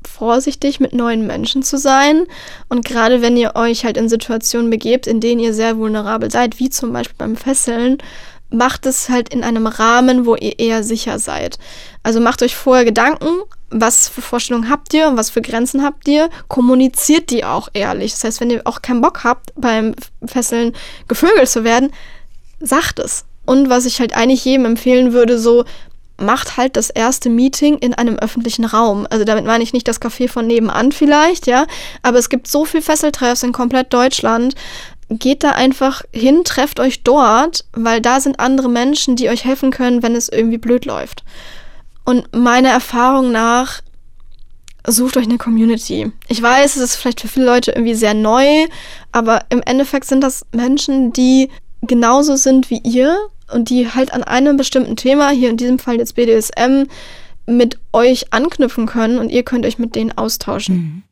vorsichtig 0.06 0.80
mit 0.80 0.92
neuen 0.92 1.26
Menschen 1.26 1.62
zu 1.62 1.78
sein. 1.78 2.26
Und 2.68 2.84
gerade 2.84 3.22
wenn 3.22 3.36
ihr 3.36 3.56
euch 3.56 3.84
halt 3.84 3.96
in 3.96 4.08
Situationen 4.08 4.70
begebt, 4.70 5.06
in 5.06 5.20
denen 5.20 5.40
ihr 5.40 5.54
sehr 5.54 5.78
vulnerabel 5.78 6.30
seid, 6.30 6.58
wie 6.58 6.70
zum 6.70 6.92
Beispiel 6.92 7.16
beim 7.18 7.36
Fesseln, 7.36 7.98
macht 8.50 8.86
es 8.86 9.08
halt 9.08 9.28
in 9.28 9.44
einem 9.44 9.66
Rahmen, 9.66 10.24
wo 10.24 10.34
ihr 10.34 10.58
eher 10.58 10.82
sicher 10.82 11.18
seid. 11.18 11.58
Also 12.02 12.20
macht 12.20 12.42
euch 12.42 12.56
vorher 12.56 12.84
Gedanken, 12.84 13.28
was 13.70 14.08
für 14.08 14.22
Vorstellungen 14.22 14.70
habt 14.70 14.94
ihr 14.94 15.08
und 15.08 15.16
was 15.16 15.30
für 15.30 15.42
Grenzen 15.42 15.82
habt 15.82 16.08
ihr. 16.08 16.30
Kommuniziert 16.48 17.30
die 17.30 17.44
auch 17.44 17.68
ehrlich. 17.74 18.12
Das 18.12 18.24
heißt, 18.24 18.40
wenn 18.40 18.50
ihr 18.50 18.62
auch 18.64 18.80
keinen 18.80 19.02
Bock 19.02 19.24
habt, 19.24 19.52
beim 19.56 19.94
Fesseln 20.24 20.72
gevögelt 21.08 21.48
zu 21.48 21.64
werden, 21.64 21.92
sagt 22.60 22.98
es. 22.98 23.24
Und 23.44 23.70
was 23.70 23.86
ich 23.86 24.00
halt 24.00 24.14
eigentlich 24.14 24.44
jedem 24.44 24.66
empfehlen 24.66 25.12
würde, 25.12 25.38
so 25.38 25.64
macht 26.18 26.56
halt 26.56 26.76
das 26.76 26.90
erste 26.90 27.30
Meeting 27.30 27.78
in 27.78 27.94
einem 27.94 28.16
öffentlichen 28.18 28.64
Raum. 28.64 29.06
Also 29.08 29.24
damit 29.24 29.44
meine 29.44 29.62
ich 29.62 29.72
nicht 29.72 29.88
das 29.88 30.02
Café 30.02 30.28
von 30.28 30.46
nebenan 30.46 30.92
vielleicht, 30.92 31.46
ja, 31.46 31.66
aber 32.02 32.18
es 32.18 32.28
gibt 32.28 32.48
so 32.48 32.64
viel 32.64 32.82
Fesseltreffs 32.82 33.42
in 33.42 33.52
komplett 33.52 33.92
Deutschland. 33.92 34.54
Geht 35.08 35.42
da 35.42 35.52
einfach 35.52 36.02
hin, 36.12 36.42
trefft 36.44 36.80
euch 36.80 37.02
dort, 37.02 37.64
weil 37.72 38.00
da 38.00 38.20
sind 38.20 38.40
andere 38.40 38.68
Menschen, 38.68 39.16
die 39.16 39.30
euch 39.30 39.44
helfen 39.44 39.70
können, 39.70 40.02
wenn 40.02 40.14
es 40.14 40.28
irgendwie 40.28 40.58
blöd 40.58 40.84
läuft. 40.84 41.24
Und 42.04 42.34
meiner 42.36 42.70
Erfahrung 42.70 43.32
nach 43.32 43.80
sucht 44.86 45.16
euch 45.16 45.24
eine 45.24 45.38
Community. 45.38 46.12
Ich 46.28 46.42
weiß, 46.42 46.76
es 46.76 46.82
ist 46.82 46.96
vielleicht 46.96 47.20
für 47.20 47.28
viele 47.28 47.46
Leute 47.46 47.72
irgendwie 47.72 47.94
sehr 47.94 48.14
neu, 48.14 48.66
aber 49.12 49.44
im 49.50 49.62
Endeffekt 49.62 50.06
sind 50.06 50.22
das 50.22 50.44
Menschen, 50.52 51.12
die 51.12 51.50
genauso 51.82 52.36
sind 52.36 52.70
wie 52.70 52.78
ihr 52.78 53.16
und 53.52 53.70
die 53.70 53.88
halt 53.88 54.12
an 54.12 54.22
einem 54.22 54.56
bestimmten 54.56 54.96
Thema, 54.96 55.30
hier 55.30 55.50
in 55.50 55.56
diesem 55.56 55.78
Fall 55.78 55.96
jetzt 55.96 56.14
BDSM, 56.14 56.84
mit 57.46 57.78
euch 57.92 58.32
anknüpfen 58.32 58.86
können 58.86 59.18
und 59.18 59.30
ihr 59.30 59.42
könnt 59.42 59.64
euch 59.64 59.78
mit 59.78 59.94
denen 59.94 60.16
austauschen. 60.16 60.76
Mhm. 60.76 61.02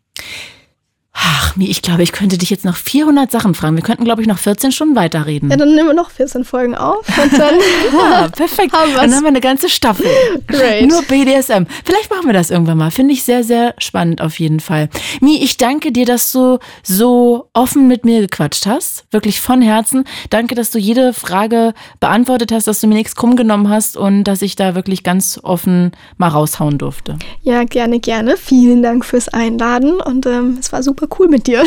Ach, 1.19 1.55
ich 1.59 1.81
glaube, 1.81 2.03
ich 2.03 2.13
könnte 2.13 2.37
dich 2.37 2.51
jetzt 2.51 2.67
noch 2.67 2.77
400 2.77 3.31
Sachen 3.31 3.55
fragen. 3.55 3.75
Wir 3.77 3.83
könnten, 3.83 4.05
glaube 4.05 4.21
ich, 4.21 4.29
noch 4.29 4.39
14 4.39 4.71
Stunden 4.71 4.97
weiterreden. 4.97 5.51
Ja, 5.51 5.57
dann 5.57 5.75
nehmen 5.75 5.89
wir 5.89 5.95
noch 5.95 6.11
14 6.11 6.45
Folgen 6.45 6.75
auf 6.75 7.07
und 7.09 7.33
dann. 7.39 7.55
ja, 7.99 8.29
perfekt. 8.29 8.75
Haben 8.75 8.93
dann 8.95 9.15
haben 9.15 9.23
wir 9.23 9.29
eine 9.29 9.41
ganze 9.41 9.71
Staffel. 9.71 10.07
Great. 10.47 10.87
Nur 10.87 11.03
BDSM. 11.03 11.65
Vielleicht 11.85 12.11
machen 12.11 12.27
wir 12.27 12.35
das 12.35 12.51
irgendwann 12.51 12.77
mal. 12.77 12.91
Finde 12.91 13.15
ich 13.15 13.23
sehr, 13.23 13.45
sehr 13.45 13.75
spannend 13.79 14.21
auf 14.21 14.39
jeden 14.39 14.61
Fall. 14.61 14.91
Mi, 15.21 15.39
ich 15.43 15.57
danke 15.57 15.91
dir, 15.91 16.05
dass 16.05 16.33
du 16.33 16.59
so 16.83 17.49
offen 17.55 17.89
mit 17.89 18.05
mir 18.05 18.21
gequatscht 18.21 18.67
hast. 18.67 19.05
Wirklich 19.11 19.41
von 19.41 19.63
Herzen. 19.63 20.05
Danke, 20.29 20.55
dass 20.55 20.71
du 20.71 20.79
jede 20.79 21.15
Frage 21.15 21.73
beantwortet 21.99 22.53
hast, 22.53 22.67
dass 22.67 22.81
du 22.81 22.89
mir 22.89 22.95
nichts 22.95 23.17
krumm 23.17 23.37
genommen 23.37 23.71
hast 23.71 23.97
und 23.97 24.25
dass 24.25 24.43
ich 24.43 24.55
da 24.55 24.75
wirklich 24.75 25.03
ganz 25.03 25.41
offen 25.43 25.93
mal 26.19 26.29
raushauen 26.29 26.77
durfte. 26.77 27.19
Ja, 27.43 27.65
gerne, 27.65 28.01
gerne. 28.01 28.37
Vielen 28.37 28.83
Dank 28.83 29.07
fürs 29.07 29.29
Einladen 29.29 29.95
und 30.01 30.27
ähm, 30.27 30.59
es 30.61 30.73
war 30.73 30.83
super 30.83 31.06
cool 31.19 31.29
mit 31.29 31.47
dir. 31.47 31.65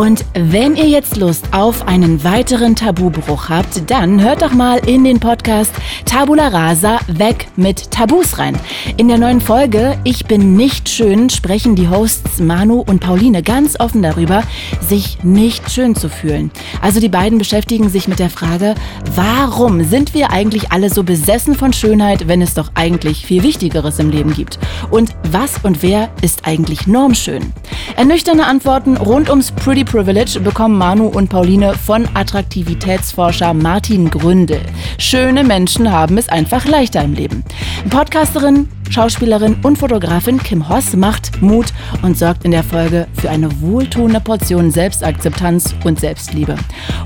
Und 0.00 0.24
wenn 0.32 0.76
ihr 0.76 0.88
jetzt 0.88 1.18
Lust 1.18 1.44
auf 1.52 1.86
einen 1.86 2.24
weiteren 2.24 2.74
Tabubruch 2.74 3.50
habt, 3.50 3.90
dann 3.90 4.22
hört 4.22 4.40
doch 4.40 4.52
mal 4.54 4.78
in 4.88 5.04
den 5.04 5.20
Podcast 5.20 5.74
Tabula 6.06 6.48
Rasa 6.48 7.00
weg 7.06 7.48
mit 7.56 7.90
Tabus 7.90 8.38
rein. 8.38 8.58
In 8.96 9.08
der 9.08 9.18
neuen 9.18 9.42
Folge 9.42 9.98
Ich 10.04 10.24
bin 10.24 10.56
nicht 10.56 10.88
schön 10.88 11.28
sprechen 11.28 11.76
die 11.76 11.90
Hosts 11.90 12.40
Manu 12.40 12.80
und 12.80 13.00
Pauline 13.00 13.42
ganz 13.42 13.78
offen 13.78 14.00
darüber, 14.00 14.42
sich 14.80 15.22
nicht 15.22 15.70
schön 15.70 15.94
zu 15.94 16.08
fühlen. 16.08 16.50
Also 16.80 16.98
die 16.98 17.10
beiden 17.10 17.36
beschäftigen 17.36 17.90
sich 17.90 18.08
mit 18.08 18.20
der 18.20 18.30
Frage, 18.30 18.76
warum 19.14 19.84
sind 19.84 20.14
wir 20.14 20.30
eigentlich 20.30 20.72
alle 20.72 20.88
so 20.88 21.02
besessen 21.02 21.54
von 21.54 21.74
Schönheit, 21.74 22.26
wenn 22.26 22.40
es 22.40 22.54
doch 22.54 22.70
eigentlich 22.74 23.26
viel 23.26 23.42
Wichtigeres 23.42 23.98
im 23.98 24.08
Leben 24.08 24.32
gibt? 24.32 24.58
Und 24.90 25.14
was 25.30 25.62
und 25.62 25.82
wer 25.82 26.08
ist 26.22 26.46
eigentlich 26.46 26.86
normschön? 26.86 27.52
Ernüchternde 27.96 28.46
Antworten 28.46 28.96
rund 28.96 29.28
ums 29.28 29.52
Pretty 29.52 29.89
Privilege 29.90 30.38
bekommen 30.38 30.78
Manu 30.78 31.06
und 31.06 31.28
Pauline 31.30 31.74
von 31.74 32.08
Attraktivitätsforscher 32.14 33.52
Martin 33.54 34.08
Gründel. 34.08 34.60
Schöne 34.98 35.42
Menschen 35.42 35.90
haben 35.90 36.16
es 36.16 36.28
einfach 36.28 36.64
leichter 36.64 37.02
im 37.02 37.14
Leben. 37.14 37.42
Podcasterin 37.90 38.68
Schauspielerin 38.90 39.56
und 39.62 39.78
Fotografin 39.78 40.42
Kim 40.42 40.68
Hoss 40.68 40.96
macht 40.96 41.40
Mut 41.40 41.66
und 42.02 42.18
sorgt 42.18 42.44
in 42.44 42.50
der 42.50 42.64
Folge 42.64 43.06
für 43.14 43.30
eine 43.30 43.60
wohltuende 43.60 44.18
Portion 44.18 44.72
Selbstakzeptanz 44.72 45.76
und 45.84 46.00
Selbstliebe. 46.00 46.56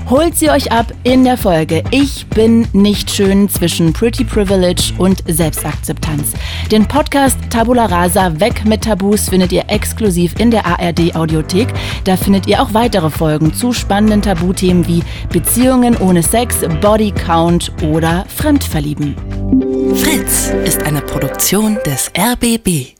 Holt 0.09 0.35
sie 0.35 0.49
euch 0.49 0.71
ab 0.71 0.91
in 1.03 1.23
der 1.23 1.37
Folge 1.37 1.83
Ich 1.91 2.25
bin 2.27 2.67
nicht 2.73 3.11
schön 3.11 3.49
zwischen 3.49 3.93
Pretty 3.93 4.23
Privilege 4.23 4.93
und 4.97 5.23
Selbstakzeptanz. 5.27 6.33
Den 6.71 6.87
Podcast 6.87 7.37
Tabula 7.51 7.85
Rasa 7.85 8.39
weg 8.39 8.65
mit 8.65 8.83
Tabus 8.83 9.29
findet 9.29 9.51
ihr 9.51 9.65
exklusiv 9.67 10.33
in 10.39 10.49
der 10.49 10.65
ARD 10.65 11.15
Audiothek. 11.15 11.67
Da 12.03 12.17
findet 12.17 12.47
ihr 12.47 12.63
auch 12.63 12.73
weitere 12.75 13.09
Folgen 13.09 13.53
zu 13.53 13.73
spannenden 13.73 14.21
Tabuthemen 14.21 14.85
wie 14.87 15.01
Beziehungen 15.31 15.97
ohne 15.97 16.21
Sex, 16.21 16.57
Body 16.81 17.11
Count 17.11 17.71
oder 17.81 18.25
Fremdverlieben. 18.27 19.15
Fritz 19.95 20.51
ist 20.65 20.83
eine 20.83 21.01
Produktion 21.01 21.79
des 21.85 22.11
RBB. 22.15 22.94